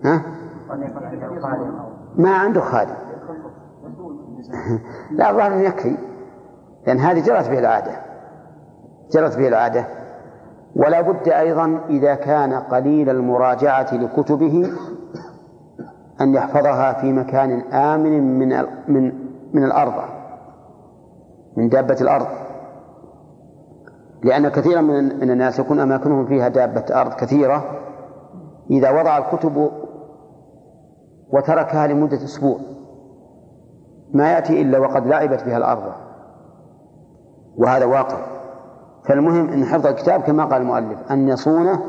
ها؟ 0.05 0.23
ما 2.17 2.37
عنده 2.37 2.61
خادم. 2.61 2.95
لا 5.19 5.31
الظاهر 5.31 5.65
يكفي 5.65 5.97
لأن 6.87 6.99
هذه 6.99 7.25
جرت 7.27 7.51
به 7.51 7.59
العادة. 7.59 8.14
جرت 9.15 9.39
به 9.39 9.49
العادة. 9.49 9.87
ولا 10.77 11.01
بد 11.01 11.29
أيضا 11.29 11.81
إذا 11.89 12.15
كان 12.15 12.53
قليل 12.55 13.11
المراجعة 13.11 13.95
لكتبه 13.95 14.71
أن 16.21 16.35
يحفظها 16.35 16.93
في 16.93 17.13
مكان 17.13 17.61
آمن 17.73 18.39
من 18.39 18.67
من 18.89 19.13
من 19.53 19.65
الأرض 19.65 19.93
من 21.57 21.69
دابة 21.69 21.97
الأرض. 22.01 22.27
لأن 24.23 24.49
كثيرا 24.49 24.81
من 24.81 25.21
من 25.21 25.31
الناس 25.31 25.59
يكون 25.59 25.81
أماكنهم 25.81 26.27
فيها 26.27 26.49
دابة 26.49 26.85
أرض 27.01 27.13
كثيرة. 27.15 27.65
إذا 28.71 28.91
وضع 28.91 29.19
الكتب 29.19 29.71
وتركها 31.31 31.87
لمدة 31.87 32.17
أسبوع 32.17 32.59
ما 34.13 34.33
يأتي 34.33 34.63
إلا 34.63 34.79
وقد 34.79 35.07
لعبت 35.07 35.45
بها 35.45 35.57
الأرض. 35.57 35.93
وهذا 37.57 37.85
واقع. 37.85 38.34
فالمهم 39.09 39.49
أن 39.49 39.65
حفظ 39.65 39.87
الكتاب 39.87 40.21
كما 40.21 40.45
قال 40.45 40.63
المؤلف 40.63 40.99
أن 41.11 41.29
يصونه 41.29 41.81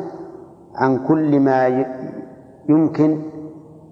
عن 0.76 1.08
كل 1.08 1.40
ما 1.40 1.86
يمكن 2.70 3.22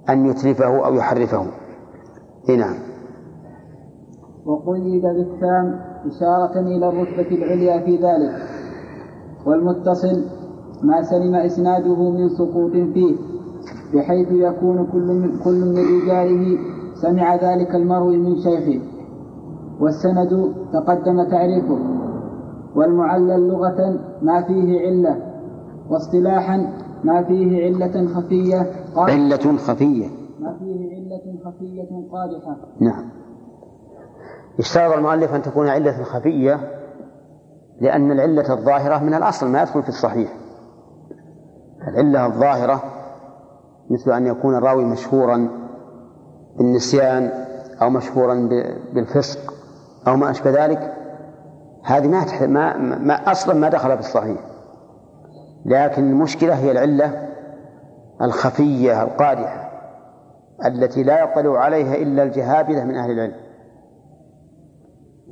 أن 0.09 0.25
يتلفه 0.25 0.85
أو 0.85 0.93
يحرفه. 0.93 1.45
إيه 2.49 2.57
نعم. 2.57 2.75
وقيد 4.45 5.01
بالتام 5.01 5.79
إشارة 6.05 6.59
إلى 6.59 6.89
الرتبة 6.89 7.35
العليا 7.35 7.85
في 7.85 7.95
ذلك. 7.95 8.35
والمتصل 9.45 10.23
ما 10.83 11.01
سلم 11.01 11.35
إسناده 11.35 12.11
من 12.11 12.29
سقوط 12.29 12.71
فيه 12.71 13.15
بحيث 13.93 14.27
يكون 14.31 14.87
كل 14.91 15.07
من, 15.07 15.39
كل 15.43 15.65
من 15.65 16.01
رجاله 16.01 16.57
سمع 17.01 17.35
ذلك 17.35 17.75
المروي 17.75 18.17
من 18.17 18.35
شيخه. 18.41 18.81
والسند 19.79 20.53
تقدم 20.73 21.23
تعريفه. 21.23 21.92
والمعلل 22.75 23.47
لغة 23.47 23.99
ما 24.21 24.43
فيه 24.47 24.79
علة 24.79 25.33
واصطلاحا 25.89 26.73
ما 27.03 27.23
فيه 27.23 27.65
علة 27.65 28.07
خفية 28.07 28.71
علة 28.97 29.57
خفية. 29.57 30.07
ما 30.39 30.57
فيه 30.59 30.95
علة 30.95 31.39
خفية 31.45 32.09
قادحة. 32.11 32.57
نعم. 32.79 33.09
اشترط 34.59 34.93
المؤلف 34.93 35.35
أن 35.35 35.41
تكون 35.41 35.67
علة 35.67 36.03
خفية 36.03 36.59
لأن 37.81 38.11
العلة 38.11 38.53
الظاهرة 38.53 39.03
من 39.03 39.13
الأصل 39.13 39.47
ما 39.47 39.61
يدخل 39.61 39.83
في 39.83 39.89
الصحيح. 39.89 40.33
العلة 41.87 42.25
الظاهرة 42.25 42.83
مثل 43.89 44.11
أن 44.11 44.27
يكون 44.27 44.55
الراوي 44.55 44.85
مشهورا 44.85 45.49
بالنسيان 46.57 47.29
أو 47.81 47.89
مشهورا 47.89 48.49
بالفسق 48.93 49.53
أو 50.07 50.15
ما 50.15 50.31
أشبه 50.31 50.65
ذلك. 50.65 51.02
هذه 51.83 52.07
ما, 52.07 52.47
ما, 52.47 52.77
ما 52.97 53.31
أصلا 53.31 53.53
ما 53.53 53.69
دخل 53.69 53.93
في 53.93 53.99
الصحيح. 53.99 54.37
لكن 55.65 56.09
المشكلة 56.09 56.53
هي 56.53 56.71
العلة 56.71 57.29
الخفية 58.21 59.03
القادحة 59.03 59.69
التي 60.65 61.03
لا 61.03 61.23
يطلع 61.23 61.59
عليها 61.59 61.95
إلا 61.95 62.23
الجهابذة 62.23 62.83
من 62.83 62.95
أهل 62.95 63.11
العلم. 63.11 63.35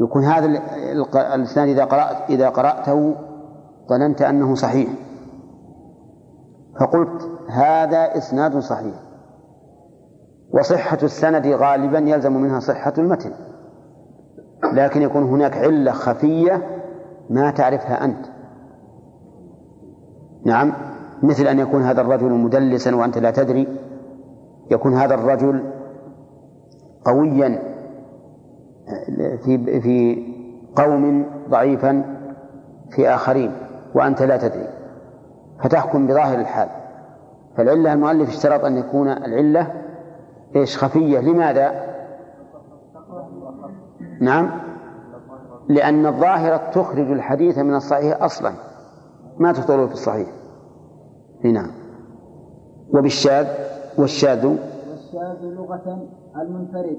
يكون 0.01 0.23
هذا 0.23 0.45
الإسناد 1.35 1.69
إذا 1.69 1.85
قرأت 1.85 2.29
إذا 2.29 2.49
قرأته 2.49 3.15
ظننت 3.89 4.21
أنه 4.21 4.55
صحيح. 4.55 4.89
فقلت 6.79 7.29
هذا 7.49 8.17
إسناد 8.17 8.59
صحيح. 8.59 8.95
وصحة 10.53 10.97
السند 11.03 11.47
غالبا 11.47 11.99
يلزم 11.99 12.33
منها 12.33 12.59
صحة 12.59 12.93
المتن. 12.97 13.31
لكن 14.73 15.01
يكون 15.01 15.23
هناك 15.23 15.57
علة 15.57 15.91
خفية 15.91 16.81
ما 17.29 17.51
تعرفها 17.51 18.05
أنت. 18.05 18.25
نعم 20.45 20.73
مثل 21.23 21.47
أن 21.47 21.59
يكون 21.59 21.81
هذا 21.83 22.01
الرجل 22.01 22.31
مدلسا 22.31 22.95
وأنت 22.95 23.17
لا 23.17 23.31
تدري 23.31 23.67
يكون 24.71 24.93
هذا 24.93 25.15
الرجل 25.15 25.63
قويا 27.05 27.59
في 29.45 29.81
في 29.81 30.25
قوم 30.75 31.25
ضعيفا 31.49 32.03
في 32.89 33.09
آخرين 33.09 33.51
وأنت 33.95 34.21
لا 34.21 34.37
تدري. 34.37 34.67
فتحكم 35.63 36.07
بظاهر 36.07 36.39
الحال. 36.39 36.69
فالعلة 37.57 37.93
المؤلف 37.93 38.29
اشترط 38.29 38.65
أن 38.65 38.77
يكون 38.77 39.07
العلة 39.07 39.73
إيش 40.55 40.77
خفية. 40.77 41.19
لماذا؟ 41.19 41.90
نعم. 44.21 44.51
لأن 45.69 46.05
الظاهرة 46.05 46.71
تخرج 46.71 47.11
الحديث 47.11 47.57
من 47.57 47.75
الصحيح 47.75 48.23
أصلا. 48.23 48.53
ما 49.39 49.51
تخرجه 49.51 49.85
في 49.87 49.93
الصحيح. 49.93 50.27
نعم. 51.43 51.71
وبالشاذ 52.93 53.47
والشاذ. 53.97 54.45
والشاذ 54.45 55.43
لغة 55.43 56.07
المنفرد. 56.35 56.97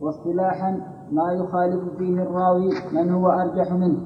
واصطلاحا 0.00 0.80
ما 1.12 1.32
يخالف 1.32 1.98
فيه 1.98 2.22
الراوي 2.22 2.70
من 2.92 3.12
هو 3.12 3.30
أرجح 3.30 3.72
منه. 3.72 4.00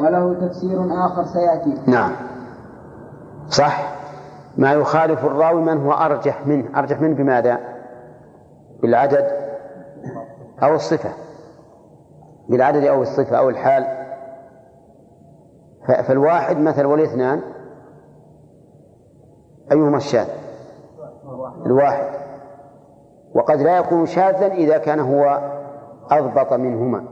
وله 0.00 0.34
تفسير 0.48 0.78
آخر 1.06 1.24
سيأتي. 1.24 1.90
نعم. 1.90 2.12
صح. 3.48 3.98
ما 4.56 4.72
يخالف 4.72 5.24
الراوي 5.24 5.62
من 5.62 5.78
هو 5.86 5.92
أرجح 5.92 6.46
منه. 6.46 6.78
أرجح 6.78 7.00
منه 7.00 7.14
بماذا؟ 7.14 7.58
بالعدد 8.82 9.26
أو 10.62 10.74
الصفة. 10.74 11.27
بالعدد 12.48 12.84
أو 12.84 13.02
الصفة 13.02 13.38
أو 13.38 13.48
الحال. 13.48 13.98
فالواحد 16.06 16.58
مثل 16.58 16.86
والاثنان 16.86 17.42
أيهما 19.72 19.96
الشاذ؟ 19.96 20.28
الواحد. 21.66 22.18
وقد 23.34 23.60
لا 23.60 23.78
يكون 23.78 24.06
شاذا 24.06 24.46
إذا 24.46 24.78
كان 24.78 25.00
هو 25.00 25.50
أضبط 26.10 26.52
منهما 26.52 27.04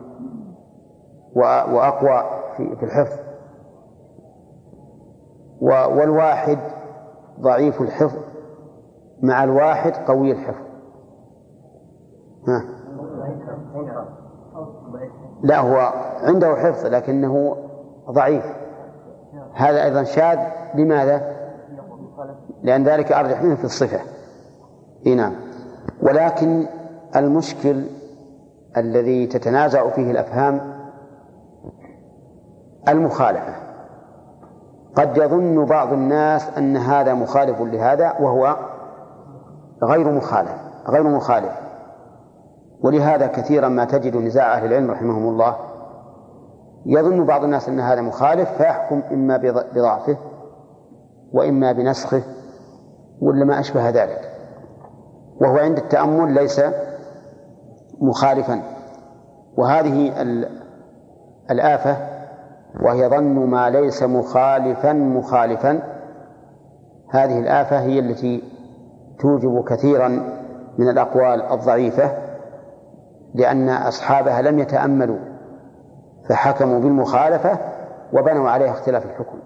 وأقوى 1.72 2.24
في 2.56 2.82
الحفظ. 2.82 3.18
والواحد 5.60 6.58
ضعيف 7.40 7.80
الحفظ. 7.80 8.18
مع 9.22 9.44
الواحد 9.44 9.92
قوي 9.92 10.32
الحفظ. 10.32 10.66
ها؟ 12.48 12.75
لا 15.46 15.58
هو 15.58 15.92
عنده 16.22 16.54
حفظ 16.54 16.86
لكنه 16.86 17.56
ضعيف. 18.10 18.44
هذا 19.54 19.84
أيضا 19.84 20.04
شاذ. 20.04 20.38
لماذا؟ 20.74 21.36
لأن 22.62 22.84
ذلك 22.84 23.12
أرجح 23.12 23.42
منه 23.42 23.54
في 23.54 23.64
الصفة. 23.64 24.00
إيه 25.06 25.14
نعم. 25.14 25.32
ولكن 26.02 26.66
المشكل 27.16 27.84
الذي 28.76 29.26
تتنازع 29.26 29.90
فيه 29.90 30.10
الأفهام 30.10 30.60
المخالفة. 32.88 33.54
قد 34.94 35.16
يظن 35.16 35.64
بعض 35.64 35.92
الناس 35.92 36.48
أن 36.58 36.76
هذا 36.76 37.14
مخالف 37.14 37.60
لهذا 37.60 38.12
وهو 38.20 38.56
غير 39.84 40.10
مخالف 40.10 40.54
غير 40.88 41.02
مخالف. 41.02 41.65
ولهذا 42.82 43.26
كثيرا 43.26 43.68
ما 43.68 43.84
تجد 43.84 44.16
نزاع 44.16 44.54
أهل 44.54 44.66
العلم 44.66 44.90
رحمهم 44.90 45.28
الله 45.28 45.56
يظن 46.86 47.24
بعض 47.24 47.44
الناس 47.44 47.68
أن 47.68 47.80
هذا 47.80 48.00
مخالف 48.00 48.50
فيحكم 48.50 49.02
إما 49.12 49.36
بضعفه 49.74 50.16
وإما 51.32 51.72
بنسخه 51.72 52.22
ولا 53.20 53.44
ما 53.44 53.60
أشبه 53.60 53.90
ذلك. 53.90 54.30
وهو 55.40 55.56
عند 55.56 55.78
التأمل 55.78 56.34
ليس 56.34 56.60
مخالفا. 58.00 58.62
وهذه 59.56 60.12
الآفة 61.50 61.96
وهي 62.80 63.08
ظن 63.08 63.46
ما 63.46 63.70
ليس 63.70 64.02
مخالفا 64.02 64.92
مخالفا. 64.92 65.82
هذه 67.10 67.38
الآفة 67.38 67.80
هي 67.80 67.98
التي 67.98 68.42
توجب 69.20 69.64
كثيرا 69.68 70.08
من 70.78 70.88
الأقوال 70.88 71.42
الضعيفة. 71.42 72.25
لأن 73.34 73.68
أصحابها 73.68 74.42
لم 74.42 74.58
يتأملوا 74.58 75.18
فحكموا 76.28 76.80
بالمخالفة 76.80 77.58
وبنوا 78.12 78.50
عليها 78.50 78.70
اختلاف 78.70 79.04
الحكم. 79.06 79.38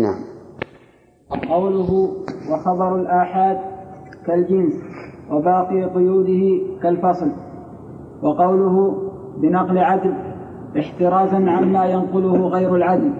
نعم. 0.00 0.20
قوله 1.50 2.08
وخبر 2.50 2.96
الآحاد 2.96 3.58
كالجنس 4.26 4.74
وباقي 5.30 5.84
قيوده 5.84 6.66
كالفصل. 6.82 7.32
وقوله 8.22 9.02
بنقل 9.36 9.78
عدل 9.78 10.14
احترازا 10.78 11.36
عما 11.36 11.84
ينقله 11.84 12.48
غير 12.48 12.76
العدل. 12.76 13.12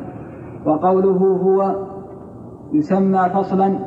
وقوله 0.66 1.18
هو 1.18 1.86
يسمى 2.72 3.30
فصلا 3.34 3.78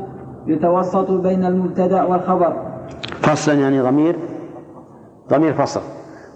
يتوسط 0.47 1.11
بين 1.11 1.45
المبتدأ 1.45 2.03
والخبر. 2.03 2.53
فصلا 3.21 3.53
يعني 3.53 3.81
ضمير 3.81 4.19
ضمير 5.29 5.53
فصل. 5.53 5.81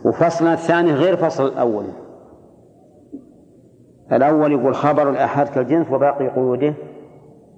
وفصلا 0.05 0.53
الثاني 0.53 0.93
غير 0.93 1.17
فصل 1.17 1.45
الأول. 1.45 1.85
الأول 4.11 4.51
يقول 4.51 4.75
خبر 4.75 5.09
الآحاد 5.09 5.47
كالجنس 5.47 5.91
وباقي 5.91 6.27
قيوده 6.27 6.73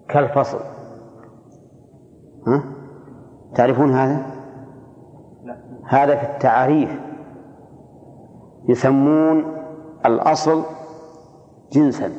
كالفصل. 0.10 0.60
ها؟ 2.48 2.64
تعرفون 3.56 3.92
هذا؟ 3.92 4.26
هذا 5.88 6.16
في 6.16 6.24
التعريف. 6.24 7.00
يسمون 8.70 9.46
الأصل 10.06 10.64
جنسا. 11.72 12.12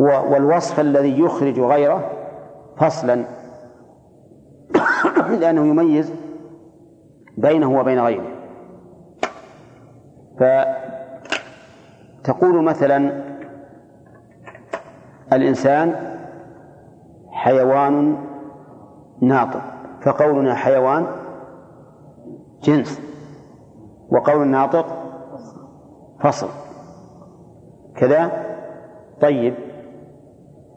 والوصف 0.00 0.80
الذي 0.80 1.20
يخرج 1.20 1.60
غيره 1.60 2.10
فصلا. 2.78 3.24
لأنه 5.40 5.66
يميز 5.66 6.12
بينه 7.38 7.80
وبين 7.80 8.00
غيره. 8.00 8.26
فتقول 12.24 12.64
مثلا 12.64 13.24
الإنسان 15.32 16.16
حيوان 17.32 18.16
ناطق 19.22 19.62
فقولنا 20.02 20.54
حيوان 20.54 21.06
جنس 22.62 23.00
وقول 24.08 24.42
الناطق 24.42 24.86
فصل. 26.20 26.48
كذا؟ 27.96 28.46
طيب. 29.20 29.54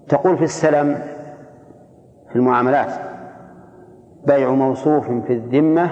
تقول 0.07 0.37
في 0.37 0.43
السلم 0.43 0.93
في 2.29 2.35
المعاملات. 2.35 3.12
بيع 4.27 4.51
موصوف 4.51 5.11
في 5.11 5.33
الذمة 5.33 5.91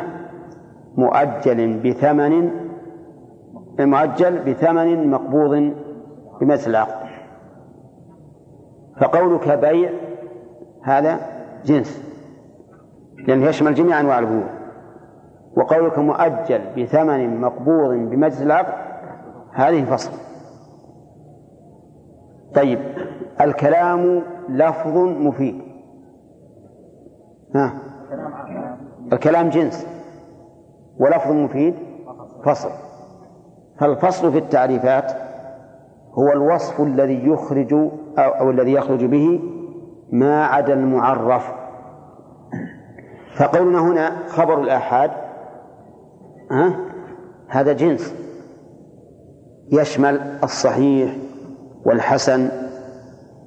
مؤجل 0.97 1.79
بثمن 1.79 2.51
مؤجل 3.79 4.39
بثمن 4.39 5.11
مقبوض 5.11 5.73
بمثل 6.41 6.69
العقد 6.69 7.07
فقولك 9.01 9.49
بيع 9.49 9.89
هذا 10.83 11.19
جنس 11.65 12.11
لأنه 13.27 13.47
يشمل 13.47 13.73
جميع 13.73 13.99
أنواع 13.99 14.19
البيوع. 14.19 14.49
وقولك 15.57 15.99
مؤجل 15.99 16.61
بثمن 16.77 17.41
مقبوض 17.41 17.89
بمجلس 17.89 18.41
العقد 18.41 18.73
هذه 19.53 19.85
فصل. 19.85 20.11
طيب 22.55 22.79
الكلام 23.41 24.23
لفظ 24.49 24.97
مفيد. 24.97 25.61
ها؟ 27.55 27.73
الكلام 29.13 29.49
جنس 29.49 29.87
ولفظ 30.99 31.31
مفيد 31.31 31.75
فصل. 32.45 32.69
فالفصل 33.79 34.31
في 34.31 34.37
التعريفات 34.37 35.11
هو 36.13 36.31
الوصف 36.31 36.81
الذي 36.81 37.27
يخرج 37.27 37.73
أو, 37.73 37.91
أو 38.17 38.51
الذي 38.51 38.73
يخرج 38.73 39.05
به 39.05 39.39
ما 40.11 40.45
عدا 40.45 40.73
المعرف. 40.73 41.51
فقولنا 43.37 43.79
هنا 43.79 44.27
خبر 44.27 44.61
الآحاد 44.61 45.11
ها؟ 46.51 46.75
هذا 47.47 47.73
جنس 47.73 48.15
يشمل 49.71 50.21
الصحيح 50.43 51.15
والحسن 51.85 52.49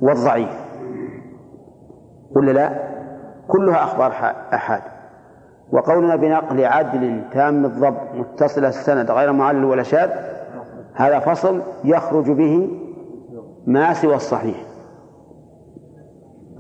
والضعيف. 0.01 0.65
ولا 2.37 2.53
لا؟ 2.53 2.94
كلها 3.49 3.85
أخبار 3.85 4.11
أحاد. 4.55 4.83
وقولنا 5.73 6.17
بنقل 6.17 6.65
عدل 6.65 7.23
تام 7.33 7.65
الضبط 7.65 8.15
متصل 8.15 8.65
السند 8.65 9.11
غير 9.11 9.33
معلل 9.33 9.65
ولا 9.65 9.83
شاذ 9.83 10.11
هذا 10.95 11.19
فصل 11.19 11.63
يخرج 11.85 12.31
به 12.31 12.81
ما 13.67 13.95
سوى 13.95 14.15
الصحيح. 14.15 14.65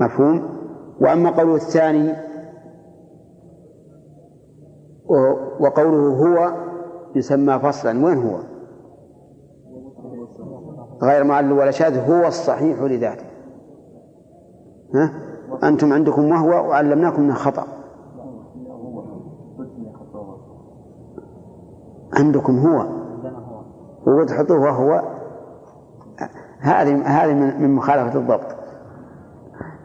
مفهوم؟ 0.00 0.48
وأما 1.00 1.30
قوله 1.30 1.54
الثاني 1.54 2.14
وقوله 5.60 6.08
هو 6.08 6.52
يسمى 7.14 7.58
فصلا. 7.58 8.04
وين 8.04 8.18
هو؟ 8.18 8.38
غير 11.02 11.24
معلل 11.24 11.52
ولا 11.52 11.70
شاذ 11.70 12.10
هو 12.10 12.26
الصحيح 12.26 12.82
لذاته. 12.82 13.24
ها؟ 14.94 15.23
أنتم 15.62 15.92
عندكم 15.92 16.30
وهو 16.30 16.68
وعلمناكم 16.68 17.22
من 17.22 17.34
خطأ 17.34 17.66
عندكم 22.16 22.58
هو 22.58 22.86
وتحطوه 24.06 24.60
وهو 24.60 25.02
هذه 26.60 27.02
هذه 27.06 27.34
من 27.34 27.74
مخالفة 27.74 28.18
الضبط 28.18 28.56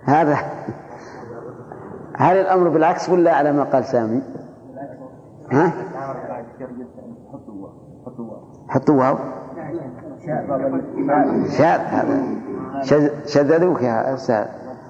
هذا 0.03 0.37
هل 2.15 2.37
الأمر 2.37 2.69
بالعكس 2.69 3.09
ولا 3.09 3.35
على 3.35 3.51
ما 3.51 3.63
قال 3.63 3.85
سامي؟ 3.85 4.21
ها؟ 5.51 5.71
حطوا 8.69 8.95
واو 8.95 9.17
شاذ 11.57 11.79
هذا 11.79 12.23
شذذوك 13.25 13.81
يا 13.81 14.13
أستاذ 14.13 14.45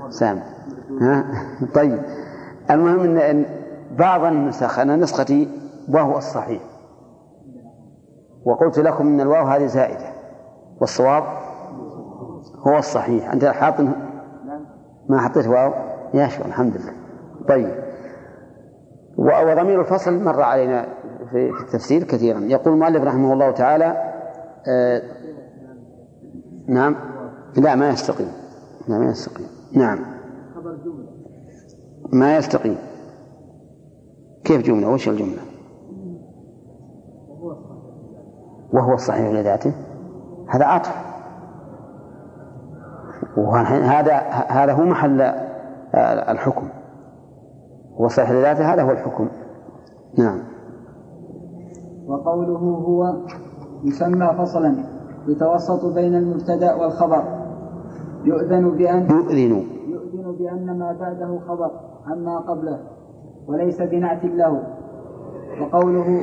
سامي 0.09 0.41
ها؟ 0.99 1.25
طيب. 1.73 1.99
المهم 2.71 3.17
أن 3.17 3.45
بعض 3.97 4.23
النسخ 4.23 4.79
أنا 4.79 4.95
نسختي 4.95 5.47
وهو 5.89 6.17
الصحيح. 6.17 6.61
وقلت 8.45 8.79
لكم 8.79 9.07
إن 9.07 9.21
الواو 9.21 9.45
هذه 9.45 9.65
زائدة. 9.65 10.13
والصواب 10.81 11.23
هو 12.67 12.77
الصحيح. 12.77 13.33
أنت 13.33 13.45
حاط 13.45 13.73
ما 15.09 15.19
حطيت 15.19 15.47
واو؟ 15.47 15.73
يا 16.13 16.27
شو 16.27 16.41
الحمد 16.45 16.77
لله. 16.77 16.93
طيب. 17.47 17.75
وضمير 19.17 19.81
الفصل 19.81 20.23
مر 20.23 20.41
علينا 20.41 20.85
في 21.31 21.49
التفسير 21.49 22.03
كثيرا. 22.03 22.39
يقول 22.39 22.73
المؤلف 22.73 23.03
رحمه 23.03 23.33
الله 23.33 23.51
تعالى 23.51 24.13
آه 24.67 25.01
نعم. 26.67 26.95
لا 27.57 27.75
ما 27.75 27.89
يستقيم. 27.89 28.31
لا 28.87 28.97
ما 28.97 29.09
يستقيم. 29.09 29.47
نعم. 29.73 30.18
ما 32.13 32.37
يستقيم. 32.37 32.77
كيف 34.43 34.61
جملة؟ 34.61 34.93
وش 34.93 35.09
الجملة؟ 35.09 35.41
وهو 38.73 38.93
الصحيح 38.93 39.31
لذاته. 39.33 39.71
هذا 40.47 40.65
عطف. 40.65 40.95
وهذا 43.37 44.13
هذا 44.47 44.73
هو 44.73 44.83
محل 44.83 45.21
الحكم. 46.29 46.67
هو 47.97 48.05
الصحيح 48.05 48.31
لذاته 48.31 48.73
هذا 48.73 48.83
هو 48.83 48.91
الحكم. 48.91 49.27
نعم. 50.17 50.39
وقوله 52.07 52.59
هو 52.59 53.13
يسمى 53.83 54.35
فصلا 54.37 54.75
يتوسط 55.27 55.85
بين 55.85 56.15
المبتدا 56.15 56.73
والخبر. 56.73 57.23
يؤذن 58.23 58.77
بأن 58.77 59.09
يؤذن. 59.09 59.65
يؤذن 59.87 60.35
بأن 60.39 60.79
ما 60.79 60.97
بعده 60.99 61.39
خبر. 61.47 61.88
عما 62.09 62.39
قبله 62.39 62.79
وليس 63.47 63.81
بنعت 63.81 64.25
له. 64.25 64.63
وقوله 65.61 66.21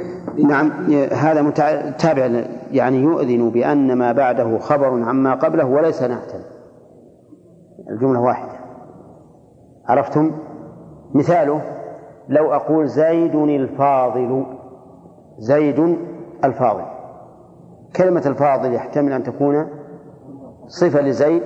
نعم 0.48 0.70
هذا 1.12 1.50
تابع 1.90 2.44
يعني 2.70 2.96
يؤذن 2.96 3.50
بأن 3.50 3.98
ما 3.98 4.12
بعده 4.12 4.58
خبر 4.58 5.02
عما 5.02 5.34
قبله 5.34 5.64
وليس 5.64 6.02
نعتا. 6.02 6.38
الجملة 7.90 8.20
واحدة. 8.20 8.52
عرفتم؟ 9.88 10.32
مثاله 11.14 11.60
لو 12.28 12.52
أقول 12.52 12.88
زيد 12.88 13.34
الفاضل 13.34 14.46
زيد 15.38 15.96
الفاضل. 16.44 16.84
كلمة 17.96 18.22
الفاضل 18.26 18.74
يحتمل 18.74 19.12
أن 19.12 19.22
تكون 19.22 19.66
صفة 20.66 21.00
لزيد 21.00 21.42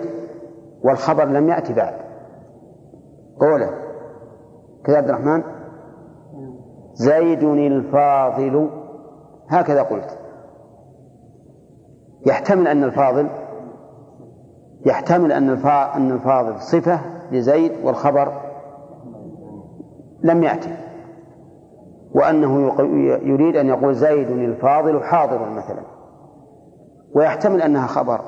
والخبر 0.82 1.24
لم 1.24 1.49
يأتي 1.49 1.74
بعد. 1.74 1.95
قوله 3.41 3.89
كذا 4.84 4.96
عبد 4.96 5.08
الرحمن؟ 5.08 5.42
زيد 6.94 7.42
الفاضل. 7.42 8.70
هكذا 9.48 9.82
قلت. 9.82 10.18
يحتمل 12.26 12.68
أن 12.68 12.84
الفاضل 12.84 13.28
يحتمل 14.86 15.32
أن 15.32 15.50
أن 15.96 16.10
الفاضل 16.10 16.60
صفة 16.60 17.00
لزيد 17.32 17.72
والخبر 17.84 18.32
لم 20.22 20.42
يأتي. 20.42 20.76
وأنه 22.14 22.80
يريد 23.22 23.56
أن 23.56 23.66
يقول 23.66 23.94
زيد 23.94 24.30
الفاضل 24.30 25.02
حاضر 25.02 25.50
مثلا. 25.50 25.82
ويحتمل 27.14 27.62
أنها 27.62 27.86
خبر. 27.86 28.20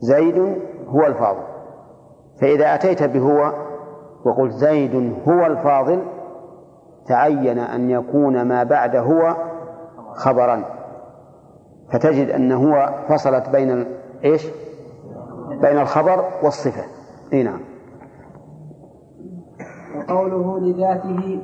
زيد 0.00 0.38
هو 0.88 1.06
الفاضل. 1.06 1.42
فإذا 2.40 2.74
أتيت 2.74 3.02
بهو 3.02 3.67
وقلت 4.24 4.52
زيد 4.52 5.14
هو 5.28 5.46
الفاضل 5.46 6.02
تعين 7.06 7.58
أن 7.58 7.90
يكون 7.90 8.42
ما 8.42 8.62
بعد 8.62 8.96
هو 8.96 9.36
خبرا. 10.14 10.64
فتجد 11.92 12.30
أن 12.30 12.52
هو 12.52 12.94
فصلت 13.08 13.48
بين 13.48 13.86
إيش؟ 14.24 14.46
بين 15.60 15.78
الخبر 15.78 16.24
والصفة. 16.42 16.82
إي 17.32 17.42
نعم. 17.42 17.60
وقوله 19.96 20.60
لذاته 20.60 21.40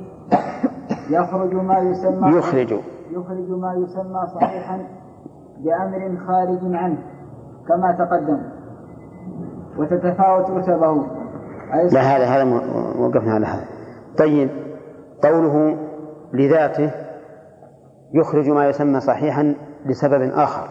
يخرج 1.09 1.53
ما 1.53 1.79
يسمى 1.79 2.37
يخرج. 2.37 2.79
يخرج 3.11 3.49
ما 3.49 3.73
يسمى 3.73 4.27
صحيحا 4.35 4.87
بأمر 5.57 6.17
خارج 6.27 6.59
عنه 6.63 6.97
كما 7.67 7.91
تقدم. 7.91 8.41
وتتفاوت 9.77 10.51
رتبه. 10.51 11.14
لا 11.73 12.01
هذا 12.01 12.25
هذا 12.25 12.43
وقفنا 12.99 13.33
على 13.33 13.45
هذا. 13.45 13.65
طيب 14.17 14.49
قوله 15.23 15.77
لذاته 16.33 16.91
يخرج 18.13 18.49
ما 18.49 18.69
يسمى 18.69 18.99
صحيحا 18.99 19.55
لسبب 19.85 20.31
آخر 20.33 20.69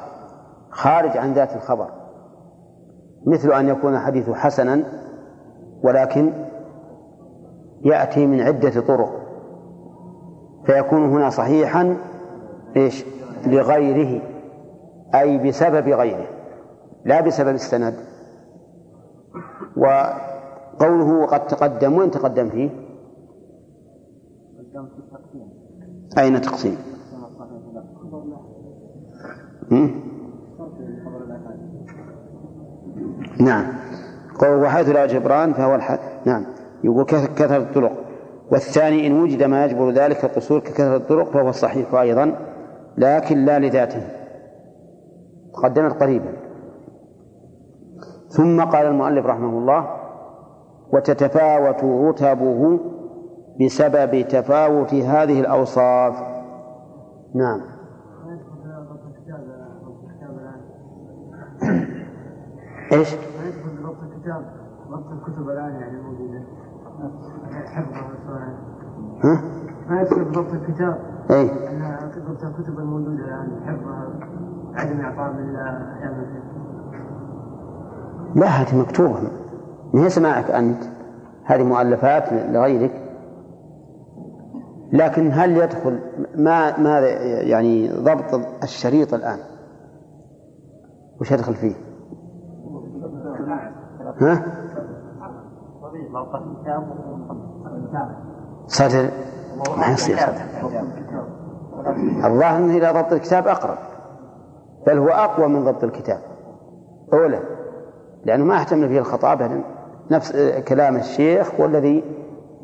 خارج 0.71 1.17
عن 1.17 1.33
ذات 1.33 1.57
الخبر 1.57 1.89
مثل 3.27 3.53
أن 3.53 3.69
يكون 3.69 3.95
الحديث 3.95 4.31
حسنا 4.31 4.83
ولكن 5.83 6.33
يأتي 7.85 8.27
من 8.27 8.41
عدة 8.41 8.81
طرق 8.81 9.21
فيكون 10.67 11.05
هنا 11.05 11.31
صحيحا 11.31 11.97
إيش؟ 12.77 13.05
لغيره 13.47 14.23
أي 15.15 15.39
بسبب 15.39 15.89
غيره 15.89 16.27
لا 17.05 17.21
بسبب 17.21 17.55
السند. 17.55 17.95
وقوله 20.75 21.23
وقد 21.23 21.47
تقدم 21.47 21.99
وين 21.99 22.11
تقدم 22.11 22.51
فيه؟ 22.51 22.71
أين 26.19 26.41
تقسيم؟ 26.41 26.77
نعم. 33.41 33.67
قول 34.39 34.63
وحيث 34.63 34.89
لا 34.89 35.07
جبران 35.07 35.53
فهو 35.53 35.75
الح... 35.75 35.99
نعم. 36.25 36.47
يقول 36.85 37.05
كثرة 37.05 37.57
الطرق. 37.57 37.93
والثاني 38.51 39.07
إن 39.07 39.23
وجد 39.23 39.43
ما 39.43 39.65
يجبر 39.65 39.91
ذلك 39.91 40.25
القصور 40.25 40.61
ككثرة 40.61 40.97
الطرق 40.97 41.31
فهو 41.31 41.49
الصحيح 41.49 41.95
أيضا 41.95 42.37
لكن 42.99 43.45
لا 43.45 43.59
لذاته. 43.59 44.03
تقدمت 45.55 45.93
قريبا. 46.03 46.33
ثم 48.29 48.61
قال 48.65 48.87
المؤلف 48.87 49.27
رحمه 49.27 49.59
الله 49.59 50.04
وتتفاوت 50.95 51.85
رتبه 51.85 52.81
بسبب 53.61 54.29
تفاوت 54.29 54.95
هذه 54.95 55.41
الأوصاف 55.41 56.15
نعم 57.35 57.61
إيش؟ 62.93 63.15
ضبط 63.83 64.03
الكتاب 64.03 64.45
ضبط 64.91 65.13
الكتب 65.13 65.49
الان 65.49 65.75
يعني 65.75 66.03
موجوده 66.03 66.43
ها؟ 69.25 69.43
ما 69.89 70.01
يدخل 70.01 70.33
ضبط 70.33 70.53
الكتاب 70.53 70.99
اي 71.31 71.49
ضبط 72.29 72.45
الكتب 72.45 72.79
الموجوده 72.79 73.25
الان 73.25 73.61
حفظها 73.67 74.19
عدم 74.75 75.01
اعطاء 75.01 75.33
بالله 75.33 75.95
لا 78.35 78.47
هذه 78.47 78.81
مكتوبة 78.81 79.44
ما 79.95 80.05
هي 80.05 80.11
سماعك 80.11 80.51
أنت 80.51 80.83
هذه 81.45 81.63
مؤلفات 81.63 82.33
لغيرك 82.33 83.05
لكن 84.93 85.33
هل 85.33 85.57
يدخل 85.57 86.01
ما 86.37 86.79
ما 86.79 86.99
يعني 87.41 87.89
ضبط 87.89 88.41
الشريط 88.63 89.15
الآن؟ 89.15 89.39
وش 91.21 91.33
يدخل 91.33 91.55
فيه؟ 91.55 91.75
ها؟ 94.21 94.45
صدر. 98.67 99.11
ما 99.79 99.87
يصير 99.93 100.17
صدر. 100.17 100.41
الظاهر 102.25 102.65
إلى 102.65 102.93
ضبط 102.93 103.13
الكتاب 103.13 103.49
أقرب 103.49 103.79
بل 104.87 104.99
هو 104.99 105.09
أقوى 105.09 105.49
من 105.49 105.65
ضبط 105.65 105.85
الكتاب. 105.85 106.21
اولى 107.13 107.41
لأنه 108.25 108.45
ما 108.45 108.55
يحتمل 108.55 108.89
فيه 108.89 108.99
الخطابه 108.99 109.47
نفس 110.11 110.33
كلام 110.69 110.97
الشيخ 110.97 111.61
والذي 111.61 112.05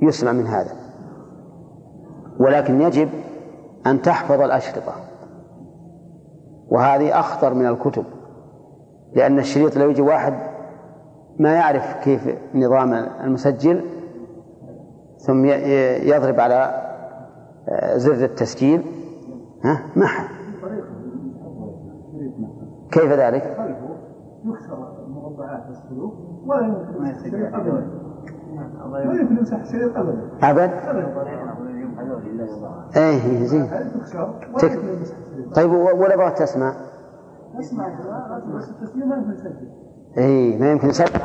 يسمع 0.03 0.33
من 0.33 0.47
هذا. 0.47 0.73
ولكن 2.41 2.81
يجب 2.81 3.09
أن 3.87 4.03
تحفظ 4.03 4.41
الأشرطة. 4.41 4.93
وهذه 6.71 7.21
أخطر 7.21 7.55
من 7.55 7.67
الكتب 7.67 8.05
لأن 9.15 9.39
الشريط 9.39 9.77
لو 9.77 9.91
يجي 9.91 10.03
واحد 10.03 10.35
ما 11.39 11.53
يعرف 11.53 12.05
كيف 12.05 12.39
نظام 12.55 12.93
المسجل 12.95 13.85
ثم 15.19 15.45
يضرب 15.45 16.41
على 16.41 16.87
آه، 17.69 17.97
زر 17.97 18.25
التسجيل 18.25 18.83
ها؟ 19.65 19.83
ما 19.97 20.07
حد. 20.07 20.29
كيف 22.93 23.13
ذلك؟ 23.13 23.57
يكسر 24.45 24.91
ولا 26.47 26.67
يمكن 29.21 29.37
يمسح 29.37 29.61
الشريط 29.61 29.97
ابدا 29.97 30.31
ابد 30.43 30.71
إيه 32.97 33.45
زين. 33.45 33.71
طيب 35.55 35.71
ولا 35.73 36.17
بغيت 36.17 36.39
تسمع؟ 36.39 36.73
التسجيل 37.59 39.09
ما 39.09 39.17
يمكن 39.17 39.33
يسجل 39.33 39.69
اي 40.19 40.59
ما 40.59 40.73
يمكن 40.73 40.89
يسجل 40.89 41.21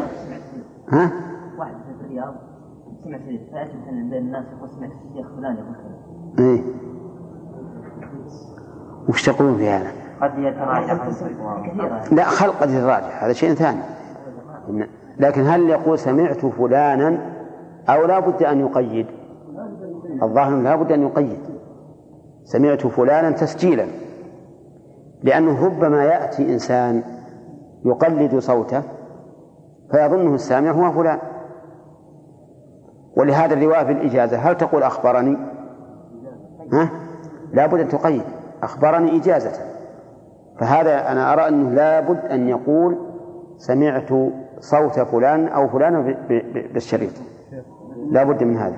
ها؟ 0.89 1.11
واحد 1.57 1.73
في 1.99 2.05
الرياض 2.05 2.35
سمع 3.03 3.17
شريط 3.17 3.41
فيعجب 3.49 3.85
بين 3.85 4.13
الناس 4.13 4.45
يقول 4.57 4.69
سمعت 4.69 4.91
الشيخ 4.91 5.27
فلان 5.37 5.55
يقول 5.55 5.75
كذا 5.75 6.45
إيه 6.45 6.61
وش 9.09 9.25
تقولون 9.25 9.57
في 9.57 9.69
هذا؟ 9.69 9.91
قد 10.21 10.37
يتراجع 10.37 11.07
لا 12.11 12.23
خلق 12.23 12.53
قد 12.61 12.69
يتراجع 12.69 13.25
هذا 13.25 13.33
شيء 13.33 13.53
ثاني 13.53 13.81
لكن 15.19 15.41
هل 15.41 15.69
يقول 15.69 15.99
سمعت 15.99 16.45
فلانا 16.45 17.17
أو 17.89 18.05
لا 18.05 18.19
بد 18.19 18.43
أن 18.43 18.59
يقيد؟ 18.59 19.05
الظاهر 20.23 20.55
لا 20.55 20.75
بد 20.75 20.91
أن 20.91 21.01
يقيد. 21.01 21.39
سمعت 22.43 22.87
فلانا 22.87 23.31
تسجيلا. 23.31 23.85
لأنه 25.23 25.65
ربما 25.65 26.03
يأتي 26.03 26.53
إنسان 26.53 27.03
يقلد 27.85 28.39
صوته 28.39 28.81
فيظنه 29.91 30.35
السامع 30.35 30.71
هو 30.71 30.91
فلان. 30.91 31.19
ولهذا 33.17 33.53
الرواية 33.53 33.83
بالإجازة 33.83 34.37
هل 34.37 34.57
تقول 34.57 34.83
أخبرني؟ 34.83 35.37
ها؟ 36.73 36.89
لابد 37.53 37.79
أن 37.79 37.87
تقيد. 37.87 38.23
أخبرني 38.63 39.17
إجازة. 39.17 39.51
فهذا 40.59 41.11
أنا 41.11 41.33
أرى 41.33 41.47
أنه 41.47 41.69
لابد 41.69 42.25
أن 42.25 42.49
يقول 42.49 42.97
سمعت 43.57 44.11
صوت 44.65 44.99
فلان 44.99 45.47
أو 45.47 45.67
فلان 45.67 46.15
بالشريط 46.73 47.13
لابد 48.11 48.43
من 48.43 48.57
هذا 48.57 48.77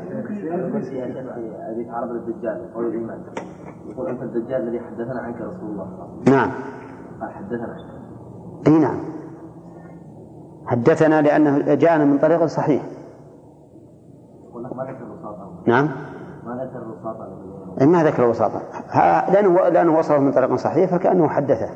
يقول 3.89 4.09
أنت 4.09 4.21
الدجال 4.21 4.61
الذي 4.61 4.79
حدثنا 4.79 5.19
عنك 5.19 5.35
رسول 5.35 5.69
الله 5.69 5.87
نعم. 6.27 6.51
قال 7.21 7.31
حدثنا 7.31 7.77
إي 8.67 8.79
نعم. 8.79 8.99
حدثنا 10.65 11.21
لأنه 11.21 11.75
جاءنا 11.75 12.05
من 12.05 12.17
طريق 12.17 12.45
صحيح. 12.45 12.83
ما 14.53 14.83
ذكر 14.83 15.07
نعم 15.65 15.89
ما 16.45 16.65
ذكر 16.65 16.81
الوساطة. 16.83 17.27
ما 17.85 18.03
ذكر 18.03 18.23
الوساطة 18.23 18.61
لأنه 19.33 19.69
لأنه 19.69 19.99
وصله 19.99 20.19
من 20.19 20.31
طريق 20.31 20.55
صحيح 20.55 20.91
فكأنه 20.91 21.27
حدثه. 21.27 21.69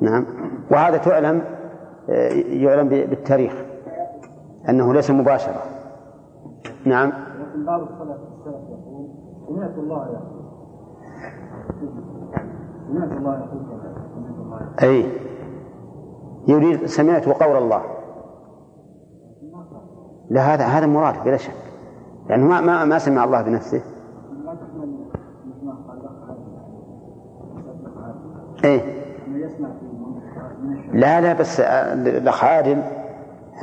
نعم. 0.00 0.26
وهذا 0.70 0.96
تعلم 0.96 1.42
يعلم 2.08 2.88
بالتاريخ 2.88 3.52
أنه 4.68 4.94
ليس 4.94 5.10
مباشرة. 5.10 5.62
نعم. 6.84 7.08
لكن 7.08 7.64
بعض 7.66 7.80
السلف 7.80 8.16
يقول 8.70 9.08
سمعت 9.48 9.78
الله 9.78 10.06
يقول 10.06 10.28
سمعت 12.88 13.12
الله 13.12 13.34
يقول 13.34 13.58
أي. 14.82 15.12
يريد 16.48 16.86
سمعت 16.86 17.28
قول 17.28 17.56
الله. 17.56 17.82
لا 20.30 20.54
هذا 20.54 20.64
هذا 20.64 20.86
مراد 20.86 21.24
بلا 21.24 21.36
شك. 21.36 21.52
لأنه 22.28 22.46
ما 22.46 22.60
ما 22.60 22.84
ما 22.84 22.98
سمع 22.98 23.24
الله 23.24 23.42
بنفسه. 23.42 23.82
إيه. 28.64 28.98
لا 30.92 31.20
لا 31.20 31.32
بس 31.32 31.60
آه، 31.60 31.92
الأخ 31.92 32.44
عادل 32.44 32.82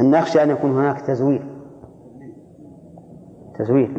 نخشى 0.01 0.43
أن 0.43 0.49
يكون 0.49 0.71
هناك 0.71 1.01
تزوير. 1.01 1.45
تزوير. 3.59 3.91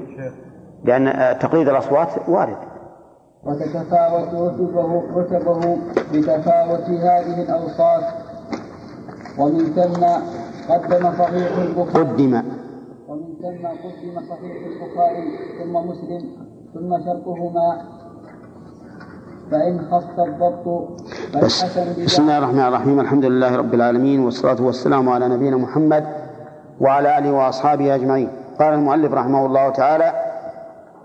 لأن 0.85 1.09
آه، 1.09 1.33
تقليد 1.33 1.69
الأصوات 1.69 2.29
وارد. 2.29 2.57
وتتفاوت 3.45 4.29
رتبه 4.35 5.03
رتبه 5.17 5.79
بتفاوت 6.15 6.91
هذه 6.91 7.43
الأوصاف. 7.43 8.05
ومن 9.39 9.59
ثم 9.59 10.05
قدم 10.73 11.13
صحيح 11.13 11.59
البخاري. 11.59 12.05
قدم. 12.05 12.43
ومن 13.09 13.35
ثم 13.43 13.67
قدم 13.67 14.27
صحيح 14.29 14.67
البخاري 14.67 15.39
ثم 15.63 15.73
مسلم 15.73 16.47
ثم 16.75 17.05
شرطهما 17.05 17.96
فإن 19.51 19.81
خف 19.91 20.21
الضبط 20.21 21.01
فالحسن 21.33 22.05
بسم 22.05 22.23
الله 22.23 22.39
الرحمن 22.39 22.61
الرحيم 22.61 23.01
الحمد 23.01 23.25
لله 23.25 23.57
رب 23.57 23.75
العالمين 23.75 24.25
والصلاة 24.25 24.63
والسلام 24.63 25.09
على 25.09 25.29
نبينا 25.29 25.57
محمد 25.57 26.07
وعلى 26.81 27.19
آله 27.19 27.33
وأصحابه 27.33 27.95
أجمعين. 27.95 28.29
قال 28.59 28.75
المؤلف 28.75 29.13
رحمه 29.13 29.47
الله 29.47 29.69
تعالى 29.71 30.13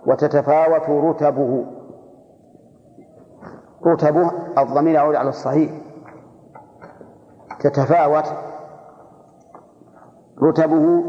وتتفاوت 0.05 0.89
رتبه. 0.89 1.65
رتبه 3.85 4.31
الضمير 4.57 4.95
يعود 4.95 5.15
على 5.15 5.29
الصحيح. 5.29 5.71
تتفاوت 7.59 8.25
رتبه 10.43 11.03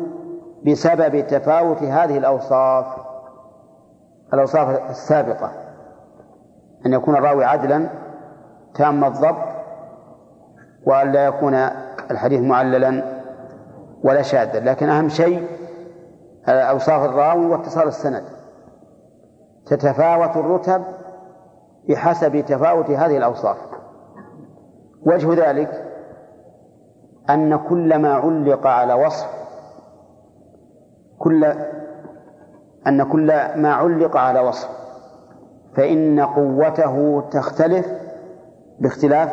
بسبب 0.66 1.26
تفاوت 1.26 1.82
هذه 1.82 2.18
الأوصاف 2.18 2.86
الأوصاف 4.34 4.90
السابقة. 4.90 5.61
أن 6.86 6.92
يكون 6.92 7.16
الراوي 7.16 7.44
عدلا 7.44 7.88
تام 8.74 9.04
الضبط 9.04 9.48
وأن 10.86 11.12
لا 11.12 11.26
يكون 11.26 11.54
الحديث 12.10 12.40
معللا 12.40 13.04
ولا 14.04 14.22
شاذا. 14.22 14.60
لكن 14.60 14.88
أهم 14.88 15.08
شيء 15.08 15.46
أوصاف 16.48 17.10
الراوي 17.10 17.46
واتصال 17.46 17.88
السند. 17.88 18.24
تتفاوت 19.66 20.36
الرتب 20.36 20.82
بحسب 21.88 22.40
تفاوت 22.40 22.90
هذه 22.90 23.16
الأوصاف. 23.16 23.56
وجه 25.06 25.50
ذلك 25.50 25.84
أن 27.30 27.56
كل 27.56 27.98
ما 27.98 28.14
علق 28.14 28.66
على 28.66 28.94
وصف 28.94 29.28
كل 31.18 31.44
أن 32.86 33.02
كل 33.02 33.26
ما 33.56 33.74
علق 33.74 34.16
على 34.16 34.40
وصف 34.40 34.81
فإن 35.76 36.20
قوته 36.20 37.24
تختلف 37.30 37.86
باختلاف 38.80 39.32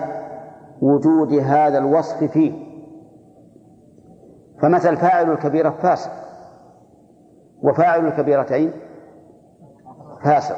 وجود 0.81 1.33
هذا 1.33 1.77
الوصف 1.77 2.23
فيه. 2.23 2.69
فمثل 4.61 4.97
فاعل 4.97 5.31
الكبيرة 5.31 5.69
فاسق 5.69 6.11
وفاعل 7.61 8.07
الكبيرتين 8.07 8.71
فاسق 10.23 10.55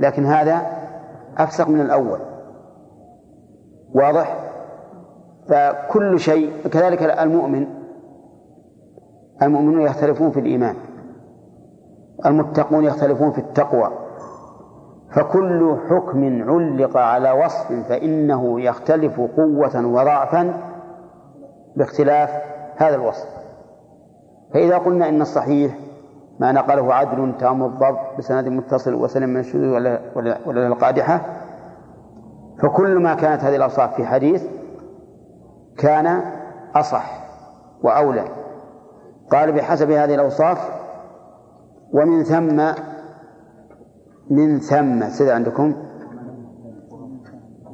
لكن 0.00 0.26
هذا 0.26 0.62
أفسق 1.38 1.68
من 1.68 1.80
الأول. 1.80 2.20
واضح؟ 3.94 4.36
فكل 5.48 6.20
شيء 6.20 6.68
كذلك 6.68 7.02
المؤمن 7.02 7.66
المؤمنون 9.42 9.82
يختلفون 9.82 10.30
في 10.30 10.40
الإيمان 10.40 10.76
المتقون 12.26 12.84
يختلفون 12.84 13.32
في 13.32 13.38
التقوى. 13.38 14.03
فكل 15.14 15.76
حكم 15.90 16.50
علق 16.50 16.96
على 16.96 17.30
وصف 17.30 17.72
فإنه 17.88 18.60
يختلف 18.60 19.20
قوة 19.20 19.86
وضعفا 19.86 20.54
باختلاف 21.76 22.30
هذا 22.76 22.94
الوصف. 22.94 23.28
فإذا 24.54 24.78
قلنا 24.78 25.08
إن 25.08 25.20
الصحيح 25.20 25.78
ما 26.40 26.52
نقله 26.52 26.94
عدل 26.94 27.34
تام 27.38 27.62
الضبط 27.64 28.18
بسند 28.18 28.48
متصل 28.48 28.94
وسلم 28.94 29.28
من 29.28 29.40
الشذوذ 29.40 29.68
ولا 30.16 30.38
ولا 30.46 30.66
القادحة 30.66 31.20
فكل 32.62 32.98
ما 32.98 33.14
كانت 33.14 33.44
هذه 33.44 33.56
الأوصاف 33.56 33.94
في 33.94 34.06
حديث 34.06 34.44
كان 35.78 36.22
أصح 36.74 37.10
وأولى. 37.82 38.24
قال 39.32 39.52
بحسب 39.52 39.90
هذه 39.90 40.14
الأوصاف 40.14 40.70
ومن 41.92 42.24
ثم 42.24 42.60
من 44.30 44.58
ثم 44.58 45.08
سيد 45.08 45.28
عندكم؟ 45.28 45.74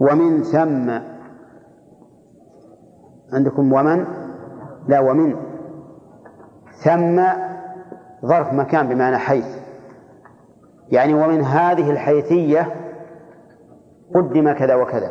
ومن 0.00 0.42
ثم. 0.42 0.90
عندكم 3.32 3.72
ومن؟ 3.72 4.04
لا 4.88 5.00
ومن. 5.00 5.36
ثم 6.84 7.22
ظرف 8.26 8.52
مكان 8.52 8.88
بمعنى 8.88 9.16
حيث. 9.16 9.60
يعني 10.88 11.14
ومن 11.14 11.40
هذه 11.42 11.90
الحيثية 11.90 12.74
قدم 14.14 14.52
كذا 14.52 14.74
وكذا. 14.74 15.10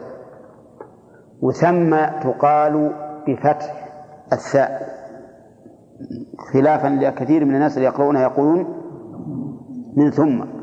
وثم 1.42 1.96
تقال 2.24 2.94
بفتح 3.28 3.90
الثاء 4.34 4.90
خلافا 6.54 6.88
لكثير 6.88 7.46
من 7.46 7.56
الناس 7.56 7.78
اللي 7.78 7.88
يقرؤونها 7.88 8.22
يقولون 8.22 8.66
من 9.98 10.12
ثم. 10.12 10.59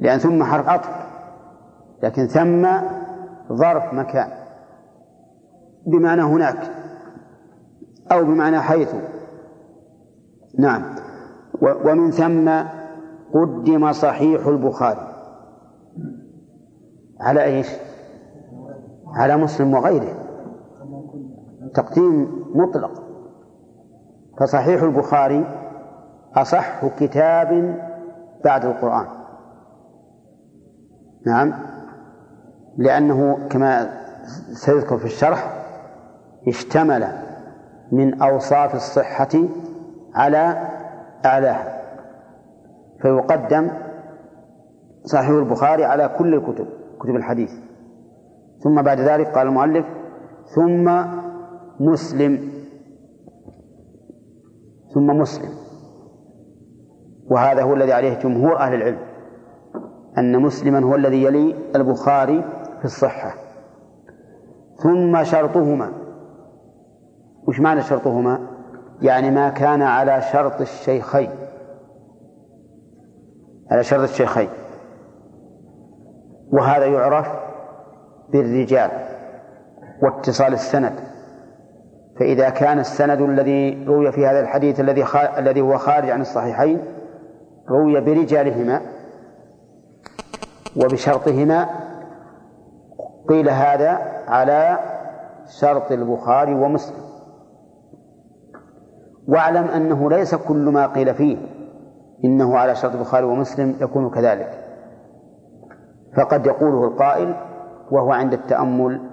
لأن 0.00 0.18
ثم 0.18 0.44
حرف 0.44 0.68
عطف 0.68 1.04
لكن 2.02 2.26
ثم 2.26 2.68
ظرف 3.52 3.94
مكان. 3.94 4.28
بمعنى 5.86 6.22
هناك. 6.22 6.70
أو 8.12 8.24
بمعنى 8.24 8.60
حيث. 8.60 8.94
نعم. 10.58 10.82
ومن 11.62 12.10
ثم 12.10 12.50
قدم 13.34 13.92
صحيح 13.92 14.46
البخاري. 14.46 15.14
على 17.20 17.44
إيش؟ 17.44 17.68
على 19.14 19.36
مسلم 19.36 19.74
وغيره. 19.74 20.14
تقديم 21.74 22.44
مطلق. 22.54 23.02
فصحيح 24.40 24.82
البخاري 24.82 25.44
أصح 26.36 26.86
كتاب 26.86 27.78
بعد 28.44 28.64
القرآن. 28.64 29.23
نعم. 31.26 31.54
لأنه 32.76 33.48
كما 33.50 33.90
سيذكر 34.52 34.98
في 34.98 35.04
الشرح 35.04 35.64
اشتمل 36.48 37.08
من 37.92 38.22
أوصاف 38.22 38.74
الصحة 38.74 39.28
على 40.14 40.68
أعلاها. 41.24 41.82
فيقدم 43.02 43.70
صحيح 45.04 45.28
البخاري 45.28 45.84
على 45.84 46.08
كل 46.18 46.34
الكتب 46.34 46.66
كتب 47.00 47.16
الحديث. 47.16 47.52
ثم 48.58 48.82
بعد 48.82 49.00
ذلك 49.00 49.26
قال 49.26 49.46
المؤلف 49.46 49.86
ثم 50.54 51.04
مسلم. 51.80 52.52
ثم 54.94 55.06
مسلم. 55.06 55.50
وهذا 57.30 57.62
هو 57.62 57.74
الذي 57.74 57.92
عليه 57.92 58.18
جمهور 58.18 58.58
أهل 58.58 58.74
العلم. 58.74 59.13
أن 60.18 60.42
مسلما 60.42 60.84
هو 60.84 60.94
الذي 60.94 61.22
يلي 61.22 61.56
البخاري 61.76 62.44
في 62.78 62.84
الصحة. 62.84 63.34
ثم 64.76 65.24
شرطهما. 65.24 65.92
وش 67.48 67.60
معنى 67.60 67.80
شرطهما؟ 67.80 68.48
يعني 69.02 69.30
ما 69.30 69.50
كان 69.50 69.82
على 69.82 70.22
شرط 70.32 70.60
الشيخين. 70.60 71.30
على 73.70 73.84
شرط 73.84 74.02
الشيخين. 74.02 74.48
وهذا 76.52 76.86
يعرف 76.86 77.28
بالرجال 78.32 78.90
واتصال 80.02 80.52
السند. 80.52 80.92
فإذا 82.18 82.50
كان 82.50 82.78
السند 82.78 83.20
الذي 83.20 83.84
روي 83.84 84.12
في 84.12 84.26
هذا 84.26 84.40
الحديث 84.40 84.80
الذي 84.80 85.04
الذي 85.38 85.60
هو 85.60 85.78
خارج 85.78 86.10
عن 86.10 86.20
الصحيحين 86.20 86.78
روي 87.70 88.00
برجالهما. 88.00 88.93
وبشرطهما 90.76 91.68
قيل 93.28 93.48
هذا 93.48 93.98
على 94.28 94.78
شرط 95.46 95.92
البخاري 95.92 96.54
ومسلم. 96.54 97.04
واعلم 99.28 99.64
أنه 99.64 100.10
ليس 100.10 100.34
كل 100.34 100.68
ما 100.68 100.86
قيل 100.86 101.14
فيه 101.14 101.36
إنه 102.24 102.56
على 102.58 102.74
شرط 102.74 102.94
البخاري 102.94 103.26
ومسلم 103.26 103.76
يكون 103.80 104.10
كذلك. 104.10 104.64
فقد 106.16 106.46
يقوله 106.46 106.84
القائل 106.84 107.34
وهو 107.90 108.12
عند 108.12 108.32
التأمل 108.32 109.10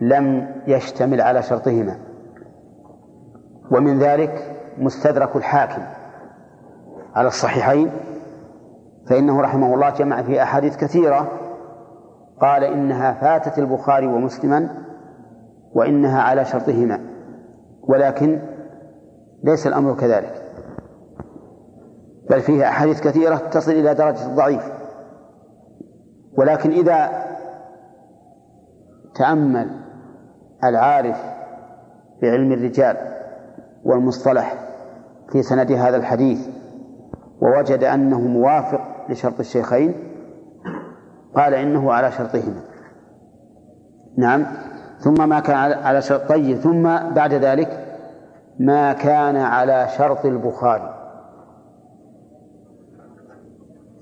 لم 0.00 0.54
يشتمل 0.66 1.20
على 1.20 1.42
شرطهما. 1.42 1.98
ومن 3.70 3.98
ذلك 3.98 4.56
مستدرك 4.78 5.36
الحاكم 5.36 5.82
على 7.14 7.28
الصحيحين 7.28 7.90
فإنه 9.08 9.40
رحمه 9.40 9.74
الله 9.74 9.90
جمع 9.90 10.22
في 10.22 10.42
أحاديث 10.42 10.76
كثيرة 10.76 11.28
قال 12.40 12.64
إنها 12.64 13.12
فاتت 13.12 13.58
البخاري 13.58 14.06
ومسلما 14.06 14.68
وإنها 15.74 16.22
على 16.22 16.44
شرطهما 16.44 17.00
ولكن 17.82 18.40
ليس 19.44 19.66
الأمر 19.66 19.94
كذلك. 19.94 20.42
بل 22.30 22.40
فيها 22.40 22.68
أحاديث 22.68 23.00
كثيرة 23.00 23.36
تصل 23.36 23.72
إلى 23.72 23.94
درجة 23.94 24.26
الضعيف. 24.26 24.72
ولكن 26.38 26.70
إذا 26.70 27.26
تأمل 29.14 29.70
العارف 30.64 31.16
بعلم 32.22 32.52
الرجال 32.52 32.96
والمصطلح 33.84 34.54
في 35.32 35.42
سند 35.42 35.72
هذا 35.72 35.96
الحديث 35.96 36.48
ووجد 37.40 37.84
أنه 37.84 38.20
موافق 38.20 38.95
لشرط 39.08 39.40
الشيخين؟ 39.40 39.94
قال 41.34 41.54
إنه 41.54 41.92
على 41.92 42.12
شرطهما. 42.12 42.60
نعم. 44.18 44.46
ثم 44.98 45.28
ما 45.28 45.40
كان 45.40 45.56
على 45.56 46.02
شرط 46.02 46.28
طيب 46.28 46.56
ثم 46.56 46.82
بعد 47.14 47.34
ذلك 47.34 47.98
ما 48.60 48.92
كان 48.92 49.36
على 49.36 49.88
شرط 49.98 50.26
البخاري. 50.26 50.94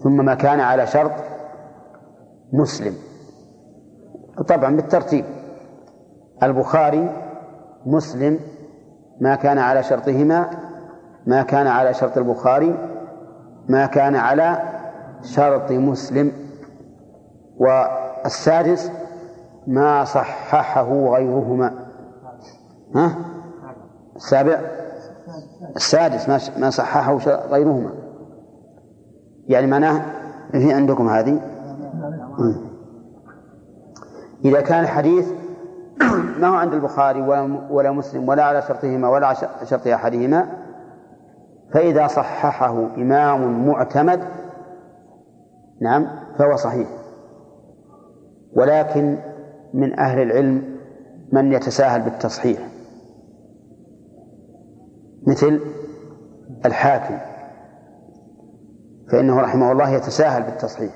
ثم 0.02 0.24
ما 0.24 0.34
كان 0.34 0.60
على 0.60 0.86
شرط 0.86 1.12
مسلم. 2.52 2.94
طبعا 4.48 4.76
بالترتيب. 4.76 5.24
البخاري 6.42 7.10
مسلم 7.86 8.38
ما 9.20 9.34
كان 9.34 9.58
على 9.58 9.82
شرطهما 9.82 10.50
ما 11.26 11.42
كان 11.42 11.66
على 11.66 11.94
شرط 11.94 12.18
البخاري 12.18 12.74
ما 13.68 13.86
كان 13.86 14.16
على 14.16 14.73
شرط 15.24 15.72
مسلم 15.72 16.32
والسادس 17.56 18.90
ما 19.66 20.04
صححه 20.04 20.92
غيرهما. 20.92 21.74
ها؟ 22.94 23.16
السابع؟ 24.16 24.60
السادس 25.76 26.28
ما 26.58 26.70
صححه 26.70 27.16
غيرهما. 27.50 27.90
يعني 29.48 29.66
معناه 29.66 30.02
في 30.52 30.72
عندكم 30.72 31.08
هذه؟ 31.08 31.40
إذا 34.44 34.60
كان 34.60 34.80
الحديث 34.80 35.28
ما 36.40 36.48
هو 36.48 36.54
عند 36.54 36.74
البخاري 36.74 37.22
ولا 37.70 37.90
مسلم 37.90 38.28
ولا 38.28 38.44
على 38.44 38.62
شرطهما 38.62 39.08
ولا 39.08 39.26
على 39.26 39.36
شرط 39.64 39.86
أحدهما 39.86 40.46
فإذا 41.72 42.06
صححه 42.06 42.86
إمام 42.96 43.68
معتمد 43.68 44.20
نعم 45.84 46.06
فهو 46.38 46.56
صحيح. 46.56 46.88
ولكن 48.52 49.18
من 49.74 49.98
أهل 49.98 50.22
العلم 50.22 50.78
من 51.32 51.52
يتساهل 51.52 52.02
بالتصحيح. 52.02 52.68
مثل 55.26 55.60
الحاكم. 56.66 57.18
فإنه 59.12 59.40
رحمه 59.40 59.72
الله 59.72 59.90
يتساهل 59.90 60.42
بالتصحيح. 60.42 60.94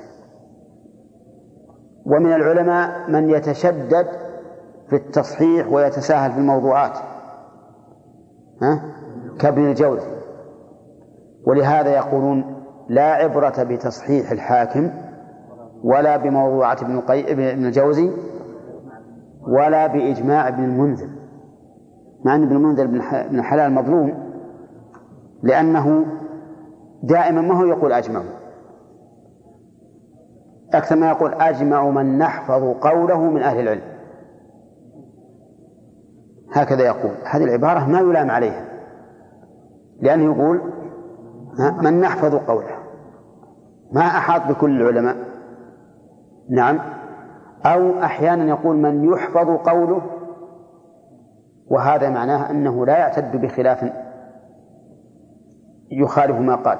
ومن 2.07 2.33
العلماء 2.33 3.11
من 3.11 3.31
يتشدد 3.31 4.07
في 4.89 4.97
التصحيح 4.97 5.69
ويتساهل 5.69 6.33
في 6.33 6.39
الموضوعات. 6.39 6.99
ها؟ 8.63 8.83
كابن 9.39 9.67
الجوزي. 9.71 10.11
ولهذا 11.47 11.91
يقولون 11.91 12.58
لا 12.89 13.13
عبرة 13.13 13.63
بتصحيح 13.63 14.31
الحاكم 14.31 14.91
ولا 15.85 16.17
بموضوعة 16.17 16.77
ابن 16.83 17.03
ابن 17.09 17.67
الجوزي 17.67 18.11
ولا 19.49 19.87
بإجماع 19.87 20.49
ابن 20.49 20.65
المنذر. 20.65 21.09
مع 22.25 22.35
أن 22.35 22.43
ابن 22.43 22.57
المنذر 22.57 22.87
بن 23.31 23.43
حلال 23.43 23.73
مظلوم 23.73 24.33
لأنه 25.43 26.07
دائما 27.03 27.41
ما 27.41 27.61
هو 27.61 27.65
يقول 27.65 27.93
أجمع 27.93 28.23
أكثر 30.75 30.97
ما 30.97 31.09
يقول 31.09 31.35
أجمع 31.35 31.91
من 31.91 32.19
نحفظ 32.19 32.63
قوله 32.65 33.21
من 33.31 33.43
أهل 33.43 33.61
العلم. 33.61 33.83
هكذا 36.53 36.83
يقول. 36.87 37.11
هذه 37.25 37.45
العبارة 37.45 37.87
ما 37.87 38.01
يلام 38.01 38.31
عليها. 38.31 38.65
لأنه 40.01 40.25
يقول 40.25 40.61
من 41.83 42.01
نحفظ 42.01 42.35
قوله. 42.35 42.78
ما 43.93 44.01
أحاط 44.01 44.43
بكل 44.49 44.81
العلماء؟ 44.81 45.17
نعم. 46.51 46.81
أو 47.67 48.03
أحيانا 48.03 48.45
يقول 48.45 48.77
من 48.77 49.05
يحفظ 49.05 49.51
قوله 49.51 50.03
وهذا 51.67 52.11
معناه 52.11 52.51
أنه 52.51 52.87
لا 52.87 52.99
يعتد 52.99 53.37
بخلاف 53.37 53.93
يخالف 55.91 56.37
ما 56.37 56.55
قال. 56.55 56.79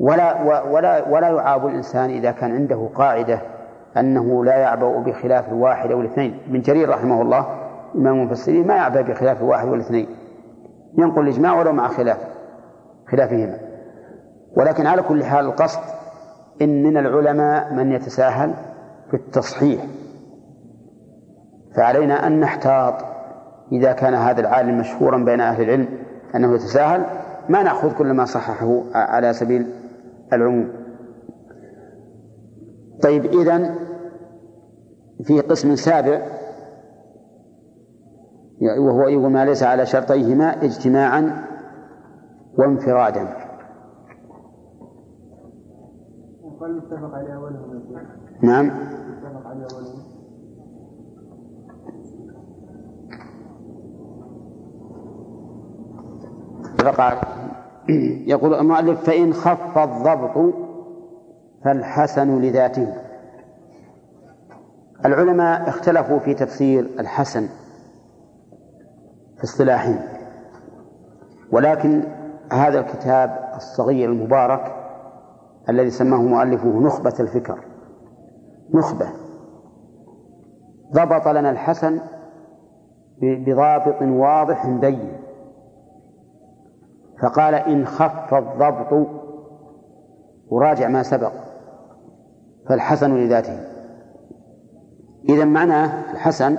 ولا 0.00 0.42
ولا 0.62 1.08
ولا 1.08 1.28
يعاب 1.28 1.66
الإنسان 1.66 2.10
إذا 2.10 2.30
كان 2.30 2.52
عنده 2.52 2.88
قاعدة 2.94 3.40
أنه 3.96 4.44
لا 4.44 4.56
يعبأ 4.56 4.98
بخلاف 4.98 5.48
الواحد 5.48 5.90
أو 5.90 6.00
الاثنين. 6.00 6.38
ابن 6.48 6.60
جرير 6.60 6.88
رحمه 6.88 7.22
الله 7.22 7.46
إمام 7.94 8.20
المفسرين 8.20 8.66
ما 8.66 8.76
يعبأ 8.76 9.00
بخلاف 9.00 9.40
الواحد 9.40 9.68
والاثنين 9.68 10.06
ينقل 10.98 11.22
الإجماع 11.22 11.58
ولو 11.58 11.72
مع 11.72 11.88
خلاف 11.88 12.18
خلافهما. 13.08 13.67
ولكن 14.56 14.86
على 14.86 15.02
كل 15.02 15.24
حال 15.24 15.46
القصد 15.46 15.80
إن 16.62 16.82
من 16.82 16.96
العلماء 16.96 17.74
من 17.74 17.92
يتساهل 17.92 18.54
في 19.10 19.14
التصحيح. 19.14 19.86
فعلينا 21.76 22.26
أن 22.26 22.40
نحتاط 22.40 22.94
إذا 23.72 23.92
كان 23.92 24.14
هذا 24.14 24.40
العالم 24.40 24.78
مشهورا 24.78 25.24
بين 25.24 25.40
أهل 25.40 25.62
العلم 25.62 25.88
أنه 26.34 26.54
يتساهل 26.54 27.04
ما 27.48 27.62
نأخذ 27.62 27.94
كل 27.94 28.12
ما 28.12 28.24
صححه 28.24 28.82
على 28.94 29.32
سبيل 29.32 29.66
العموم. 30.32 30.68
طيب 33.02 33.24
إذن 33.24 33.74
في 35.24 35.40
قسم 35.40 35.76
سابع 35.76 36.22
وهو 38.78 39.08
يقول 39.08 39.30
ما 39.32 39.44
ليس 39.44 39.62
على 39.62 39.86
شرطيهما 39.86 40.64
اجتماعا 40.64 41.44
وانفرادا. 42.58 43.47
نعم. 48.42 48.70
اتفق 56.78 57.18
يقول 58.26 58.54
المؤلف 58.54 59.04
فإن 59.04 59.32
خف 59.32 59.78
الضبط 59.78 60.54
فالحسن 61.64 62.40
لذاته. 62.40 62.94
العلماء 65.04 65.68
اختلفوا 65.68 66.18
في 66.18 66.34
تفسير 66.34 66.90
الحسن 66.98 67.48
في 69.36 69.44
اصطلاحهم 69.44 69.98
ولكن 71.52 72.02
هذا 72.52 72.80
الكتاب 72.80 73.52
الصغير 73.56 74.10
المبارك 74.12 74.77
الذي 75.68 75.90
سماه 75.90 76.22
مؤلفه 76.22 76.68
نخبة 76.68 77.14
الفكر. 77.20 77.58
نخبة. 78.74 79.08
ضبط 80.92 81.28
لنا 81.28 81.50
الحسن 81.50 82.00
بضابط 83.22 84.02
واضح 84.02 84.68
بين. 84.68 85.12
فقال 87.22 87.54
إن 87.54 87.86
خف 87.86 88.34
الضبط 88.34 89.08
وراجع 90.48 90.88
ما 90.88 91.02
سبق. 91.02 91.32
فالحسن 92.68 93.16
لذاته. 93.16 93.60
إذا 95.28 95.44
معناه 95.44 96.12
الحسن 96.12 96.58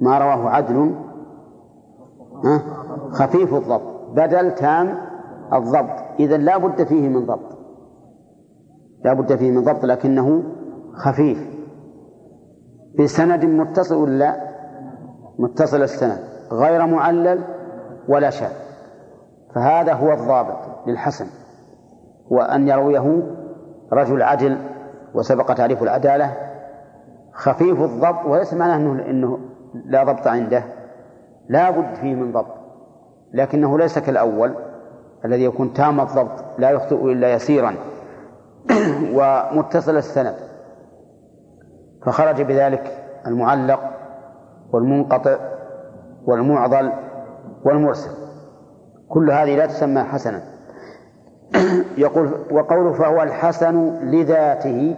ما 0.00 0.18
رواه 0.18 0.50
عدل 0.50 0.94
خفيف 3.10 3.54
الضبط. 3.54 4.10
بدل 4.10 4.54
تام 4.54 4.98
الضبط. 5.52 6.04
إذا 6.20 6.36
لا 6.36 6.56
بد 6.56 6.84
فيه 6.84 7.08
من 7.08 7.26
ضبط. 7.26 7.53
لا 9.04 9.12
بد 9.12 9.36
فيه 9.36 9.50
من 9.50 9.64
ضبط 9.64 9.84
لكنه 9.84 10.42
خفيف. 10.94 11.38
بسند 12.98 13.44
متصل 13.44 13.94
ولا 13.94 14.36
متصل 15.38 15.82
السند. 15.82 16.18
غير 16.52 16.86
معلل 16.86 17.44
ولا 18.08 18.30
شاذ. 18.30 18.52
فهذا 19.54 19.92
هو 19.92 20.12
الضابط 20.12 20.58
للحسن 20.86 21.26
وأن 22.30 22.68
يرويه 22.68 23.22
رجل 23.92 24.22
عدل 24.22 24.58
وسبق 25.14 25.52
تعريف 25.54 25.82
العدالة. 25.82 26.36
خفيف 27.32 27.80
الضبط 27.80 28.26
وليس 28.26 28.54
معناه 28.54 28.76
أنه, 28.76 29.10
إنه 29.10 29.38
لا 29.86 30.04
ضبط 30.04 30.26
عنده. 30.26 30.64
لا 31.48 31.70
بد 31.70 31.94
فيه 31.94 32.14
من 32.14 32.32
ضبط 32.32 32.54
لكنه 33.34 33.78
ليس 33.78 33.98
كالأول 33.98 34.54
الذي 35.24 35.44
يكون 35.44 35.72
تام 35.72 36.00
الضبط 36.00 36.44
لا 36.58 36.70
يخطئ 36.70 37.12
إلا 37.12 37.34
يسيرا. 37.34 37.74
ومتصل 39.16 39.96
السند. 39.96 40.34
فخرج 42.06 42.42
بذلك 42.42 43.04
المعلق 43.26 43.80
والمنقطع 44.72 45.36
والمعضل 46.26 46.92
والمرسل. 47.64 48.10
كل 49.08 49.30
هذه 49.30 49.56
لا 49.56 49.66
تسمى 49.66 50.02
حسنا. 50.02 50.42
يقول 51.98 52.30
وقوله 52.50 52.92
فهو 52.92 53.22
الحسن 53.22 54.00
لذاته. 54.10 54.96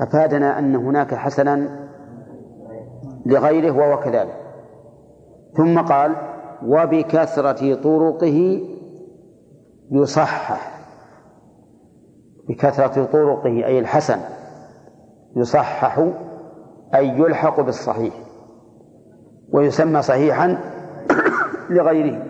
أفادنا 0.00 0.58
أن 0.58 0.76
هناك 0.76 1.14
حسنا 1.14 1.86
لغيره 3.26 3.70
وهو 3.70 4.00
كذلك. 4.00 4.36
ثم 5.56 5.80
قال 5.80 6.16
وبكثرة 6.66 7.74
طرقه 7.74 8.60
يصحح. 9.90 10.79
بكثرة 12.50 13.04
طرقه 13.04 13.66
أي 13.66 13.78
الحسن 13.78 14.18
يصحح 15.36 16.06
أي 16.94 17.08
يلحق 17.08 17.60
بالصحيح 17.60 18.14
ويسمى 19.52 20.02
صحيحا 20.02 20.58
لغيره 21.70 22.22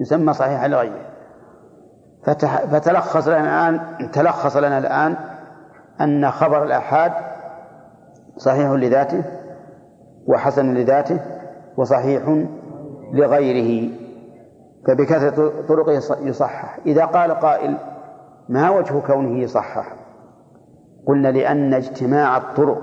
يسمى 0.00 0.32
صحيحا 0.32 0.68
لغيره. 0.68 1.12
فتلخص 2.70 3.28
لنا 3.28 3.68
الآن 3.68 4.10
تلخص 4.10 4.56
لنا 4.56 4.78
الآن 4.78 5.16
أن 6.00 6.30
خبر 6.30 6.64
الآحاد 6.64 7.12
صحيح 8.36 8.70
لذاته 8.70 9.22
وحسن 10.26 10.74
لذاته 10.74 11.18
وصحيح 11.76 12.44
لغيره. 13.12 13.90
فبكثرة 14.86 15.52
طرقه 15.68 15.92
يصحح. 16.22 16.78
إذا 16.86 17.04
قال 17.04 17.32
قائل 17.32 17.76
ما 18.48 18.70
وجه 18.70 19.00
كونه 19.06 19.38
يصحح 19.38 19.94
قلنا 21.06 21.28
لأن 21.28 21.74
اجتماع 21.74 22.36
الطرق 22.36 22.78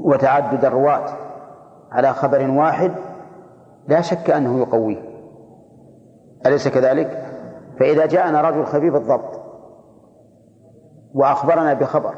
وتعدد 0.00 0.64
الرواة 0.64 1.06
على 1.92 2.12
خبر 2.12 2.50
واحد 2.50 2.92
لا 3.88 4.00
شك 4.00 4.30
أنه 4.30 4.58
يقويه. 4.58 5.02
أليس 6.46 6.68
كذلك؟ 6.68 7.24
فإذا 7.80 8.06
جاءنا 8.06 8.40
رجل 8.40 8.64
خفيف 8.66 8.94
الضبط 8.94 9.40
وأخبرنا 11.14 11.74
بخبر 11.74 12.14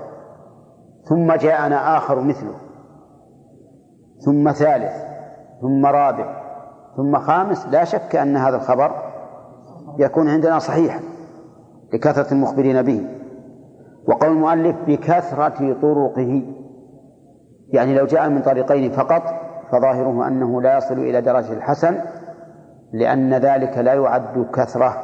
ثم 1.09 1.32
جاءنا 1.32 1.97
آخر 1.97 2.20
مثله 2.20 2.55
ثم 4.24 4.53
ثالث 4.53 4.93
ثم 5.61 5.87
رابع 5.87 6.41
ثم 6.97 7.19
خامس 7.19 7.66
لا 7.66 7.85
شك 7.85 8.16
أن 8.16 8.37
هذا 8.37 8.57
الخبر 8.57 8.93
يكون 9.99 10.28
عندنا 10.28 10.59
صحيحا. 10.59 11.01
لكثرة 11.93 12.33
المخبرين 12.33 12.83
به. 12.83 13.07
وقول 14.09 14.31
المؤلف 14.31 14.77
بكثرة 14.87 15.73
طرقه. 15.83 16.43
يعني 17.69 17.95
لو 17.95 18.07
جاء 18.07 18.29
من 18.29 18.43
طريقين 18.43 18.91
فقط 18.91 19.23
فظاهره 19.73 20.29
أنه 20.29 20.62
لا 20.62 20.77
يصل 20.77 20.99
إلى 20.99 21.21
درجة 21.21 21.53
الحسن 21.53 22.01
لأن 22.93 23.35
ذلك 23.35 23.79
لا 23.79 23.95
يعد 23.95 24.47
كثرة. 24.55 24.97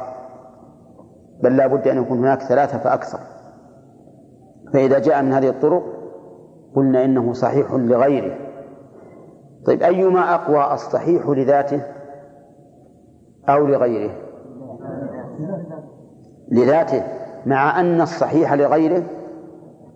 بل 1.43 1.57
لا 1.57 1.67
بد 1.67 1.87
أن 1.87 2.01
يكون 2.01 2.17
هناك 2.17 2.41
ثلاثة 2.41 2.77
فأكثر. 2.77 3.19
فإذا 4.73 4.99
جاء 4.99 5.23
من 5.23 5.33
هذه 5.33 5.49
الطرق 5.49 5.83
قلنا 6.75 7.05
إنه 7.05 7.33
صحيح 7.33 7.71
لغيره. 7.71 8.35
طيب 9.65 9.83
أيما 9.83 10.35
أقوى 10.35 10.73
الصحيح 10.73 11.29
لذاته 11.29 11.81
أو 13.49 13.67
لغيره؟ 13.67 14.26
لذاته 16.51 17.03
مع 17.45 17.79
أن 17.79 18.01
الصحيح 18.01 18.53
لغيره 18.53 19.03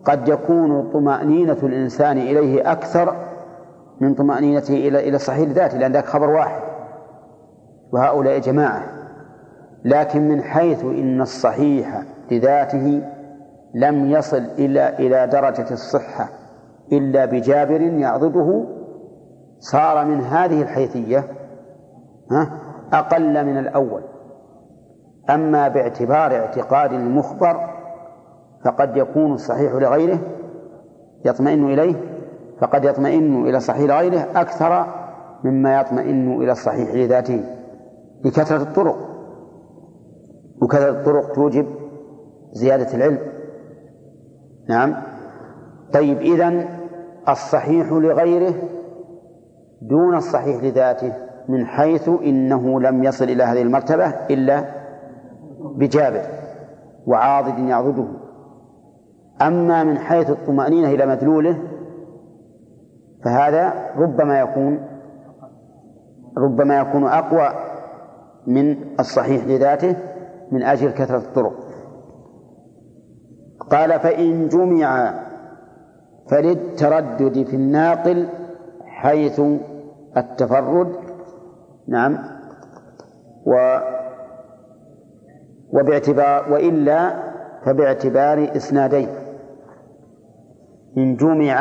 قد 0.06 0.28
يكون 0.28 0.92
طمأنينة 0.94 1.58
الإنسان 1.64 2.18
إليه 2.18 2.72
أكثر 2.72 3.16
من 4.02 4.14
طمأنينته 4.14 4.74
إلى 4.74 5.08
إلى 5.08 5.16
الصحيح 5.16 5.50
لذاته 5.50 5.78
لأن 5.78 5.92
ذاك 5.92 6.06
خبر 6.06 6.30
واحد. 6.30 6.62
وهؤلاء 7.94 8.40
جماعة. 8.40 8.84
لكن 9.86 10.28
من 10.28 10.42
حيث 10.42 10.84
إن 10.84 11.22
الصحيح 11.22 12.04
لذاته 12.32 13.02
لم 13.74 14.10
يصل 14.10 14.44
إلى 14.60 14.90
إلى 15.00 15.28
درجة 15.28 15.72
الصحة 15.72 16.30
إلا 16.92 17.26
بجابر 17.26 17.82
يعضده 17.82 18.66
صار 19.60 20.06
من 20.06 20.22
هذه 20.22 20.62
الحيثية 20.62 21.24
أقل 22.94 23.46
من 23.46 23.58
الأول. 23.58 24.11
أما 25.30 25.68
باعتبار 25.68 26.32
اعتقاد 26.36 26.94
المخبر 26.94 27.70
فقد 28.66 28.98
يكون 28.98 29.34
الصحيح 29.34 29.74
لغيره 29.74 30.20
يطمئن 31.26 31.74
إليه 31.74 31.96
فقد 32.60 32.86
يطمئن 32.86 33.48
إلى 33.48 33.58
الصحيح 33.58 33.82
لغيره 33.82 34.28
أكثر 34.36 34.86
مما 35.44 35.80
يطمئن 35.80 36.42
إلى 36.42 36.52
الصحيح 36.52 36.94
لذاته 36.94 37.44
لكثرة 38.26 38.62
الطرق. 38.62 38.96
وكثرة 40.62 40.90
الطرق 40.90 41.34
توجب 41.34 41.66
زيادة 42.52 42.94
العلم. 42.94 43.20
نعم. 44.70 44.96
طيب 45.94 46.18
إذن 46.22 46.66
الصحيح 47.30 47.92
لغيره 47.92 48.54
دون 49.82 50.16
الصحيح 50.16 50.64
لذاته 50.64 51.14
من 51.50 51.66
حيث 51.66 52.10
إنه 52.10 52.82
لم 52.82 53.04
يصل 53.04 53.26
إلى 53.26 53.44
هذه 53.44 53.62
المرتبة 53.62 54.06
إلا 54.06 54.81
بجابر 55.78 56.22
وعاضد 57.08 57.60
يعضده. 57.60 58.08
أما 59.42 59.84
من 59.84 59.98
حيث 59.98 60.30
الطمأنينة 60.30 60.88
إلى 60.88 61.06
مدلوله 61.06 61.58
فهذا 63.24 63.74
ربما 63.96 64.40
يكون 64.40 64.88
ربما 66.38 66.80
يكون 66.80 67.08
أقوى 67.08 67.50
من 68.48 68.76
الصحيح 69.00 69.46
لذاته 69.46 69.96
من 70.52 70.64
أجل 70.64 70.92
كثرة 70.92 71.18
الطرق. 71.18 71.54
قال 73.70 74.00
فإن 74.00 74.48
جمع 74.48 75.14
فللتردد 76.30 77.44
في 77.44 77.56
الناقل 77.56 78.28
حيث 78.86 79.42
التفرد. 80.18 80.96
نعم. 81.88 82.18
و 83.46 83.80
وباعتبار 85.74 86.54
وإلا 86.54 87.14
فباعتبار 87.66 88.52
إسنادين. 88.56 89.10
إن 90.98 91.16
جمع 91.16 91.56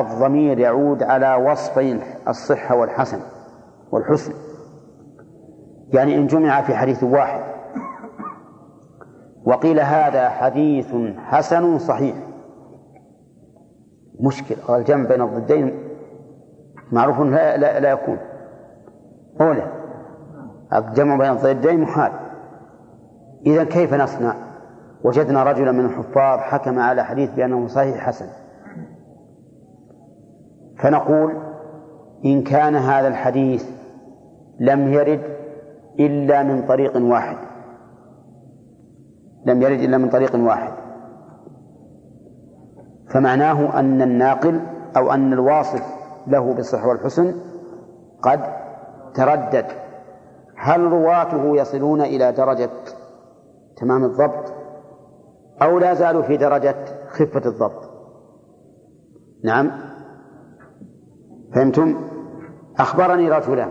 الضمير 0.00 0.58
يعود 0.58 1.02
على 1.02 1.34
وصفين 1.34 2.00
الصحة 2.28 2.76
والحسن 2.76 3.18
والحسن. 3.92 4.32
يعني 5.88 6.16
إن 6.16 6.26
جمع 6.26 6.62
في 6.62 6.74
حديث 6.74 7.04
واحد. 7.04 7.40
وقيل 9.44 9.80
هذا 9.80 10.28
حديث 10.28 10.94
حسن 11.18 11.78
صحيح. 11.78 12.16
مشكل. 14.20 14.74
الجمع 14.74 15.08
بين 15.08 15.22
الضدين 15.22 15.78
معروف 16.92 17.20
لا, 17.20 17.56
لا, 17.56 17.80
لا 17.80 17.90
يكون. 17.90 18.18
أولى 19.40 19.66
الجمع 20.72 21.16
بين 21.16 21.30
الضدين 21.30 21.80
محال. 21.80 22.12
إذا 23.46 23.64
كيف 23.64 23.94
نصنع؟ 23.94 24.34
وجدنا 25.04 25.42
رجلا 25.42 25.72
من 25.72 25.84
الحفاظ 25.84 26.38
حكم 26.38 26.78
على 26.78 27.04
حديث 27.04 27.30
بأنه 27.30 27.66
صحيح 27.66 27.96
حسن. 27.96 28.26
فنقول 30.78 31.32
إن 32.24 32.42
كان 32.42 32.76
هذا 32.76 33.08
الحديث 33.08 33.64
لم 34.60 34.92
يرد 34.92 35.22
إلا 36.00 36.42
من 36.42 36.66
طريق 36.66 36.96
واحد. 36.96 37.36
لم 39.46 39.62
يرد 39.62 39.80
إلا 39.80 39.98
من 39.98 40.08
طريق 40.08 40.36
واحد. 40.36 40.72
فمعناه 43.10 43.80
أن 43.80 44.02
الناقل 44.02 44.60
أو 44.96 45.12
أن 45.12 45.32
الواصف 45.32 45.82
له 46.26 46.54
بالصحة 46.54 46.88
والحسن 46.88 47.34
قد 48.22 48.40
تردد. 49.14 49.66
هل 50.56 50.80
رواته 50.80 51.56
يصلون 51.56 52.00
إلى 52.00 52.32
درجة 52.32 52.70
تمام 53.76 54.04
الضبط 54.04 54.52
أو 55.62 55.78
لا 55.78 55.94
زالوا 55.94 56.22
في 56.22 56.36
درجة 56.36 56.76
خفة 57.08 57.48
الضبط. 57.50 57.90
نعم. 59.44 59.70
فهمتم؟ 61.54 61.96
أخبرني 62.78 63.30
رجلان 63.30 63.70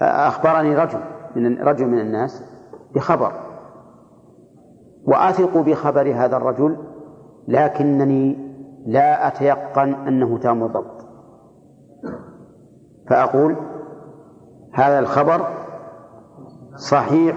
أخبرني 0.00 0.76
رجل 0.76 1.00
من 1.36 1.58
رجل 1.58 1.86
من 1.86 2.00
الناس 2.00 2.44
بخبر. 2.94 3.32
وأثق 5.04 5.56
بخبر 5.58 6.14
هذا 6.14 6.36
الرجل 6.36 6.76
لكنني 7.48 8.48
لا 8.86 9.28
أتيقن 9.28 9.94
أنه 9.94 10.38
تام 10.38 10.64
الضبط. 10.64 11.06
فأقول 13.08 13.56
هذا 14.72 14.98
الخبر 14.98 15.67
صحيح 16.78 17.36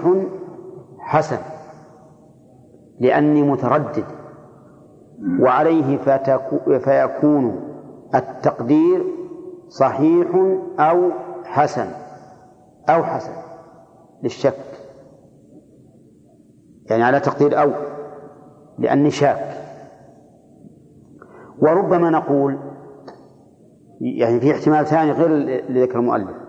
حسن 0.98 1.38
لأني 3.00 3.42
متردد 3.42 4.04
وعليه 5.40 5.98
فيكون 6.78 7.60
التقدير 8.14 9.04
صحيح 9.68 10.28
أو 10.78 11.10
حسن 11.44 11.86
أو 12.88 13.04
حسن 13.04 13.32
للشك. 14.22 14.54
يعني 16.90 17.02
على 17.02 17.20
تقدير 17.20 17.62
أو 17.62 17.70
لأني 18.78 19.10
شاك. 19.10 19.56
وربما 21.58 22.10
نقول 22.10 22.58
يعني 24.00 24.40
في 24.40 24.52
احتمال 24.52 24.86
ثاني 24.86 25.12
غير 25.12 25.26
اللي 25.26 25.82
ذكر 25.82 25.98
المؤلف. 25.98 26.41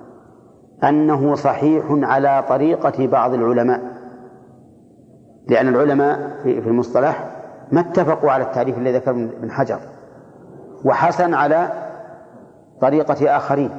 أنه 0.83 1.35
صحيح 1.35 1.85
على 1.89 2.43
طريقة 2.49 3.07
بعض 3.07 3.33
العلماء 3.33 3.81
لأن 5.47 5.67
العلماء 5.67 6.29
في 6.43 6.67
المصطلح 6.67 7.25
ما 7.71 7.81
اتفقوا 7.81 8.31
على 8.31 8.43
التعريف 8.43 8.77
الذي 8.77 8.97
ذكر 8.97 9.11
ابن 9.11 9.51
حجر 9.51 9.79
وحسن 10.85 11.33
على 11.33 11.69
طريقة 12.81 13.37
آخرين. 13.37 13.69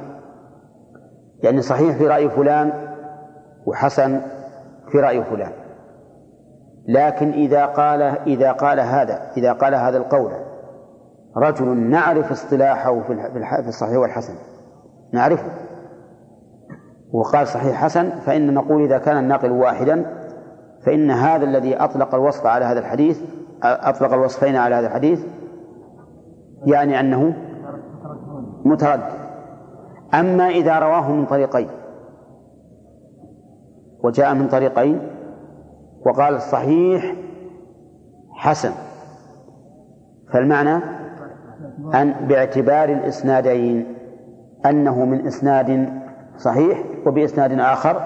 يعني 1.43 1.61
صحيح 1.61 1.97
في 1.97 2.07
رأي 2.07 2.29
فلان 2.29 2.73
وحسن 3.65 4.21
في 4.91 4.97
رأي 4.97 5.23
فلان 5.23 5.51
لكن 6.87 7.31
إذا 7.31 7.65
قال 7.65 8.01
إذا 8.01 8.51
قال 8.51 8.79
هذا 8.79 9.31
إذا 9.37 9.53
قال 9.53 9.75
هذا 9.75 9.97
القول 9.97 10.31
رجل 11.37 11.77
نعرف 11.77 12.31
اصطلاحه 12.31 13.01
في 13.01 13.67
الصحيح 13.67 13.97
والحسن 13.97 14.33
نعرفه. 15.11 15.64
وقال 17.15 17.47
صحيح 17.47 17.83
حسن 17.83 18.09
فإن 18.09 18.53
نقول 18.53 18.83
إذا 18.83 18.97
كان 18.97 19.17
الناقل 19.17 19.51
واحدا 19.51 20.05
فإن 20.81 21.11
هذا 21.11 21.45
الذي 21.45 21.75
أطلق 21.75 22.15
الوصف 22.15 22.45
على 22.45 22.65
هذا 22.65 22.79
الحديث 22.79 23.21
أطلق 23.63 24.13
الوصفين 24.13 24.55
على 24.55 24.75
هذا 24.75 24.87
الحديث 24.87 25.25
يعني 26.65 26.99
أنه 26.99 27.33
متردد 28.65 29.03
أما 30.13 30.49
إذا 30.49 30.79
رواه 30.79 31.11
من 31.11 31.25
طريقين 31.25 31.67
وجاء 34.03 34.33
من 34.33 34.47
طريقين 34.47 34.99
وقال 36.05 36.35
الصحيح 36.35 37.15
حسن 38.31 38.71
فالمعنى 40.33 40.83
أن 41.93 42.11
باعتبار 42.27 42.89
الإسنادين 42.89 43.95
أنه 44.65 45.05
من 45.05 45.27
إسناد 45.27 45.89
صحيح 46.37 46.94
وبإسناد 47.05 47.59
آخر 47.59 48.01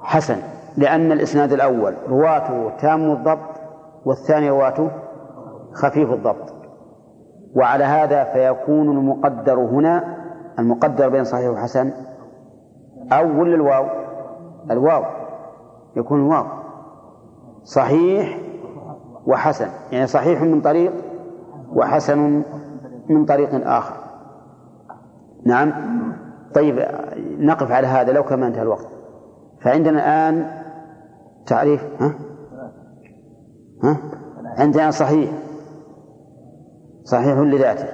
حسن 0.00 0.36
لأن 0.76 1.12
الإسناد 1.12 1.52
الأول 1.52 1.94
رواته 2.08 2.70
تام 2.80 3.10
الضبط 3.10 3.60
والثاني 4.04 4.50
رواته 4.50 4.90
خفيف 5.72 6.12
الضبط. 6.12 6.54
وعلى 7.54 7.84
هذا 7.84 8.24
فيكون 8.24 8.90
المقدر 8.90 9.58
هنا 9.58 10.16
المقدر 10.58 11.08
بين 11.08 11.24
صحيح 11.24 11.50
وحسن. 11.50 11.92
أو 13.12 13.40
ولا 13.40 13.54
الواو؟ 13.54 13.86
الواو. 14.70 15.04
يكون 15.96 16.20
الواو. 16.20 16.44
صحيح 17.62 18.38
وحسن. 19.26 19.68
يعني 19.92 20.06
صحيح 20.06 20.42
من 20.42 20.60
طريق 20.60 20.92
وحسن 21.74 22.42
من 23.08 23.24
طريق 23.24 23.68
آخر. 23.68 23.94
نعم. 25.46 25.72
طيب 26.54 26.86
نقف 27.38 27.72
على 27.72 27.86
هذا 27.86 28.12
لو 28.12 28.22
كما 28.22 28.46
انتهى 28.46 28.62
الوقت. 28.62 28.86
فعندنا 29.60 29.90
الآن 29.90 30.62
تعريف 31.46 31.84
ها؟ 32.00 32.14
ها؟ 33.84 33.96
عندنا 34.58 34.90
صحيح. 34.90 35.30
صحيح 37.04 37.38
لذاته 37.38 37.88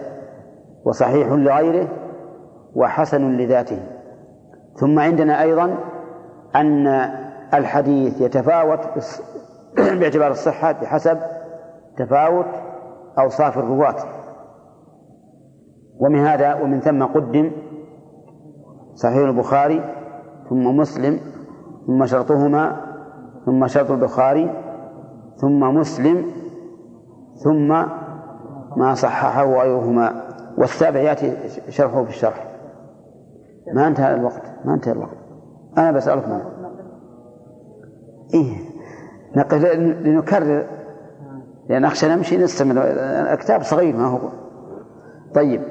وصحيح 0.84 1.28
لغيره 1.28 1.88
وحسن 2.74 3.36
لذاته. 3.36 3.78
ثم 4.74 4.98
عندنا 4.98 5.42
أيضا 5.42 5.78
أن 6.56 6.86
الحديث 7.54 8.20
يتفاوت 8.20 8.80
باعتبار 10.00 10.30
الصحة 10.30 10.72
بحسب 10.72 11.18
تفاوت 11.96 12.46
أوصاف 13.18 13.58
الرواة. 13.58 13.96
ومن 16.00 16.18
هذا 16.18 16.54
ومن 16.54 16.80
ثم 16.80 17.04
قدم 17.04 17.50
صحيح 19.02 19.28
البخاري 19.28 19.94
ثم 20.48 20.76
مسلم 20.76 21.20
ثم 21.86 22.06
شرطهما 22.06 22.76
ثم 23.46 23.66
شرط 23.66 23.90
البخاري 23.90 24.50
ثم 25.36 25.60
مسلم 25.60 26.24
ثم 27.44 27.68
ما 28.76 28.94
صححه 28.94 29.44
غيرهما. 29.44 30.22
والسابع 30.58 31.00
يأتي 31.00 31.36
شرحه 31.68 32.04
في 32.04 32.10
الشرح. 32.10 32.48
ما 33.74 33.88
انتهى 33.88 34.14
الوقت 34.14 34.42
ما 34.64 34.74
انتهى 34.74 34.92
الوقت. 34.92 35.16
أنا 35.78 35.92
بسألك 35.92 36.28
ما؟ 36.28 36.42
إيه. 38.34 38.56
نقل 39.36 39.78
لنكرر. 40.04 40.64
لأن 41.68 41.84
أخشى 41.84 42.08
نمشي 42.08 42.36
نستمر. 42.36 42.82
الكتاب 43.32 43.62
صغير 43.62 43.96
ما 43.96 44.06
هو. 44.06 44.18
طيب. 45.34 45.62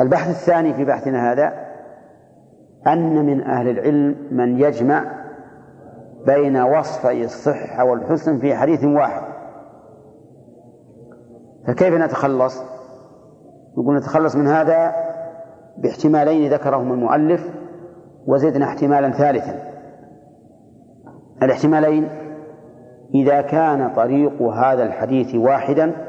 والبحث 0.00 0.28
الثاني 0.30 0.74
في 0.74 0.84
بحثنا 0.84 1.32
هذا 1.32 1.52
أن 2.86 3.26
من 3.26 3.40
أهل 3.40 3.68
العلم 3.68 4.16
من 4.30 4.60
يجمع 4.60 5.04
بين 6.26 6.56
وصفي 6.56 7.24
الصحة 7.24 7.84
والحسن 7.84 8.38
في 8.38 8.54
حديث 8.54 8.84
واحد 8.84 9.22
فكيف 11.66 11.94
نتخلص؟ 11.94 12.62
نقول 13.78 13.96
نتخلص 13.96 14.36
من 14.36 14.46
هذا 14.46 14.92
باحتمالين 15.78 16.52
ذكرهما 16.52 16.94
المؤلف 16.94 17.50
وزدنا 18.26 18.64
احتمالا 18.66 19.10
ثالثا 19.10 19.54
الاحتمالين 21.42 22.08
إذا 23.14 23.40
كان 23.40 23.94
طريق 23.94 24.42
هذا 24.42 24.82
الحديث 24.82 25.34
واحدا 25.34 26.07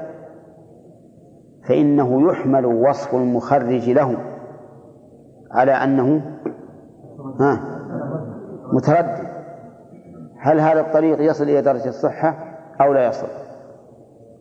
فإنه 1.70 2.32
يحمل 2.32 2.66
وصف 2.66 3.16
المخرج 3.16 3.90
له 3.90 4.18
على 5.52 5.72
أنه 5.72 6.22
ها 7.40 7.60
متردد. 8.74 9.30
هل 10.40 10.60
هذا 10.60 10.80
الطريق 10.80 11.22
يصل 11.22 11.44
إلى 11.44 11.62
درجة 11.62 11.90
الصحة 11.90 12.36
أو 12.82 12.94
لا 12.94 13.08
يصل؟ 13.08 13.28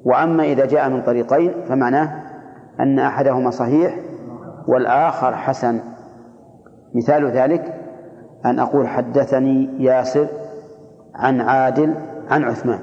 وأما 0.05 0.44
إذا 0.44 0.66
جاء 0.66 0.88
من 0.88 1.02
طريقين 1.02 1.52
فمعناه 1.68 2.22
أن 2.80 2.98
أحدهما 2.98 3.50
صحيح 3.50 3.98
والآخر 4.68 5.36
حسن. 5.36 5.80
مثال 6.94 7.30
ذلك 7.30 7.74
أن 8.46 8.59
أقول 8.59 8.88
حدثني 8.88 9.84
ياسر 9.84 10.26
عن 11.14 11.40
عادل 11.40 11.94
عن 12.30 12.44
عثمان. 12.44 12.80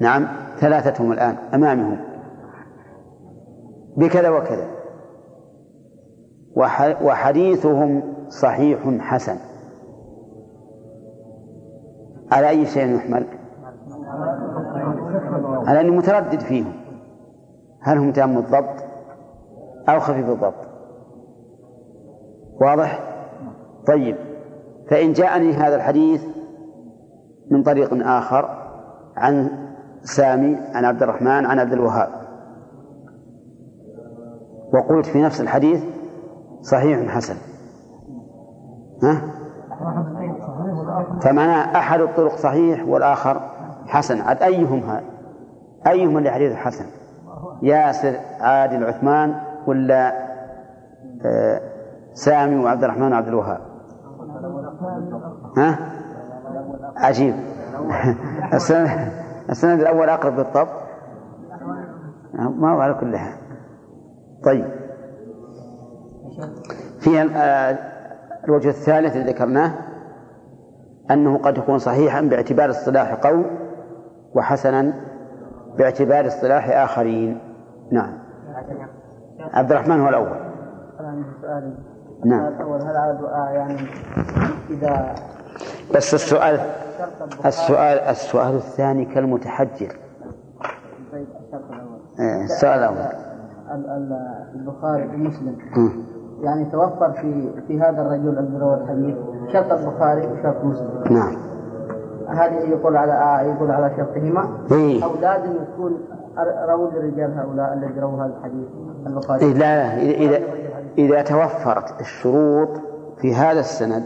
نعم 0.00 0.26
ثلاثتهم 0.58 1.12
الآن 1.12 1.36
أمامهم. 1.54 2.11
بكذا 3.96 4.30
وكذا. 4.30 4.68
وحديثهم 7.02 8.14
صحيح 8.28 8.88
حسن. 9.00 9.36
على 12.32 12.48
أي 12.48 12.66
شيء 12.66 12.94
يحمل 12.96 13.26
على 15.66 15.80
أني 15.80 15.90
متردد 15.90 16.40
فيهم. 16.40 16.72
هل 17.80 17.98
هم 17.98 18.12
تام 18.12 18.38
الضبط 18.38 18.84
أو 19.88 20.00
خفيف 20.00 20.28
الضبط؟ 20.28 20.54
واضح؟ 22.60 23.00
طيب. 23.86 24.16
فإن 24.90 25.12
جاءني 25.12 25.52
هذا 25.52 25.76
الحديث 25.76 26.24
من 27.50 27.62
طريق 27.62 28.06
آخر 28.06 28.48
عن 29.16 29.48
سامي 30.02 30.56
عن 30.74 30.84
عبد 30.84 31.02
الرحمن 31.02 31.46
عن 31.46 31.58
عبد 31.58 31.72
الوهاب. 31.72 32.21
وقلت 34.72 35.06
في 35.06 35.22
نفس 35.22 35.40
الحديث 35.40 35.84
صحيح 36.60 37.08
حسن. 37.08 37.34
ها؟ 39.02 39.22
فمعنى 41.22 41.76
أحد 41.78 42.00
الطرق 42.00 42.36
صحيح 42.36 42.88
والآخر 42.88 43.40
حسن. 43.86 44.20
عاد 44.20 44.42
أيهم 44.42 44.78
هذا 44.78 45.04
أيهم 45.86 46.18
اللي 46.18 46.30
حديث 46.30 46.54
حسن؟ 46.54 46.84
ياسر 47.62 48.16
عادل 48.40 48.84
عثمان 48.84 49.34
ولا 49.66 50.12
آه 51.26 51.60
سامي 52.14 52.64
وعبد 52.64 52.84
الرحمن 52.84 53.12
وعبد 53.12 53.28
الوهاب؟ 53.28 53.60
ها؟ 55.56 55.78
عجيب. 56.96 57.34
السند 59.50 59.80
الأول 59.80 60.08
أقرب 60.08 60.36
بالضبط 60.36 60.68
ما 62.34 62.72
هو 62.72 62.80
على 62.80 62.94
كل 62.94 63.16
حال. 63.16 63.41
طيب. 64.44 64.64
في 67.00 67.20
آه، 67.36 67.78
الوجه 68.44 68.68
الثالث 68.68 69.16
الذي 69.16 69.32
ذكرناه 69.32 69.72
أنه 71.10 71.38
قد 71.38 71.58
يكون 71.58 71.78
صحيحا 71.78 72.20
باعتبار 72.20 72.70
اصطلاح 72.70 73.14
قوم 73.14 73.44
وحسنا 74.34 74.92
باعتبار 75.78 76.26
اصطلاح 76.26 76.68
آخرين. 76.70 77.38
نعم. 77.92 78.18
عبد 79.52 79.72
الرحمن 79.72 80.00
هو 80.00 80.08
الأول. 80.08 80.52
نعم. 82.24 82.46
الأول 82.46 82.82
هل 82.82 83.18
يعني 83.54 83.78
إذا 84.70 85.14
بس 85.94 86.14
السؤال 86.14 86.60
السؤال 87.46 87.98
السؤال 87.98 88.54
الثاني 88.54 89.04
كالمتحجر 89.04 89.96
إيه، 92.20 92.44
السؤال 92.44 92.78
الأول. 92.78 93.31
البخاري 94.54 95.06
ومسلم 95.06 95.56
يعني 96.42 96.64
توفر 96.64 97.12
في 97.12 97.50
في 97.66 97.80
هذا 97.80 98.02
الرجل 98.02 98.38
الذي 98.38 98.58
روى 98.58 98.74
الحديث 98.74 99.16
شرط 99.52 99.72
البخاري 99.72 100.26
وشرط 100.26 100.64
مسلم. 100.64 101.04
نعم. 101.10 101.36
هذه 102.28 102.70
يقول 102.70 102.96
على 102.96 103.48
يقول 103.48 103.70
على 103.70 103.96
شرطهما. 103.96 104.48
إيه؟ 104.72 105.04
أو 105.04 105.10
لازم 105.20 105.52
يكون 105.62 105.98
رووا 106.68 106.88
الرجال 106.88 107.38
هؤلاء 107.38 107.74
الذي 107.74 108.00
رووا 108.00 108.24
هذا 108.24 108.34
الحديث 108.38 108.68
البخاري. 109.06 109.44
إيه 109.44 109.52
لا 109.52 109.58
لا 109.58 110.02
إذا 110.02 110.38
إذا 110.98 111.22
توفرت 111.22 112.00
الشروط 112.00 112.68
في 113.16 113.34
هذا 113.34 113.60
السند 113.60 114.02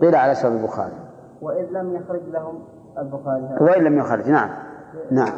قيل 0.00 0.14
على 0.14 0.34
شرط 0.34 0.52
البخاري. 0.52 0.92
وإن 1.42 1.64
لم 1.64 1.94
يخرج 1.94 2.22
لهم 2.32 2.58
البخاري 2.98 3.48
وإن 3.60 3.84
لم 3.84 3.98
يخرج 3.98 4.30
نعم. 4.30 4.50
نعم. 5.10 5.32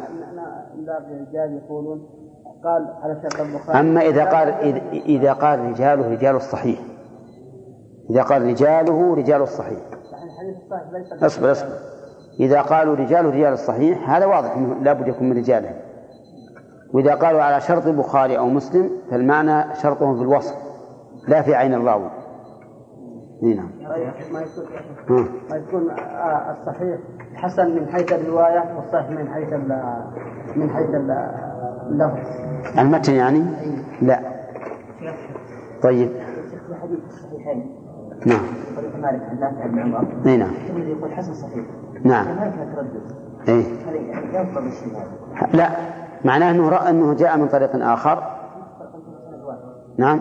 باب 0.85 1.03
الرجال 1.11 1.61
يقولون 1.63 2.18
قال 2.63 2.87
على 3.03 3.21
شرط 3.21 3.41
البخاري 3.41 3.79
أما 3.79 4.01
إذا 4.01 4.25
قال 4.25 4.47
إذا 4.93 5.33
قال 5.33 5.59
رجاله 5.59 6.11
رجال 6.11 6.35
الصحيح. 6.35 6.79
إذا 8.09 8.21
قال 8.23 8.41
رجاله 8.41 9.15
رجال 9.15 9.41
الصحيح. 9.41 9.79
اصبر 11.21 11.51
اصبر. 11.51 11.69
إذا 12.39 12.61
قالوا 12.61 12.95
رجاله 12.95 13.29
رجال 13.29 13.53
الصحيح 13.53 14.09
هذا 14.09 14.25
واضح 14.25 14.57
لا 14.81 14.93
بد 14.93 15.07
يكون 15.07 15.29
من 15.29 15.37
رجالهم 15.37 15.75
وإذا 16.93 17.15
قالوا 17.15 17.41
على 17.41 17.61
شرط 17.61 17.85
البخاري 17.85 18.37
أو 18.37 18.45
مسلم 18.49 18.89
فالمعنى 19.11 19.75
شرطهم 19.75 20.15
في 20.15 20.21
الوصف. 20.21 20.55
لا 21.27 21.41
في 21.41 21.55
عين 21.55 21.73
الراوي. 21.73 22.09
نعم. 23.41 23.71
ما 24.31 24.41
يكون 24.41 25.29
ما 25.49 25.57
يكون 25.57 25.91
آه، 25.91 26.51
الصحيح 26.51 26.99
حسن 27.35 27.75
من 27.75 27.87
حيث 27.87 28.13
الرواية 28.13 28.75
والصحيح 28.75 29.09
من 29.09 29.29
حيث 29.33 29.53
من 30.55 30.69
حيث 30.69 30.89
المتن 32.77 33.13
يعني؟ 33.13 33.45
لا. 34.01 34.19
طيب. 35.83 36.09
نعم. 38.25 38.39
إي 40.25 40.37
نعم. 40.37 40.51
يقول 40.77 41.11
حسن 41.11 41.33
صحيح. 41.33 41.65
نعم. 42.03 42.25
ما 42.25 42.35
كان 42.35 42.75
تردد. 42.75 43.01
إي. 43.49 43.65
لا 45.53 45.69
معناه 46.25 46.51
أنه 46.51 46.69
رأى 46.69 46.89
أنه 46.89 47.13
جاء 47.13 47.37
من 47.37 47.47
طريق 47.47 47.75
آخر. 47.75 48.23
نعم. 49.97 50.19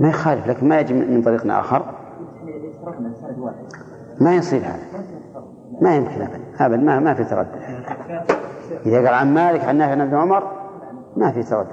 ما 0.00 0.08
يخالف 0.08 0.46
لكن 0.46 0.68
ما 0.68 0.80
يجي 0.80 0.94
من 0.94 1.22
طريق 1.22 1.52
آخر. 1.52 1.94
ما 4.20 4.34
يصير 4.34 4.60
هذا. 4.60 5.02
ما 5.80 5.96
يمكن 5.96 6.22
أبدا. 6.22 6.40
أبدا. 6.60 6.76
ما, 6.76 7.00
ما 7.00 7.14
في 7.14 7.24
تردد. 7.24 7.48
إذا 8.86 8.96
قال 8.96 9.14
عن 9.14 9.34
مالك 9.34 9.64
عن 9.64 9.76
نافع 9.76 10.04
بن 10.04 10.14
عمر 10.14 10.42
ما 11.16 11.32
في 11.32 11.42
تردد 11.42 11.68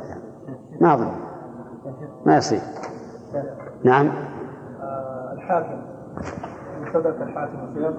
ما 0.82 0.94
أظن. 0.94 1.12
ما 2.26 2.38
يصير. 2.38 2.60
نعم. 3.84 4.10
الحاكم. 5.34 5.82
مستدرك 6.82 7.22
الحاكم 7.22 7.58
الشيخ 7.68 7.94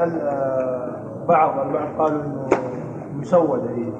هل 0.00 0.20
بعض 1.28 1.66
البعض 1.66 1.88
قالوا 1.98 2.22
إنه 2.22 2.48
مسودة؟ 3.14 3.70
هي 3.70 3.92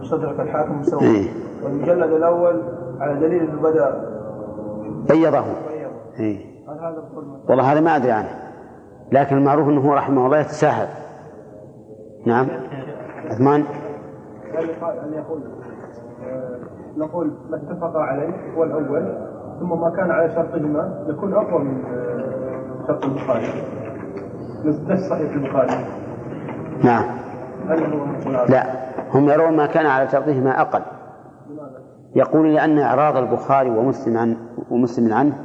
مستدرك 0.00 0.40
الحاكم 0.40 0.78
مسودة. 0.80 1.06
إيه؟ 1.06 1.28
والمجلد 1.64 2.12
الأول 2.12 2.62
على 3.00 3.20
دليل 3.20 3.42
إنه 3.42 3.62
بدأ. 3.62 4.08
بيضه. 5.08 5.44
إيه؟ 6.18 6.52
والله 7.48 7.72
هذا 7.72 7.80
ما 7.80 7.96
أدري 7.96 8.12
عنه. 8.12 8.42
لكن 9.12 9.36
المعروف 9.36 9.68
إنه 9.68 9.94
رحمه 9.94 10.26
الله 10.26 10.38
يتساهل. 10.38 11.01
نعم. 12.26 12.48
عثمان؟ 13.30 13.64
أن 15.04 15.12
يقول 15.12 15.40
نقول 16.96 17.32
ما 17.50 17.56
اتفق 17.56 17.96
عليه 17.96 18.54
هو 18.56 18.64
الأول 18.64 19.18
ثم 19.60 19.80
ما 19.80 19.90
كان 19.96 20.10
على 20.10 20.30
شرطهما 20.34 21.04
يكون 21.08 21.34
أقوى 21.34 21.64
من 21.64 21.84
آه، 21.84 22.86
شرط 22.86 23.04
البخاري. 23.04 23.46
نفس 24.64 25.08
صحيح 25.10 25.32
البخاري. 25.32 25.84
نعم. 26.84 27.04
لا. 28.48 28.66
هم 29.14 29.28
يرون 29.28 29.56
ما 29.56 29.66
كان 29.66 29.86
على 29.86 30.08
شرطهما 30.08 30.60
أقل. 30.60 30.82
يقول 32.16 32.54
لأن 32.54 32.78
إعراض 32.78 33.16
البخاري 33.16 33.70
ومسلم 33.70 34.18
عن 34.18 34.36
ومسلم 34.70 35.14
عنه 35.14 35.38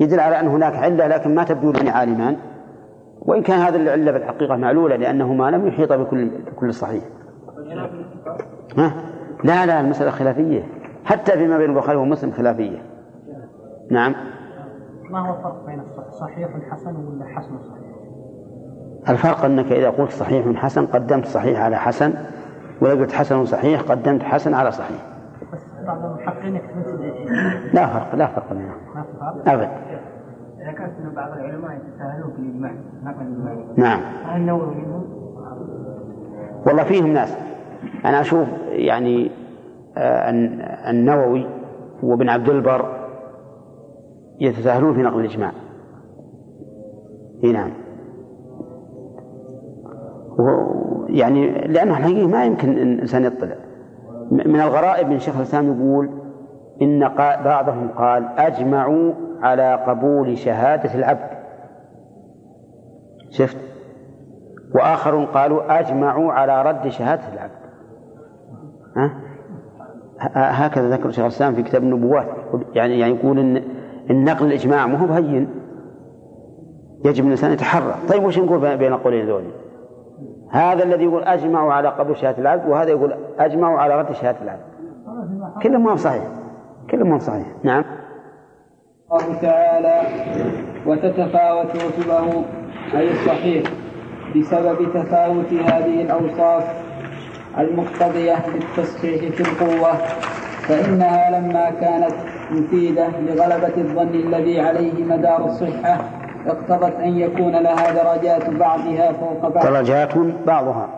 يدل 0.00 0.20
على 0.20 0.40
أن 0.40 0.48
هناك 0.48 0.76
علة 0.76 1.06
لكن 1.06 1.34
ما 1.34 1.44
تبدو 1.44 1.72
لي 1.72 1.90
عالمان. 1.90 2.36
وإن 3.26 3.42
كان 3.42 3.58
هذه 3.58 3.76
العلة 3.76 4.12
في 4.12 4.18
الحقيقة 4.18 4.56
معلولة 4.56 4.96
لأنهما 4.96 5.50
لم 5.50 5.66
يحيط 5.66 5.92
بكل 5.92 6.28
بكل 6.28 6.74
صحيح. 6.74 7.04
ها؟ 8.78 8.94
لا 9.44 9.66
لا 9.66 9.80
المسألة 9.80 10.10
خلافية 10.10 10.62
حتى 11.04 11.32
فيما 11.32 11.58
بين 11.58 11.70
البخاري 11.70 11.98
ومسلم 11.98 12.30
خلافية. 12.30 12.78
نعم. 13.90 14.14
ما 15.10 15.18
هو 15.28 15.36
الفرق 15.36 15.66
بين 15.66 15.82
صحيح 16.10 16.48
حسن 16.70 16.96
ولا 16.96 17.24
حسن 17.26 17.58
صحيح؟ 17.58 17.86
الفرق 19.08 19.44
أنك 19.44 19.72
إذا 19.72 19.90
قلت 19.90 20.10
صحيح 20.10 20.56
حسن 20.56 20.86
قدمت 20.86 21.26
صحيح 21.26 21.60
على 21.60 21.76
حسن 21.76 22.14
وإذا 22.80 23.00
قلت 23.00 23.12
حسن 23.12 23.44
صحيح 23.44 23.80
قدمت 23.80 24.22
حسن 24.22 24.54
على 24.54 24.70
صحيح. 24.70 25.16
بعض 25.86 26.04
المحققين 26.04 26.60
لا 27.72 27.86
فرق 27.86 28.14
لا 28.14 28.26
فرق 28.26 28.52
بينهم 28.52 29.04
ابدا 29.46 29.70
ذكرت 30.66 30.92
ان 31.00 31.14
بعض 31.14 31.32
العلماء 31.32 31.72
يتساهلون 31.72 32.32
في 32.32 32.38
الإجماع 32.38 32.72
نعم. 33.76 34.00
هل 34.24 34.40
النووي 34.40 34.74
منهم؟ 34.74 35.04
والله 36.66 36.84
فيهم 36.84 37.06
ناس. 37.06 37.36
أنا 38.04 38.20
أشوف 38.20 38.48
يعني 38.68 39.30
آه 39.96 40.30
النووي 40.90 41.46
وابن 42.02 42.28
عبد 42.28 42.48
البر 42.48 43.08
يتساهلون 44.40 44.94
في 44.94 45.02
نقل 45.02 45.20
الإجماع. 45.20 45.52
إي 47.44 47.52
نعم. 47.52 47.70
يعني 51.08 51.50
لأنه 51.68 51.98
الحقيقة 51.98 52.28
ما 52.28 52.44
يمكن 52.44 52.72
الإنسان 52.72 53.24
يطلع. 53.24 53.56
من 54.30 54.60
الغرائب 54.60 55.08
من 55.08 55.18
شيخ 55.18 55.36
الإسلام 55.36 55.66
يقول 55.66 56.10
إن 56.82 57.08
بعضهم 57.44 57.88
قال 57.88 58.28
أجمعوا 58.38 59.12
على 59.42 59.74
قبول 59.86 60.38
شهادة 60.38 60.94
العبد. 60.94 61.30
شفت؟ 63.30 63.56
وآخرون 64.74 65.26
قالوا 65.26 65.80
أجمعوا 65.80 66.32
على 66.32 66.62
رد 66.62 66.88
شهادة 66.88 67.22
العبد. 67.32 67.52
ها؟ 68.96 69.10
هكذا 70.34 70.90
ذكر 70.90 71.10
شيخ 71.10 71.24
الإسلام 71.24 71.54
في 71.54 71.62
كتاب 71.62 71.82
النبوات. 71.82 72.26
يعني 72.74 72.98
يعني 72.98 73.14
يقول 73.14 73.38
إن 73.38 73.62
النقل 74.10 74.46
الإجماع 74.46 74.86
ما 74.86 74.98
هو 74.98 75.06
بهين. 75.06 75.48
يجب 77.04 77.24
الإنسان 77.24 77.52
يتحرى. 77.52 77.94
طيب 78.08 78.24
وش 78.24 78.38
نقول 78.38 78.76
بين 78.76 78.92
القولين 78.92 79.26
ذولي 79.26 79.50
هذا 80.50 80.84
الذي 80.84 81.04
يقول 81.04 81.22
أجمعوا 81.22 81.72
على 81.72 81.88
قبول 81.88 82.16
شهادة 82.16 82.38
العبد 82.38 82.68
وهذا 82.68 82.90
يقول 82.90 83.14
أجمعوا 83.38 83.78
على 83.78 83.98
رد 83.98 84.12
شهادة 84.12 84.42
العبد. 84.42 84.62
كلهم 85.62 85.84
ما 85.84 85.96
صحيح 85.96 86.24
كلهم 86.90 87.10
ما 87.10 87.18
صحيح 87.18 87.46
نعم. 87.62 87.84
الله 89.12 89.40
تعالى 89.42 90.02
وتتفاوت 90.86 91.66
رتبه 91.76 92.44
أي 92.94 93.12
الصحيح 93.12 93.62
بسبب 94.36 94.92
تفاوت 94.94 95.52
هذه 95.52 96.02
الأوصاف 96.02 96.64
المقتضية 97.58 98.46
للتصحيح 98.48 99.32
في 99.34 99.40
القوة 99.40 99.92
فإنها 100.68 101.30
لما 101.30 101.70
كانت 101.70 102.14
مفيدة 102.50 103.08
لغلبة 103.08 103.76
الظن 103.76 104.14
الذي 104.14 104.60
عليه 104.60 105.04
مدار 105.04 105.44
الصحة 105.44 106.00
اقتضت 106.46 106.94
أن 107.00 107.18
يكون 107.18 107.52
لها 107.56 107.90
درجات 107.90 108.50
بعضها 108.50 109.12
فوق 109.12 109.48
بعض. 109.48 109.66
درجات 109.66 110.18
بعضها. 110.46 110.88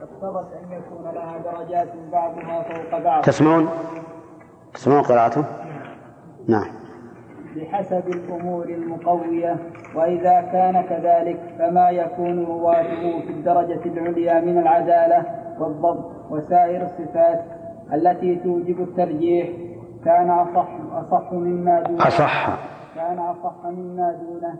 اقتضت 0.00 0.48
أن 0.52 0.72
يكون 0.72 1.14
لها 1.14 1.34
درجات 1.44 1.88
بعضها 2.12 2.62
فوق 2.62 2.98
بعض. 3.00 3.22
تسمعون؟ 3.22 3.68
تسمعون 4.74 5.02
قراءته؟ 5.02 5.44
نعم. 6.48 6.79
بحسب 7.56 8.08
الأمور 8.08 8.64
المقوية 8.64 9.56
وإذا 9.94 10.40
كان 10.40 10.82
كذلك 10.82 11.40
فما 11.58 11.90
يكون 11.90 12.44
رواته 12.44 13.20
في 13.20 13.30
الدرجة 13.30 13.80
العليا 13.86 14.40
من 14.40 14.58
العدالة 14.58 15.24
والضبط 15.58 16.10
وسائر 16.30 16.82
الصفات 16.82 17.44
التي 17.92 18.36
توجب 18.36 18.80
الترجيح. 18.80 19.48
كان 20.04 20.30
أصح 20.30 20.68
أصح 20.92 21.32
مما 21.32 21.80
دونه 21.82 22.06
أصح. 22.06 22.58
كان 22.94 23.18
أصح 23.18 23.66
مما 23.66 24.12
دونه. 24.12 24.54